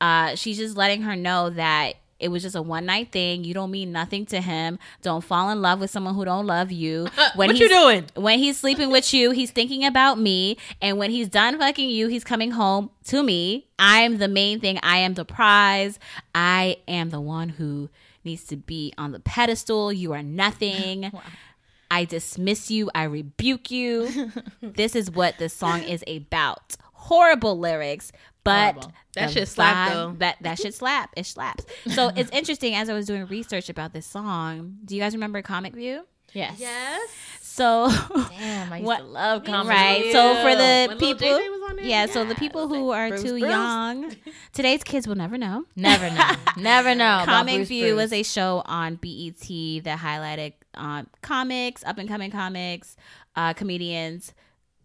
Uh, 0.00 0.34
she's 0.34 0.58
just 0.58 0.76
letting 0.76 1.02
her 1.02 1.16
know 1.16 1.50
that 1.50 1.94
it 2.20 2.28
was 2.28 2.42
just 2.42 2.56
a 2.56 2.62
one 2.62 2.86
night 2.86 3.12
thing. 3.12 3.44
You 3.44 3.54
don't 3.54 3.70
mean 3.70 3.92
nothing 3.92 4.26
to 4.26 4.40
him. 4.40 4.78
Don't 5.02 5.22
fall 5.22 5.50
in 5.50 5.62
love 5.62 5.80
with 5.80 5.90
someone 5.90 6.14
who 6.14 6.24
don't 6.24 6.46
love 6.46 6.72
you. 6.72 7.08
What 7.34 7.56
you 7.56 7.68
doing? 7.68 8.06
When 8.14 8.38
he's 8.38 8.58
sleeping 8.58 8.90
with 8.90 9.14
you, 9.14 9.30
he's 9.30 9.50
thinking 9.50 9.84
about 9.84 10.18
me. 10.18 10.56
And 10.82 10.98
when 10.98 11.10
he's 11.10 11.28
done 11.28 11.58
fucking 11.58 11.88
you, 11.88 12.08
he's 12.08 12.24
coming 12.24 12.52
home 12.52 12.90
to 13.04 13.22
me. 13.22 13.68
I'm 13.78 14.18
the 14.18 14.28
main 14.28 14.60
thing. 14.60 14.80
I 14.82 14.98
am 14.98 15.14
the 15.14 15.24
prize. 15.24 15.98
I 16.34 16.78
am 16.88 17.10
the 17.10 17.20
one 17.20 17.50
who 17.50 17.90
needs 18.24 18.44
to 18.44 18.56
be 18.56 18.92
on 18.98 19.12
the 19.12 19.20
pedestal. 19.20 19.92
You 19.92 20.12
are 20.12 20.22
nothing. 20.22 21.12
I 21.90 22.04
dismiss 22.04 22.70
you. 22.70 22.90
I 22.94 23.04
rebuke 23.04 23.70
you. 23.70 24.32
this 24.62 24.96
is 24.96 25.10
what 25.10 25.38
this 25.38 25.54
song 25.54 25.82
is 25.82 26.04
about. 26.06 26.76
Horrible 27.08 27.58
lyrics, 27.58 28.12
but 28.44 28.74
Horrible. 28.74 28.92
That 29.14 29.26
the 29.28 29.32
shit 29.32 29.48
slap, 29.48 29.76
vibe- 29.90 29.92
though. 29.94 30.14
That 30.18 30.36
that 30.42 30.58
shit 30.58 30.74
slap. 30.74 31.10
It 31.16 31.26
slaps. 31.26 31.64
So 31.94 32.08
it's 32.16 32.30
interesting. 32.30 32.74
As 32.74 32.88
I 32.88 32.94
was 32.94 33.06
doing 33.06 33.26
research 33.26 33.68
about 33.68 33.92
this 33.92 34.06
song, 34.06 34.76
do 34.84 34.94
you 34.94 35.00
guys 35.02 35.14
remember 35.14 35.40
Comic 35.42 35.74
View? 35.74 36.04
Yes. 36.34 36.56
Yes. 36.60 37.08
So 37.40 37.88
Damn, 38.38 38.72
I 38.72 38.76
used 38.76 38.86
What- 38.86 38.98
to 38.98 39.04
love 39.04 39.44
Comic 39.44 39.70
right. 39.72 40.12
So 40.12 40.34
for 40.42 40.54
the 40.54 40.86
When 40.88 40.98
people, 40.98 41.26
JJ 41.26 41.50
was 41.50 41.70
on 41.70 41.76
there? 41.76 41.84
yeah. 41.86 42.06
So 42.06 42.24
the 42.26 42.34
people 42.34 42.68
who 42.68 42.90
are 42.90 43.08
Bruce 43.08 43.22
too 43.22 43.38
Bruce. 43.40 43.50
young, 43.50 44.14
today's 44.52 44.84
kids 44.84 45.08
will 45.08 45.14
never 45.16 45.38
know. 45.38 45.64
Never 45.74 46.10
know. 46.10 46.30
Never 46.58 46.94
know. 46.94 47.22
Comic 47.24 47.54
Bruce 47.56 47.68
View 47.68 47.96
was 47.96 48.12
a 48.12 48.22
show 48.22 48.62
on 48.66 48.96
BET 48.96 49.40
that 49.84 49.98
highlighted 49.98 50.52
um, 50.74 51.06
comics, 51.22 51.82
up 51.84 51.96
and 51.98 52.06
coming 52.08 52.30
comics, 52.30 52.96
uh, 53.34 53.54
comedians, 53.54 54.34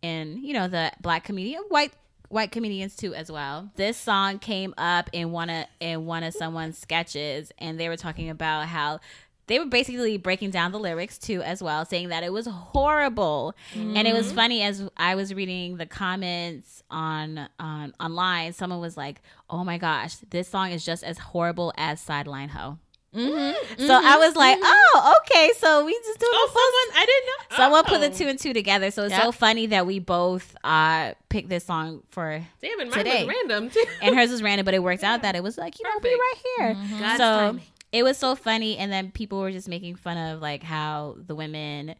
and 0.01 0.39
you 0.39 0.53
know 0.53 0.67
the 0.69 0.91
black 1.01 1.23
comedian, 1.25 1.61
white 1.67 1.91
white 2.33 2.51
comedians 2.51 2.95
too 2.95 3.13
as 3.13 3.31
well. 3.31 3.69
This 3.75 3.95
song 3.95 4.39
came 4.39 4.73
up 4.77 5.09
in 5.13 5.31
one 5.31 5.49
of 5.49 5.65
in 5.79 6.05
one 6.05 6.23
of 6.23 6.33
someone's 6.33 6.77
sketches, 6.77 7.51
and 7.59 7.79
they 7.79 7.89
were 7.89 7.97
talking 7.97 8.29
about 8.29 8.67
how. 8.67 8.99
They 9.47 9.59
were 9.59 9.65
basically 9.65 10.17
breaking 10.17 10.51
down 10.51 10.71
the 10.71 10.79
lyrics 10.79 11.17
too, 11.17 11.41
as 11.41 11.61
well, 11.61 11.83
saying 11.83 12.07
that 12.07 12.23
it 12.23 12.31
was 12.31 12.45
horrible, 12.45 13.53
and 13.75 14.07
it 14.07 14.13
was 14.13 14.27
mm-hmm. 14.27 14.35
funny 14.37 14.61
as 14.61 14.87
I 14.95 15.15
was 15.15 15.33
reading 15.33 15.75
the 15.75 15.85
comments 15.85 16.81
on 16.89 17.49
on 17.59 17.93
online. 17.99 18.53
Someone 18.53 18.79
was 18.79 18.95
like, 18.95 19.21
"Oh 19.49 19.65
my 19.65 19.77
gosh, 19.77 20.15
this 20.29 20.47
song 20.47 20.71
is 20.71 20.85
just 20.85 21.03
as 21.03 21.17
horrible 21.17 21.73
as 21.75 21.99
Sideline 21.99 22.49
Ho." 22.49 22.77
Mm-hmm. 23.15 23.85
So 23.87 23.93
I 23.93 24.17
was 24.17 24.35
like, 24.35 24.57
oh, 24.61 25.13
okay. 25.21 25.51
So 25.59 25.85
we 25.85 25.93
just 25.93 26.19
doing 26.19 26.31
Oh, 26.33 26.47
someone 26.49 27.01
I 27.01 27.05
didn't 27.05 27.25
know. 27.25 27.57
Someone 27.57 27.83
put 27.85 27.99
the 28.01 28.07
Oh. 28.07 28.17
two 28.17 28.27
and 28.29 28.39
two 28.39 28.53
together. 28.53 28.89
So 28.91 29.03
it's 29.03 29.15
so 29.15 29.31
funny 29.31 29.67
that 29.67 29.85
we 29.85 29.99
both 29.99 30.55
uh 30.63 31.13
picked 31.29 31.49
this 31.49 31.63
song 31.65 32.01
for 32.09 32.41
Damn 32.61 32.79
it, 32.79 32.89
mine 32.89 32.97
today. 32.97 33.25
was 33.25 33.35
random 33.35 33.69
too. 33.69 33.83
and 34.01 34.15
hers 34.15 34.31
was 34.31 34.41
random, 34.41 34.65
but 34.65 34.73
it 34.73 34.81
worked 34.83 35.03
out 35.03 35.21
that 35.21 35.35
it 35.35 35.43
was 35.43 35.57
like, 35.57 35.79
you 35.79 35.85
know, 35.85 35.99
be 35.99 36.09
right 36.09 36.33
here. 36.57 36.73
God's 36.99 37.17
So 37.17 37.23
timing. 37.23 37.63
it 37.91 38.03
was 38.03 38.17
so 38.17 38.35
funny. 38.35 38.77
And 38.77 38.91
then 38.91 39.11
people 39.11 39.39
were 39.39 39.51
just 39.51 39.67
making 39.69 39.95
fun 39.95 40.17
of 40.17 40.41
like 40.41 40.63
how 40.63 41.15
the 41.25 41.35
women 41.35 41.95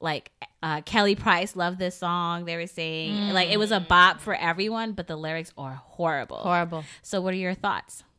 like 0.00 0.30
uh, 0.62 0.80
Kelly 0.82 1.14
Price 1.14 1.56
loved 1.56 1.78
this 1.78 1.96
song. 1.96 2.44
They 2.44 2.56
were 2.56 2.66
saying 2.66 3.30
like 3.32 3.50
it 3.50 3.56
was 3.58 3.70
a 3.70 3.80
bop 3.80 4.20
for 4.20 4.34
everyone, 4.34 4.92
but 4.92 5.06
the 5.06 5.16
lyrics 5.16 5.52
are 5.56 5.74
horrible. 5.84 6.38
horrible. 6.38 6.84
So 7.02 7.20
what 7.20 7.32
are 7.34 7.36
your 7.38 7.54
thoughts? 7.54 8.02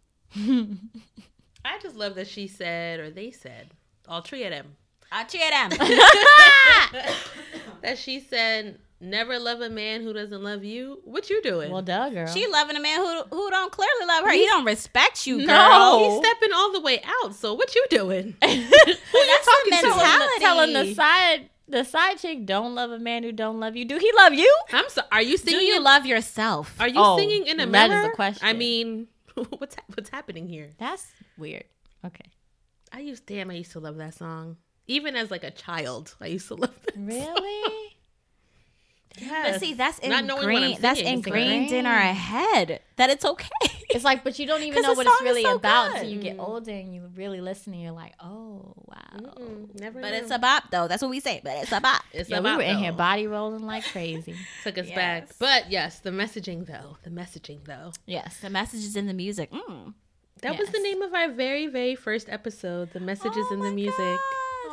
I 1.67 1.79
just 1.81 1.95
love 1.95 2.15
that 2.15 2.27
she 2.27 2.47
said 2.47 2.99
or 2.99 3.09
they 3.09 3.31
said 3.31 3.69
all 4.07 4.21
three 4.21 4.43
of 4.45 4.51
them 4.51 4.75
I'll 5.11 5.25
cheer 5.25 5.49
them. 5.49 5.69
that 7.81 7.97
she 7.97 8.19
said 8.19 8.79
never 8.99 9.37
love 9.39 9.61
a 9.61 9.69
man 9.69 10.01
who 10.01 10.11
doesn't 10.13 10.43
love 10.43 10.63
you. 10.63 10.99
What 11.05 11.29
you 11.29 11.41
doing? 11.41 11.71
Well, 11.71 11.81
duh, 11.81 12.09
girl. 12.09 12.27
She 12.27 12.47
loving 12.47 12.75
a 12.75 12.81
man 12.81 12.99
who 12.99 13.23
who 13.35 13.49
don't 13.49 13.71
clearly 13.71 14.05
love 14.07 14.25
her. 14.25 14.31
He 14.31 14.45
don't 14.45 14.65
respect 14.65 15.25
you, 15.27 15.37
girl. 15.45 15.47
No. 15.47 15.99
He's 16.09 16.25
stepping 16.27 16.49
all 16.53 16.73
the 16.73 16.81
way 16.81 17.01
out. 17.23 17.35
So 17.35 17.53
what 17.53 17.73
you 17.75 17.85
doing? 17.89 18.35
That's 18.41 18.51
talking 18.53 19.71
the 19.71 19.77
to? 19.81 19.87
mentality. 19.87 20.39
telling 20.39 20.73
the 20.73 20.93
side 20.93 21.49
the 21.69 21.83
side 21.83 22.17
chick 22.17 22.45
don't 22.45 22.75
love 22.75 22.91
a 22.91 22.99
man 22.99 23.23
who 23.23 23.31
don't 23.31 23.59
love 23.59 23.75
you. 23.75 23.85
Do 23.85 23.97
he 23.97 24.11
love 24.17 24.33
you? 24.33 24.53
I'm 24.73 24.89
so. 24.89 25.01
Are 25.11 25.21
you 25.21 25.37
Do 25.37 25.51
singing? 25.51 25.67
you 25.67 25.77
in- 25.77 25.83
love 25.83 26.05
yourself? 26.05 26.75
Are 26.79 26.87
you 26.87 26.95
Oh, 26.97 27.17
singing 27.17 27.45
in 27.45 27.59
a 27.59 27.65
that 27.65 27.85
is 27.85 27.95
mirror? 27.95 28.09
the 28.09 28.15
question. 28.15 28.47
I 28.47 28.53
mean, 28.53 29.07
what's 29.57 29.75
hap- 29.75 29.95
what's 29.95 30.09
happening 30.09 30.47
here? 30.47 30.71
That's 30.77 31.05
weird. 31.37 31.65
Okay. 32.05 32.31
I 32.91 32.99
used 32.99 33.25
damn. 33.25 33.49
I 33.49 33.55
used 33.55 33.71
to 33.73 33.79
love 33.79 33.97
that 33.97 34.13
song. 34.15 34.57
Even 34.87 35.15
as 35.15 35.29
like 35.31 35.43
a 35.43 35.51
child, 35.51 36.15
I 36.21 36.27
used 36.27 36.47
to 36.47 36.55
love 36.55 36.73
that. 36.85 36.95
Really? 36.97 37.96
Yes. 39.19 39.51
But 39.53 39.59
see, 39.61 39.73
that's 39.73 40.03
Not 40.03 40.25
knowing 40.25 40.43
what 40.43 40.49
I'm 40.49 40.55
ingrained. 40.63 40.81
That's 40.83 40.99
singing. 40.99 41.13
ingrained 41.15 41.71
in 41.71 41.85
our 41.85 41.99
head 42.13 42.81
that 42.97 43.09
it's 43.09 43.25
okay. 43.25 43.49
It's 43.89 44.03
like, 44.03 44.23
but 44.23 44.37
you 44.37 44.45
don't 44.45 44.61
even 44.63 44.81
know 44.83 44.93
what 44.93 45.07
it's 45.07 45.21
really 45.21 45.43
so 45.43 45.55
about 45.55 45.87
good. 45.91 45.95
until 46.01 46.11
you 46.13 46.19
get 46.19 46.37
older 46.39 46.71
and 46.71 46.93
you 46.93 47.09
really 47.15 47.39
listen 47.41 47.73
and 47.73 47.81
you're 47.81 47.93
like, 47.93 48.13
oh 48.21 48.73
wow. 48.85 49.31
Mm, 49.39 49.79
never. 49.79 50.01
but 50.01 50.11
knew. 50.11 50.17
it's 50.17 50.29
a 50.31 50.37
bop, 50.37 50.65
though. 50.71 50.87
That's 50.87 51.01
what 51.01 51.09
we 51.09 51.19
say. 51.19 51.41
But 51.43 51.57
it's 51.63 51.71
a 51.71 51.79
bop. 51.79 52.03
It's 52.13 52.29
Yeah, 52.29 52.37
a 52.37 52.41
we 52.41 52.49
bop, 52.49 52.57
were 52.57 52.63
in 52.63 52.77
here 52.77 52.91
body 52.91 53.25
rolling 53.27 53.65
like 53.65 53.85
crazy. 53.85 54.35
Took 54.63 54.77
us 54.77 54.87
Yes. 54.87 54.95
back. 54.95 55.29
But 55.39 55.71
yes, 55.71 55.99
the 55.99 56.09
messaging 56.11 56.67
though. 56.67 56.97
The 57.03 57.09
messaging 57.09 57.63
though. 57.65 57.93
yes. 58.05 58.39
The 58.41 58.49
message 58.49 58.81
is 58.81 58.95
in 58.95 59.07
the 59.07 59.13
music. 59.13 59.51
Mm. 59.51 59.93
That 60.43 60.59
was 60.59 60.69
the 60.69 60.79
name 60.79 61.01
of 61.01 61.13
our 61.15 61.29
very, 61.31 61.65
very 61.65 61.95
first 61.95 62.29
episode. 62.29 62.91
The 62.93 62.99
messages 62.99 63.45
Oh 63.49 63.53
in 63.53 63.59
the 63.61 63.69
my 63.69 63.75
music. 63.75 64.19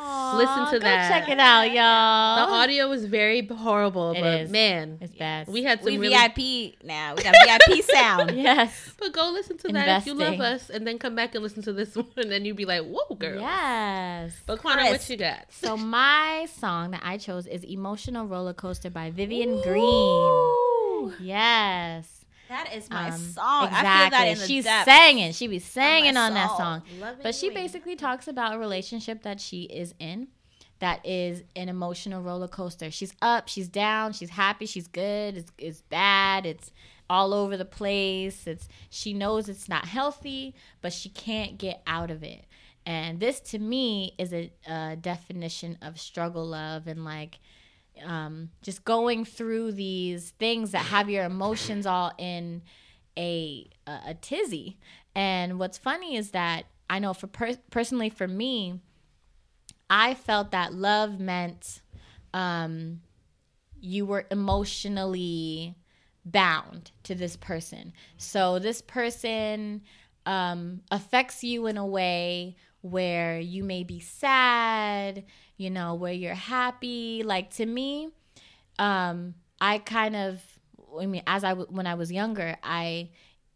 Gosh. 0.05 0.35
Listen 0.37 0.73
to 0.73 0.79
that. 0.79 0.79
Go 0.79 0.79
that. 0.79 1.09
check 1.19 1.29
it 1.29 1.39
out, 1.39 1.71
y'all. 1.71 2.47
The 2.47 2.53
audio 2.53 2.87
was 2.89 3.05
very 3.05 3.45
horrible, 3.45 4.11
It 4.11 4.21
but 4.21 4.41
is. 4.41 4.49
man, 4.51 4.97
It's 5.01 5.13
bad. 5.13 5.47
we 5.47 5.63
had 5.63 5.79
some 5.79 5.85
We 5.93 5.97
really. 5.97 6.15
VIP 6.15 6.83
now. 6.83 7.15
We 7.15 7.23
got 7.23 7.35
VIP 7.45 7.83
sound. 7.91 8.31
yes. 8.37 8.93
But 8.99 9.13
go 9.13 9.29
listen 9.31 9.57
to 9.59 9.69
that 9.69 10.01
if 10.01 10.05
you 10.07 10.13
love 10.13 10.39
us, 10.39 10.69
and 10.69 10.85
then 10.85 10.97
come 10.99 11.15
back 11.15 11.35
and 11.35 11.43
listen 11.43 11.61
to 11.63 11.73
this 11.73 11.95
one, 11.95 12.07
and 12.17 12.31
then 12.31 12.45
you'd 12.45 12.55
be 12.57 12.65
like, 12.65 12.83
"Whoa, 12.83 13.15
girl!" 13.15 13.39
Yes. 13.39 14.33
But 14.45 14.59
Quana, 14.59 14.85
what 14.85 15.09
you 15.09 15.17
got? 15.17 15.45
So 15.51 15.75
my 15.99 16.47
song 16.59 16.91
that 16.91 17.01
I 17.03 17.17
chose 17.17 17.47
is 17.47 17.63
"Emotional 17.63 18.25
Roller 18.27 18.53
Coaster" 18.53 18.89
by 18.89 19.11
Vivian 19.11 19.61
Green. 19.61 21.13
Yes. 21.19 22.14
That 22.49 22.73
is 22.73 22.89
my 22.89 23.09
Um, 23.09 23.17
song. 23.17 23.67
Exactly. 23.67 23.87
I 23.89 24.01
feel 24.01 24.09
that 24.11 24.27
in 24.27 24.37
the 24.39 24.47
She's 24.47 24.63
depths. 24.65 24.91
singing. 24.91 25.31
She 25.33 25.47
be 25.47 25.59
singing 25.59 26.17
on 26.17 26.33
that 26.33 26.55
song. 26.57 26.83
Loving 26.99 27.23
But 27.23 27.35
she 27.35 27.49
basically 27.49 27.95
talks 27.95 28.27
about 28.27 28.53
a 28.53 28.57
relationship 28.59 29.23
that 29.23 29.39
she 29.41 29.63
is 29.63 29.93
in 29.99 30.27
that 30.79 31.05
is 31.05 31.43
an 31.55 31.69
emotional 31.69 32.21
roller 32.21 32.47
coaster. 32.47 32.91
She's 32.91 33.13
up, 33.21 33.47
she's 33.47 33.69
down, 33.69 34.13
she's 34.13 34.31
happy, 34.31 34.65
she's 34.65 34.87
good, 34.87 35.37
it's, 35.37 35.51
it's 35.57 35.81
bad, 35.83 36.45
it's 36.45 36.71
all 37.09 37.33
over 37.33 37.55
the 37.55 37.65
place. 37.65 38.45
It's 38.45 38.67
she 38.89 39.13
knows 39.13 39.47
it's 39.47 39.69
not 39.69 39.85
healthy, 39.85 40.53
but 40.81 40.91
she 40.93 41.09
can't 41.09 41.57
get 41.57 41.81
out 41.87 42.11
of 42.11 42.23
it. 42.23 42.45
And 42.85 43.19
this 43.19 43.39
to 43.41 43.57
me 43.59 44.13
is 44.19 44.33
a, 44.33 44.51
a 44.67 44.95
definition 44.95 45.77
of 45.81 45.99
struggle 45.99 46.45
love 46.45 46.87
and 46.87 47.03
like 47.05 47.39
um, 48.03 48.49
just 48.61 48.83
going 48.83 49.25
through 49.25 49.73
these 49.73 50.31
things 50.31 50.71
that 50.71 50.85
have 50.85 51.09
your 51.09 51.25
emotions 51.25 51.85
all 51.85 52.11
in 52.17 52.61
a 53.17 53.69
a, 53.87 53.99
a 54.07 54.13
tizzy. 54.15 54.77
And 55.15 55.59
what's 55.59 55.77
funny 55.77 56.15
is 56.15 56.31
that 56.31 56.65
I 56.89 56.99
know 56.99 57.13
for 57.13 57.27
per- 57.27 57.57
personally 57.71 58.09
for 58.09 58.27
me, 58.27 58.81
I 59.89 60.13
felt 60.13 60.51
that 60.51 60.73
love 60.73 61.19
meant 61.19 61.81
um, 62.33 63.01
you 63.79 64.05
were 64.05 64.25
emotionally 64.29 65.75
bound 66.25 66.91
to 67.03 67.15
this 67.15 67.37
person. 67.37 67.93
So 68.17 68.59
this 68.59 68.81
person 68.81 69.81
um, 70.25 70.81
affects 70.91 71.43
you 71.43 71.67
in 71.67 71.77
a 71.77 71.85
way 71.85 72.55
where 72.85 73.39
you 73.39 73.63
may 73.63 73.83
be 73.83 73.99
sad, 73.99 75.23
you 75.57 75.71
know, 75.71 75.95
where 75.95 76.13
you're 76.13 76.35
happy. 76.35 77.23
Like 77.25 77.49
to 77.55 77.65
me, 77.65 78.09
um, 78.77 79.33
I 79.59 79.79
kind 79.79 80.15
of, 80.15 80.39
I 80.99 81.07
mean, 81.07 81.23
as 81.25 81.43
I 81.43 81.53
when 81.53 81.87
I 81.87 81.95
was 81.95 82.11
younger, 82.11 82.55
I, 82.61 83.09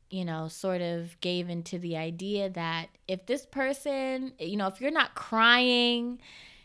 you 0.09 0.25
know, 0.25 0.47
sort 0.47 0.81
of 0.81 1.19
gave 1.21 1.47
into 1.47 1.77
the 1.77 1.95
idea 1.95 2.49
that 2.49 2.87
if 3.07 3.27
this 3.27 3.45
person, 3.45 4.33
you 4.39 4.57
know, 4.57 4.65
if 4.65 4.81
you're 4.81 4.89
not 4.89 5.13
crying, 5.13 6.19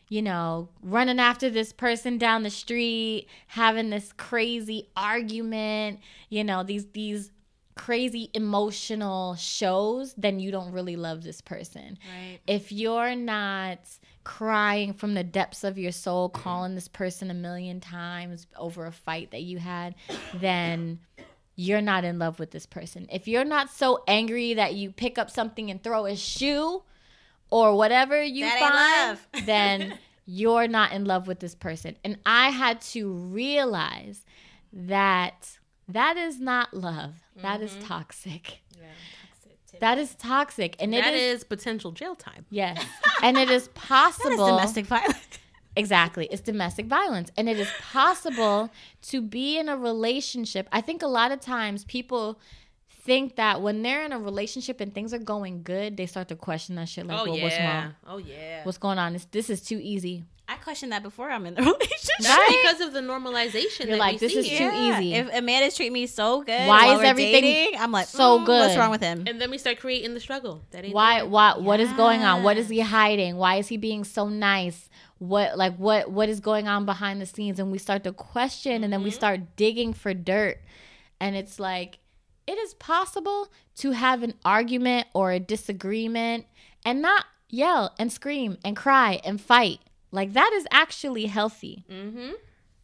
you 0.08 0.22
know, 0.22 0.70
running 0.82 1.20
after 1.20 1.50
this 1.50 1.70
person 1.70 2.16
down 2.16 2.44
the 2.44 2.50
street, 2.50 3.26
having 3.48 3.90
this 3.90 4.12
crazy 4.16 4.88
argument, 4.96 6.00
you 6.30 6.44
know, 6.44 6.62
these 6.62 6.86
these 6.92 7.30
crazy 7.74 8.30
emotional 8.34 9.34
shows, 9.34 10.14
then 10.16 10.38
you 10.38 10.50
don't 10.50 10.72
really 10.72 10.96
love 10.96 11.22
this 11.22 11.40
person. 11.40 11.98
Right. 12.08 12.38
If 12.46 12.72
you're 12.72 13.14
not 13.14 13.78
crying 14.22 14.94
from 14.94 15.14
the 15.14 15.24
depths 15.24 15.64
of 15.64 15.78
your 15.78 15.92
soul, 15.92 16.28
calling 16.28 16.74
this 16.74 16.88
person 16.88 17.30
a 17.30 17.34
million 17.34 17.80
times 17.80 18.46
over 18.56 18.86
a 18.86 18.92
fight 18.92 19.30
that 19.32 19.42
you 19.42 19.58
had, 19.58 19.94
then 20.34 21.00
you're 21.56 21.82
not 21.82 22.04
in 22.04 22.18
love 22.18 22.38
with 22.38 22.50
this 22.50 22.66
person. 22.66 23.08
If 23.12 23.28
you're 23.28 23.44
not 23.44 23.70
so 23.70 24.02
angry 24.08 24.54
that 24.54 24.74
you 24.74 24.90
pick 24.90 25.18
up 25.18 25.30
something 25.30 25.70
and 25.70 25.82
throw 25.82 26.06
a 26.06 26.16
shoe 26.16 26.82
or 27.50 27.76
whatever 27.76 28.22
you 28.22 28.44
That 28.44 29.18
find, 29.32 29.46
then 29.46 29.98
you're 30.26 30.68
not 30.68 30.92
in 30.92 31.04
love 31.04 31.26
with 31.26 31.40
this 31.40 31.54
person. 31.54 31.96
And 32.02 32.18
I 32.24 32.50
had 32.50 32.80
to 32.80 33.12
realize 33.12 34.24
that 34.72 35.58
that 35.88 36.16
is 36.16 36.40
not 36.40 36.74
love. 36.74 37.14
That 37.42 37.60
is 37.62 37.72
Mm-hmm. 37.72 37.86
toxic. 37.86 38.58
That 39.80 39.98
is 39.98 40.14
toxic. 40.14 40.76
And 40.78 40.94
it 40.94 41.02
That 41.02 41.14
is 41.14 41.38
is 41.38 41.44
potential 41.44 41.90
jail 41.92 42.14
time. 42.14 42.46
Yes. 42.50 42.84
And 43.22 43.36
it 43.36 43.50
is 43.50 43.68
possible. 43.68 44.46
domestic 44.46 44.86
violence. 44.86 45.18
Exactly. 45.76 46.28
It's 46.30 46.40
domestic 46.40 46.86
violence. 46.86 47.32
And 47.36 47.48
it 47.48 47.58
is 47.58 47.68
possible 47.90 48.70
to 49.10 49.20
be 49.20 49.58
in 49.58 49.68
a 49.68 49.76
relationship. 49.76 50.68
I 50.70 50.80
think 50.80 51.02
a 51.02 51.08
lot 51.08 51.32
of 51.32 51.40
times 51.40 51.82
people 51.82 52.38
think 52.88 53.34
that 53.34 53.60
when 53.60 53.82
they're 53.82 54.04
in 54.04 54.12
a 54.12 54.20
relationship 54.20 54.80
and 54.80 54.94
things 54.94 55.12
are 55.12 55.18
going 55.18 55.64
good, 55.64 55.96
they 55.96 56.06
start 56.06 56.28
to 56.28 56.36
question 56.36 56.76
that 56.76 56.88
shit 56.88 57.06
like, 57.08 57.18
oh 57.18 57.24
well, 57.24 57.36
yeah. 57.36 57.42
what's 57.42 57.58
wrong? 57.58 57.94
Oh 58.06 58.18
yeah. 58.18 58.62
What's 58.64 58.78
going 58.78 58.98
on? 59.00 59.14
This, 59.14 59.24
this 59.32 59.50
is 59.50 59.62
too 59.62 59.80
easy. 59.82 60.22
I 60.46 60.56
question 60.56 60.90
that 60.90 61.02
before 61.02 61.30
I'm 61.30 61.46
in 61.46 61.54
the 61.54 61.62
relationship. 61.62 62.14
That's 62.20 62.52
because 62.52 62.80
of 62.82 62.92
the 62.92 63.00
normalization. 63.00 63.86
You're 63.86 63.92
that 63.92 63.98
like, 63.98 64.12
we 64.14 64.18
this 64.18 64.32
see 64.32 64.38
is 64.40 64.46
here. 64.46 64.70
too 64.70 64.76
easy. 64.76 65.14
If 65.14 65.32
a 65.32 65.40
man 65.40 65.62
is 65.62 65.74
treating 65.74 65.94
me 65.94 66.06
so 66.06 66.42
good, 66.42 66.68
Why 66.68 66.86
while 66.86 66.92
is 66.92 66.98
we're 66.98 67.04
everything 67.04 67.42
dating, 67.42 67.80
I'm 67.80 67.92
like, 67.92 68.06
so 68.08 68.38
mm, 68.38 68.46
What's 68.46 68.76
wrong 68.76 68.90
with 68.90 69.00
him? 69.00 69.24
And 69.26 69.40
then 69.40 69.50
we 69.50 69.56
start 69.56 69.78
creating 69.78 70.12
the 70.12 70.20
struggle. 70.20 70.62
That 70.72 70.84
ain't 70.84 70.94
why 70.94 71.20
there. 71.20 71.28
why 71.28 71.56
what 71.56 71.80
is 71.80 71.90
going 71.92 72.24
on 72.24 72.42
what 72.42 72.58
is 72.58 72.68
he 72.68 72.80
hiding 72.80 73.36
why 73.36 73.56
is 73.56 73.68
he 73.68 73.76
being 73.76 74.04
so 74.04 74.28
nice 74.28 74.88
what 75.18 75.56
like 75.56 75.76
what 75.76 76.10
what 76.10 76.28
is 76.28 76.40
going 76.40 76.68
on 76.68 76.84
behind 76.84 77.20
the 77.20 77.26
scenes 77.26 77.58
and 77.58 77.72
we 77.72 77.78
start 77.78 78.04
to 78.04 78.12
question 78.12 78.84
and 78.84 78.92
then 78.92 79.02
we 79.02 79.10
start 79.10 79.56
digging 79.56 79.92
for 79.94 80.12
dirt 80.12 80.58
and 81.20 81.36
it's 81.36 81.58
like 81.58 81.98
it 82.46 82.58
is 82.58 82.74
possible 82.74 83.48
to 83.76 83.92
have 83.92 84.22
an 84.22 84.34
argument 84.44 85.06
or 85.14 85.32
a 85.32 85.40
disagreement 85.40 86.44
and 86.84 87.00
not 87.00 87.24
yell 87.48 87.94
and 87.98 88.12
scream 88.12 88.58
and 88.64 88.76
cry 88.76 89.20
and 89.24 89.40
fight 89.40 89.80
like 90.14 90.32
that 90.32 90.52
is 90.54 90.66
actually 90.70 91.26
healthy. 91.26 91.84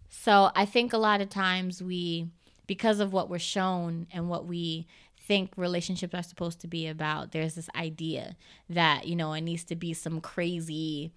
So 0.09 0.51
I 0.57 0.65
think 0.67 0.93
a 0.93 0.99
lot 0.99 1.21
of 1.21 1.31
times 1.31 1.83
we, 1.83 2.27
because 2.67 2.99
of 3.01 3.13
what 3.13 3.31
we're 3.31 3.39
shown 3.39 4.07
and 4.13 4.29
what 4.29 4.45
we 4.47 4.87
think 5.17 5.53
relationships 5.57 6.15
are 6.15 6.23
supposed 6.25 6.61
to 6.63 6.67
be 6.67 6.89
about, 6.89 7.31
there's 7.31 7.55
this 7.55 7.69
idea 7.77 8.37
that, 8.69 9.07
you 9.07 9.15
know, 9.15 9.33
it 9.33 9.43
needs 9.43 9.65
to 9.65 9.77
be 9.77 9.95
some 9.95 10.21
crazy 10.21 11.13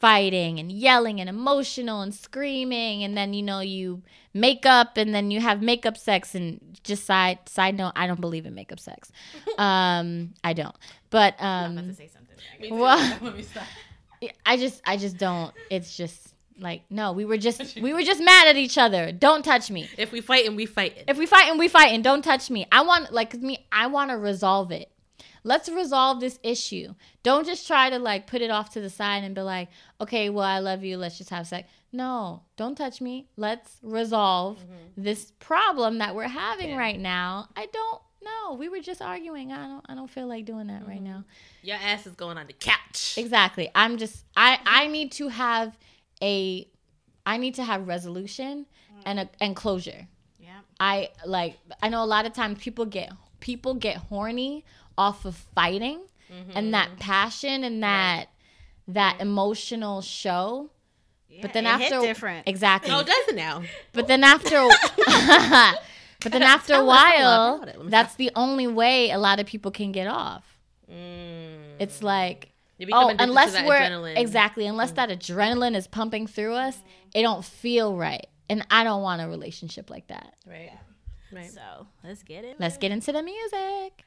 fighting 0.00 0.58
and 0.60 0.70
yelling 0.70 1.20
and 1.20 1.28
emotional 1.28 2.02
and 2.02 2.14
screaming. 2.14 3.02
And 3.02 3.16
then 3.16 3.32
you 3.34 3.42
know 3.42 3.60
you 3.60 4.02
make 4.34 4.64
up 4.66 4.96
and 4.96 5.14
then 5.14 5.30
you 5.30 5.40
have 5.40 5.62
makeup 5.62 5.96
sex. 5.96 6.34
And 6.34 6.78
just 6.84 7.04
side 7.04 7.48
side 7.48 7.74
note 7.76 7.92
I 7.96 8.06
don't 8.06 8.20
believe 8.20 8.46
in 8.46 8.54
makeup 8.54 8.80
sex. 8.80 9.10
Um 9.58 10.34
I 10.44 10.52
don't. 10.52 10.76
But 11.10 11.34
um 11.40 11.74
well, 12.70 12.98
I 14.44 14.56
just 14.56 14.80
I 14.84 14.96
just 14.96 15.16
don't. 15.16 15.52
It's 15.70 15.96
just 15.96 16.34
like 16.60 16.82
no, 16.90 17.12
we 17.12 17.24
were 17.24 17.36
just 17.36 17.76
we 17.80 17.92
were 17.92 18.02
just 18.02 18.22
mad 18.22 18.48
at 18.48 18.56
each 18.56 18.78
other. 18.78 19.12
Don't 19.12 19.44
touch 19.44 19.70
me. 19.70 19.88
If 19.96 20.12
we 20.12 20.20
fight 20.20 20.46
and 20.46 20.56
we 20.56 20.66
fight. 20.66 21.04
If 21.06 21.18
we 21.18 21.26
fight 21.26 21.50
and 21.50 21.58
we 21.58 21.68
fight 21.68 21.92
and 21.92 22.02
don't 22.02 22.22
touch 22.22 22.50
me. 22.50 22.66
I 22.72 22.82
want 22.82 23.12
like 23.12 23.34
me 23.34 23.66
I 23.72 23.86
want 23.86 24.10
to 24.10 24.18
resolve 24.18 24.72
it. 24.72 24.90
Let's 25.44 25.68
resolve 25.68 26.20
this 26.20 26.38
issue. 26.42 26.94
Don't 27.22 27.46
just 27.46 27.66
try 27.66 27.90
to 27.90 27.98
like 27.98 28.26
put 28.26 28.42
it 28.42 28.50
off 28.50 28.72
to 28.74 28.80
the 28.80 28.90
side 28.90 29.24
and 29.24 29.34
be 29.34 29.40
like, 29.40 29.68
"Okay, 30.00 30.30
well, 30.30 30.44
I 30.44 30.58
love 30.58 30.84
you. 30.84 30.96
Let's 30.96 31.16
just 31.16 31.30
have 31.30 31.46
sex." 31.46 31.68
No, 31.92 32.42
don't 32.56 32.76
touch 32.76 33.00
me. 33.00 33.28
Let's 33.36 33.78
resolve 33.82 34.58
mm-hmm. 34.58 35.02
this 35.02 35.32
problem 35.38 35.98
that 35.98 36.14
we're 36.14 36.28
having 36.28 36.76
right 36.76 36.98
now. 36.98 37.48
I 37.56 37.66
don't 37.72 38.02
know. 38.28 38.54
We 38.54 38.68
were 38.68 38.80
just 38.80 39.02
arguing. 39.02 39.52
I 39.52 39.66
don't 39.66 39.84
I 39.88 39.94
don't 39.94 40.10
feel 40.10 40.26
like 40.26 40.44
doing 40.44 40.68
that 40.68 40.86
right 40.86 41.02
now. 41.02 41.18
Mm-hmm. 41.18 41.66
Your 41.66 41.76
ass 41.76 42.06
is 42.06 42.14
going 42.14 42.38
on 42.38 42.46
the 42.46 42.52
couch. 42.52 43.14
Exactly. 43.16 43.70
I'm 43.74 43.98
just 43.98 44.24
I 44.36 44.58
I 44.64 44.86
need 44.86 45.12
to 45.12 45.28
have 45.28 45.76
a 46.22 46.66
I 47.26 47.36
need 47.36 47.54
to 47.56 47.64
have 47.64 47.88
resolution 47.88 48.66
and 49.04 49.20
a 49.20 49.28
and 49.40 49.54
closure. 49.54 50.06
Yeah. 50.38 50.60
I 50.80 51.10
like 51.26 51.58
I 51.82 51.88
know 51.88 52.02
a 52.02 52.06
lot 52.06 52.26
of 52.26 52.32
times 52.32 52.58
people 52.62 52.86
get 52.86 53.12
people 53.40 53.74
get 53.74 53.96
horny 53.96 54.64
off 54.96 55.24
of 55.24 55.36
fighting 55.54 56.00
mm-hmm. 56.32 56.50
and 56.54 56.74
that 56.74 56.98
passion 56.98 57.64
and 57.64 57.82
that 57.82 58.26
that 58.88 59.20
emotional 59.20 60.00
show. 60.00 60.70
but 61.42 61.52
then 61.52 61.66
it 61.66 61.68
after 61.68 62.00
different. 62.00 62.48
exactly. 62.48 62.90
Oh, 62.92 63.02
doesn't 63.02 63.36
now? 63.36 63.62
But 63.92 64.08
then 64.08 64.24
after 64.24 64.56
But 66.22 66.32
then 66.32 66.42
after 66.42 66.72
a 66.72 66.76
Tell 66.76 66.90
us 66.90 67.00
all 67.00 67.18
while, 67.18 67.54
about 67.56 67.68
it. 67.68 67.76
Let 67.76 67.84
me 67.84 67.90
that's 67.90 68.14
the 68.16 68.30
only 68.34 68.66
way 68.66 69.10
a 69.10 69.18
lot 69.18 69.38
of 69.38 69.46
people 69.46 69.70
can 69.70 69.92
get 69.92 70.06
off. 70.08 70.44
It's 71.78 72.02
like 72.02 72.52
You 72.78 72.88
oh, 72.92 73.06
addicted 73.06 73.18
to 73.18 73.24
unless 73.24 73.52
that 73.52 73.66
we're 73.66 73.74
adrenaline. 73.78 74.16
Mm. 74.16 74.20
exactly 74.20 74.66
unless 74.66 74.92
that 74.92 75.10
adrenaline 75.10 75.76
is 75.76 75.86
pumping 75.86 76.26
through 76.26 76.54
us, 76.54 76.78
it 77.14 77.22
don't 77.22 77.44
feel 77.44 77.96
right, 77.96 78.26
and 78.50 78.66
I 78.70 78.84
don't 78.84 79.02
want 79.02 79.22
a 79.22 79.28
relationship 79.28 79.90
like 79.90 80.08
that. 80.08 80.34
Right. 80.46 80.72
Right. 81.32 81.50
So 81.50 81.86
let's 82.02 82.22
get 82.22 82.44
it. 82.44 82.56
Let's 82.58 82.78
get 82.78 82.90
into 82.90 83.12
the 83.12 83.22
music. 83.22 84.04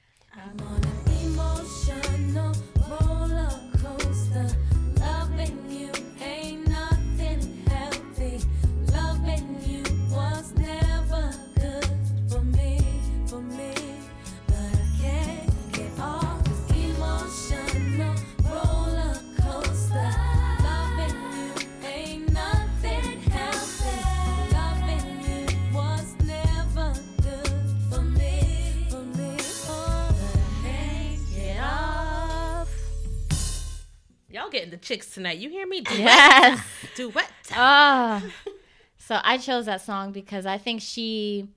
Getting 34.52 34.70
the 34.70 34.78
chicks 34.78 35.14
tonight. 35.14 35.38
You 35.38 35.49
hear 35.49 35.68
me? 35.68 35.82
Duet. 35.82 35.99
Yes. 35.99 36.62
Duet. 36.95 37.32
Ah. 37.54 38.24
so 38.97 39.20
I 39.24 39.38
chose 39.38 39.66
that 39.66 39.82
song 39.82 40.12
because 40.12 40.45
I 40.45 40.58
think 40.58 40.82
she 40.82 41.47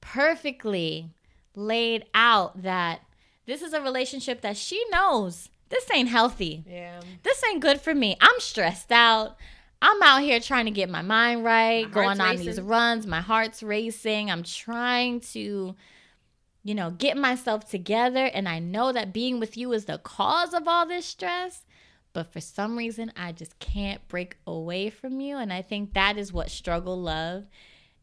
perfectly 0.00 1.10
laid 1.54 2.04
out 2.14 2.62
that 2.62 3.00
this 3.46 3.62
is 3.62 3.72
a 3.72 3.80
relationship 3.80 4.40
that 4.42 4.56
she 4.56 4.82
knows 4.90 5.48
this 5.68 5.86
ain't 5.92 6.08
healthy. 6.08 6.64
Yeah. 6.68 7.00
This 7.22 7.42
ain't 7.50 7.60
good 7.60 7.80
for 7.80 7.94
me. 7.94 8.16
I'm 8.20 8.38
stressed 8.38 8.92
out. 8.92 9.36
I'm 9.82 10.00
out 10.02 10.22
here 10.22 10.40
trying 10.40 10.66
to 10.66 10.70
get 10.70 10.88
my 10.88 11.02
mind 11.02 11.44
right, 11.44 11.86
My 11.86 11.90
going 11.90 12.20
on 12.20 12.30
racing. 12.30 12.46
these 12.46 12.60
runs. 12.60 13.06
My 13.06 13.20
heart's 13.20 13.62
racing. 13.62 14.30
I'm 14.30 14.42
trying 14.42 15.20
to, 15.32 15.74
you 16.62 16.74
know, 16.74 16.90
get 16.90 17.16
myself 17.16 17.68
together. 17.68 18.26
And 18.26 18.48
I 18.48 18.58
know 18.58 18.92
that 18.92 19.12
being 19.12 19.40
with 19.40 19.56
you 19.56 19.72
is 19.72 19.84
the 19.86 19.98
cause 19.98 20.54
of 20.54 20.68
all 20.68 20.86
this 20.86 21.04
stress. 21.04 21.62
But 22.16 22.32
for 22.32 22.40
some 22.40 22.78
reason, 22.78 23.12
I 23.14 23.32
just 23.32 23.58
can't 23.58 24.08
break 24.08 24.38
away 24.46 24.88
from 24.88 25.20
you. 25.20 25.36
And 25.36 25.52
I 25.52 25.60
think 25.60 25.92
that 25.92 26.16
is 26.16 26.32
what 26.32 26.50
struggle 26.50 26.98
love 26.98 27.44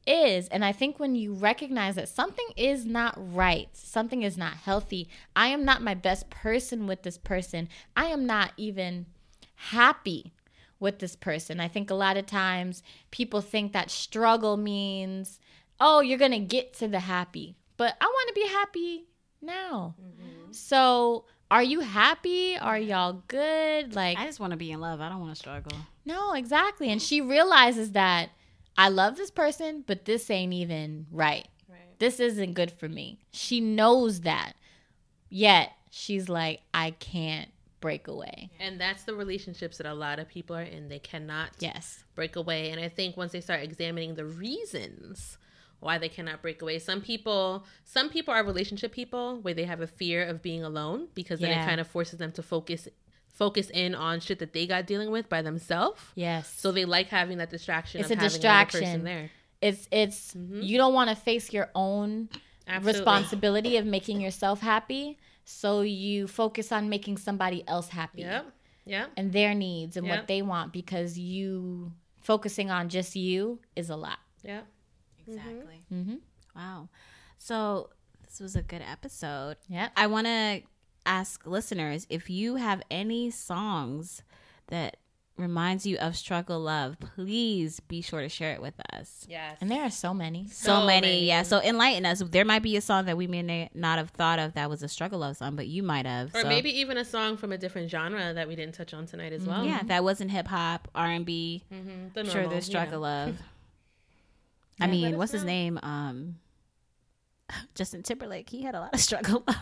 is. 0.06 0.48
And 0.50 0.64
I 0.64 0.72
think 0.72 1.00
when 1.00 1.16
you 1.16 1.34
recognize 1.34 1.96
that 1.96 2.10
something 2.10 2.46
is 2.56 2.86
not 2.86 3.16
right, 3.18 3.70
something 3.74 4.22
is 4.22 4.38
not 4.38 4.54
healthy, 4.54 5.10
I 5.36 5.48
am 5.48 5.66
not 5.66 5.82
my 5.82 5.96
best 5.96 6.30
person 6.30 6.86
with 6.86 7.02
this 7.02 7.18
person, 7.18 7.70
I 7.98 8.06
am 8.06 8.28
not 8.28 8.52
even 8.56 9.08
happy 9.56 10.32
with 10.80 11.00
this 11.00 11.16
person. 11.16 11.60
I 11.60 11.68
think 11.68 11.90
a 11.90 11.96
lot 11.96 12.16
of 12.16 12.28
times 12.28 12.84
people 13.10 13.42
think 13.42 13.74
that 13.74 13.90
struggle 13.90 14.58
means, 14.58 15.40
oh, 15.80 16.02
you're 16.02 16.20
going 16.20 16.30
to 16.34 16.38
get 16.38 16.76
to 16.76 16.88
the 16.88 17.00
happy. 17.00 17.56
But 17.78 17.98
I 18.00 18.06
want 18.06 18.28
to 18.28 18.40
be 18.40 18.48
happy 18.48 19.06
now. 19.42 19.96
Mm-hmm. 20.00 20.52
So, 20.52 21.26
are 21.54 21.64
you 21.64 21.82
happy? 21.82 22.58
Are 22.58 22.80
y'all 22.80 23.22
good? 23.28 23.96
Like, 23.96 24.18
I 24.18 24.26
just 24.26 24.40
want 24.40 24.52
to 24.52 24.58
be 24.58 24.72
in 24.72 24.82
love. 24.82 25.00
I 25.02 25.08
don't 25.10 25.20
want 25.20 25.32
to 25.34 25.40
struggle. 25.40 25.78
no, 26.04 26.34
exactly. 26.34 26.92
And 26.92 27.00
she 27.02 27.22
realizes 27.22 27.92
that 27.92 28.30
I 28.76 28.90
love 28.90 29.18
this 29.18 29.30
person, 29.30 29.84
but 29.86 30.06
this 30.06 30.32
ain't 30.32 30.52
even 30.54 31.06
right. 31.12 31.48
Right. 31.70 32.00
This 32.00 32.20
isn't 32.20 32.54
good 32.56 32.72
for 32.72 32.90
me. 32.90 33.20
She 33.32 33.62
knows 33.62 34.22
that. 34.22 34.54
Yet 35.30 35.72
she's 35.92 36.28
like, 36.28 36.62
I 36.74 36.92
can't 36.92 37.50
break 37.82 38.08
away. 38.08 38.50
And 38.60 38.82
that's 38.82 39.04
the 39.04 39.14
relationships 39.14 39.78
that 39.78 39.86
a 39.86 39.94
lot 39.94 40.18
of 40.18 40.28
people 40.28 40.56
are 40.56 40.62
in. 40.64 40.90
They 40.90 41.00
cannot 41.00 41.50
Yes. 41.60 42.04
break 42.16 42.36
away. 42.36 42.72
And 42.72 42.80
I 42.80 42.90
think 42.90 43.16
once 43.16 43.32
they 43.32 43.42
start 43.42 43.62
examining 43.62 44.16
the 44.16 44.26
reasons 44.26 45.38
why 45.84 45.98
they 45.98 46.10
cannot 46.10 46.42
break 46.42 46.62
away, 46.62 46.80
some 46.80 47.02
people 47.02 47.66
some 47.84 48.10
people 48.10 48.34
are 48.34 48.44
relationship 48.44 48.92
people 48.92 49.40
where 49.42 49.54
they 49.54 49.66
have 49.66 49.82
a 49.82 49.88
fear 49.88 50.24
of 50.26 50.42
being 50.42 50.64
alone 50.64 51.08
because 51.14 51.40
then 51.40 51.50
Yeah. 51.52 51.64
it 51.64 51.68
kind 51.68 51.80
of 51.82 51.88
forces 51.88 52.20
them 52.20 52.32
to 52.34 52.44
focus 52.44 52.88
focus 53.28 53.70
in 53.72 53.96
on 53.96 54.20
shit 54.20 54.40
that 54.40 54.54
they 54.54 54.66
got 54.68 54.86
dealing 54.86 55.10
with 55.12 55.28
by 55.28 55.42
themselves. 55.42 56.00
Yes. 56.16 56.54
So 56.56 56.72
they 56.72 56.86
like 56.86 57.08
having 57.08 57.40
that 57.40 57.50
distraction 57.50 58.00
It's 58.02 58.12
of 58.12 58.18
a 58.20 58.22
having 58.22 58.40
another 58.40 58.66
person 58.66 58.80
distraction. 58.80 59.04
there. 59.04 59.32
it's 59.62 59.88
it's 59.92 60.34
mm-hmm. 60.34 60.62
you 60.62 60.78
don't 60.78 60.94
want 60.94 61.10
to 61.10 61.16
face 61.16 61.52
your 61.52 61.70
own 61.74 62.30
Absolutely. 62.68 63.00
responsibility 63.00 63.78
of 63.78 63.86
making 63.86 64.22
yourself 64.22 64.62
happy. 64.62 65.18
So 65.46 65.82
you 65.82 66.28
focus 66.28 66.72
on 66.72 66.88
making 66.90 67.18
somebody 67.18 67.68
else 67.68 67.90
happy. 67.90 68.22
Yep. 68.22 68.46
Yeah. 68.86 69.06
and 69.18 69.32
their 69.32 69.54
needs 69.54 69.96
and 69.98 70.06
Yep. 70.06 70.18
what 70.18 70.28
they 70.28 70.42
want 70.42 70.74
because 70.74 71.18
you 71.18 71.92
focusing 72.22 72.70
on 72.70 72.90
just 72.90 73.16
you 73.16 73.60
is 73.76 73.90
a 73.90 73.96
lot. 73.96 74.20
Yep. 74.44 74.68
Exactly. 75.28 75.84
Mm-hmm. 75.94 76.16
Wow. 76.56 76.90
So 77.38 77.90
this 78.26 78.40
was 78.40 78.56
a 78.56 78.62
good 78.62 78.82
episode. 78.82 79.58
Yeah. 79.68 79.90
I 79.96 80.08
want 80.08 80.28
to 80.28 80.62
ask 81.06 81.46
listeners 81.46 82.08
if 82.10 82.30
you 82.30 82.56
have 82.56 82.82
any 82.90 83.30
songs 83.30 84.24
that 84.68 84.98
reminds 85.36 85.84
you 85.84 85.98
of 85.98 86.16
struggle 86.16 86.60
love, 86.60 86.96
please 87.16 87.80
be 87.80 88.02
sure 88.02 88.22
to 88.22 88.30
share 88.30 88.54
it 88.54 88.62
with 88.62 88.76
us. 88.94 89.26
Yes. 89.28 89.58
And 89.62 89.70
there 89.72 89.82
are 89.82 89.90
so 89.90 90.14
many. 90.14 90.48
So, 90.50 90.82
So 90.82 90.86
many, 90.86 91.08
many. 91.08 91.26
yeah. 91.26 91.42
So 91.42 91.60
enlighten 91.60 92.06
us. 92.06 92.20
There 92.22 92.46
might 92.46 92.62
be 92.62 92.78
a 92.78 92.82
song 92.82 93.06
that 93.06 93.18
we 93.18 93.26
may 93.26 93.68
not 93.74 93.98
have 93.98 94.12
thought 94.12 94.38
of 94.38 94.54
that 94.54 94.70
was 94.70 94.84
a 94.84 94.88
struggle 94.88 95.20
love 95.20 95.36
song, 95.38 95.56
but 95.56 95.66
you 95.66 95.82
might 95.82 96.06
have. 96.06 96.36
or 96.36 96.42
So, 96.44 96.48
maybe 96.48 96.70
even 96.80 96.98
a 96.98 97.04
song 97.06 97.36
from 97.38 97.52
a 97.52 97.58
different 97.58 97.90
genre 97.90 98.32
that 98.36 98.48
we 98.48 98.56
didn't 98.56 98.76
touch 98.76 98.94
on 98.94 99.08
tonight 99.08 99.34
as 99.34 99.44
well. 99.44 99.66
yeah, 99.66 99.82
that 99.86 100.04
wasn't 100.04 100.30
hip 100.30 100.48
hop, 100.48 100.88
R 100.94 101.08
and 101.10 101.26
B. 101.26 101.64
Mhm. 101.74 102.14
The 102.14 102.26
Sure, 102.26 102.34
normal, 102.36 102.52
there's 102.52 102.68
you 102.70 102.74
know. 102.76 102.80
struggle 102.80 103.00
love. 103.02 103.42
I 104.80 104.86
Yeah, 104.86 104.92
mean, 104.92 105.14
us 105.14 105.18
what's 105.18 105.32
his 105.32 105.44
name? 105.44 105.80
Um, 105.84 106.36
Justin 107.76 108.04
Timberlake. 108.04 108.50
He 108.50 108.62
had 108.64 108.76
a 108.76 108.80
lot 108.80 108.94
of 108.94 109.00
struggle 109.10 109.44
love. 109.48 109.58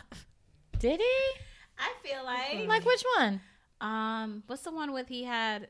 Did 0.80 1.00
he? 1.00 1.40
I 1.80 1.92
feel 2.04 2.24
like 2.24 2.68
Like 2.68 2.86
which 2.86 3.04
one? 3.18 3.42
um, 3.82 4.44
what's 4.48 4.62
the 4.64 4.72
one 4.72 4.94
with 4.94 5.08
he 5.08 5.24
had 5.24 5.68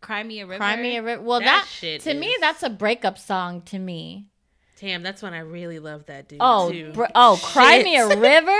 Cry 0.00 0.22
Me 0.22 0.40
a 0.40 0.46
River? 0.46 0.58
Cry 0.58 0.76
Me 0.76 0.96
a 0.96 1.02
River. 1.02 1.22
Well, 1.22 1.40
That 1.40 1.44
that, 1.62 1.66
shit 1.68 2.00
to 2.02 2.14
me 2.14 2.34
that's 2.40 2.62
a 2.62 2.70
breakup 2.70 3.18
song 3.18 3.62
to 3.62 3.78
me. 3.78 4.28
Damn, 4.80 5.02
that's 5.02 5.22
when 5.22 5.32
I 5.32 5.38
really 5.38 5.78
love 5.78 6.04
that 6.06 6.28
dude. 6.28 6.38
Oh, 6.40 6.70
too. 6.70 6.92
br- 6.92 7.04
oh, 7.14 7.40
Cry 7.42 7.82
Me 7.82 7.96
a 7.96 8.08
River. 8.18 8.58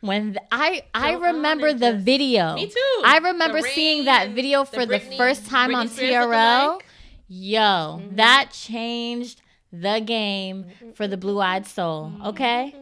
When 0.00 0.32
th- 0.34 0.46
I 0.52 0.82
I 0.94 1.12
Go 1.14 1.20
remember 1.20 1.72
the 1.72 1.92
just- 1.92 2.04
video. 2.04 2.54
Me 2.54 2.66
too. 2.68 3.02
I 3.04 3.18
remember 3.18 3.60
The 3.60 3.68
seeing 3.68 4.04
that 4.06 4.30
video 4.30 4.64
for 4.64 4.86
the 4.86 4.98
Britney- 4.98 5.16
first 5.16 5.46
time 5.46 5.70
Britney 5.70 5.74
on 5.76 5.88
Spears 5.88 6.26
TRL. 6.26 6.80
Yo, 7.28 7.60
Mm-hmm. 7.60 8.16
that 8.16 8.50
changed 8.52 9.42
the 9.72 10.00
game 10.04 10.66
for 10.94 11.06
the 11.06 11.16
Blue 11.16 11.40
Eyed 11.40 11.66
Soul. 11.66 12.12
Okay, 12.26 12.74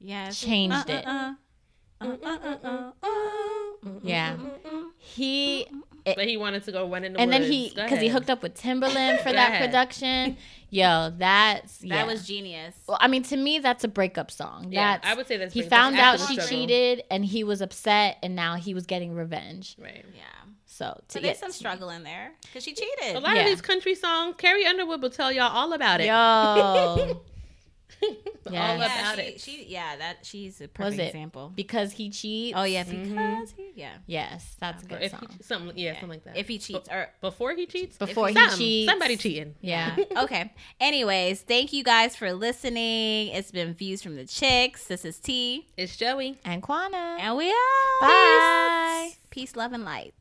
Yes. 0.00 0.40
changed 0.40 0.88
it. 0.90 1.06
Uh, 1.06 1.34
uh, 2.00 2.16
uh, 2.24 2.38
uh, 2.64 2.90
uh. 3.02 3.88
Yeah, 4.02 4.36
he 4.98 5.66
But 6.04 6.26
he 6.26 6.36
wanted 6.36 6.64
to 6.64 6.72
go 6.72 6.88
run 6.88 7.04
in 7.04 7.12
the 7.12 7.20
and 7.20 7.32
then 7.32 7.42
he 7.42 7.70
Go 7.70 7.82
because 7.82 8.00
he 8.00 8.08
hooked 8.08 8.30
up 8.30 8.42
with 8.42 8.54
Timberland 8.54 9.18
for 9.22 9.32
that 9.32 9.50
ahead. 9.52 9.68
production. 9.70 10.36
Yo, 10.70 11.12
that's 11.16 11.78
That 11.78 12.06
was 12.06 12.26
genius. 12.26 12.74
Well, 12.88 12.96
I 13.00 13.08
mean, 13.08 13.22
to 13.24 13.36
me, 13.36 13.58
that's 13.58 13.84
a 13.84 13.88
breakup 13.88 14.30
song. 14.30 14.68
Yeah, 14.70 14.94
That's, 14.98 15.06
I 15.06 15.14
would 15.14 15.26
say 15.28 15.36
that's 15.36 15.52
he 15.52 15.62
found 15.62 15.96
out 15.96 16.18
she 16.18 16.34
struggle. 16.34 16.46
cheated 16.48 17.02
and 17.10 17.24
he 17.24 17.44
was 17.44 17.60
upset, 17.60 18.16
and 18.22 18.34
now 18.34 18.54
he 18.56 18.72
was 18.72 18.86
getting 18.86 19.14
revenge. 19.14 19.76
Right. 19.78 20.04
Yeah. 20.14 20.22
So 20.74 20.86
to 21.08 21.12
So 21.12 21.20
get 21.20 21.26
there's 21.26 21.38
some 21.38 21.52
struggle 21.52 21.90
in 21.90 22.02
there 22.02 22.32
because 22.42 22.64
she 22.64 22.72
cheated. 22.72 23.14
A 23.16 23.20
lot 23.20 23.34
Yeah. 23.36 23.42
of 23.42 23.48
these 23.48 23.60
country 23.60 23.94
songs, 23.94 24.36
Carrie 24.38 24.64
Underwood 24.64 25.02
will 25.02 25.10
tell 25.10 25.30
y'all 25.30 25.50
all 25.54 25.74
about 25.74 26.00
it. 26.00 26.06
yo, 26.06 26.12
all 26.14 27.22
Yeah. 28.50 28.50
yeah, 28.50 28.74
about 28.76 29.16
she, 29.16 29.22
it. 29.22 29.40
she, 29.40 29.64
yeah, 29.68 29.96
that 29.96 30.16
she's 30.24 30.60
a 30.62 30.66
perfect 30.68 30.78
was 30.96 30.98
it 30.98 31.06
example. 31.08 31.52
because 31.54 31.92
he 31.92 32.08
cheats? 32.08 32.56
Oh 32.58 32.62
yeah, 32.64 32.84
mm-hmm. 32.84 33.02
because 33.12 33.52
he, 33.54 33.70
yeah, 33.76 33.92
yes, 34.06 34.56
that's 34.58 34.82
a 34.82 34.86
good 34.86 35.02
If 35.02 35.10
song. 35.10 35.20
he, 35.36 35.42
something, 35.44 35.76
yeah, 35.78 35.92
something 35.92 36.08
like 36.08 36.24
that. 36.24 36.36
if 36.38 36.48
he 36.48 36.58
cheats 36.58 36.88
or 36.90 37.10
before 37.20 37.52
he 37.54 37.66
cheats, 37.66 37.98
Before 37.98 38.28
he 38.28 38.34
something- 38.34 38.56
cheats. 38.58 38.90
somebody 38.90 39.16
cheating. 39.18 39.54
yeah, 39.60 39.94
okay. 40.16 40.52
Anyways, 40.80 41.42
thank 41.42 41.72
you 41.74 41.84
guys 41.84 42.16
for 42.16 42.32
listening. 42.32 43.28
It's 43.28 43.50
been 43.52 43.74
views 43.74 44.02
from 44.02 44.16
the 44.16 44.24
chicks. 44.24 44.86
This 44.86 45.04
is 45.04 45.18
T, 45.18 45.68
It's 45.76 45.96
Joey. 45.96 46.38
and 46.46 46.62
Quana. 46.62 47.18
and 47.20 47.36
we 47.36 47.50
out. 47.50 48.00
Bye. 48.00 49.08
Peace, 49.10 49.18
Peace 49.50 49.54
love, 49.56 49.72
and 49.74 49.84
light. 49.84 50.14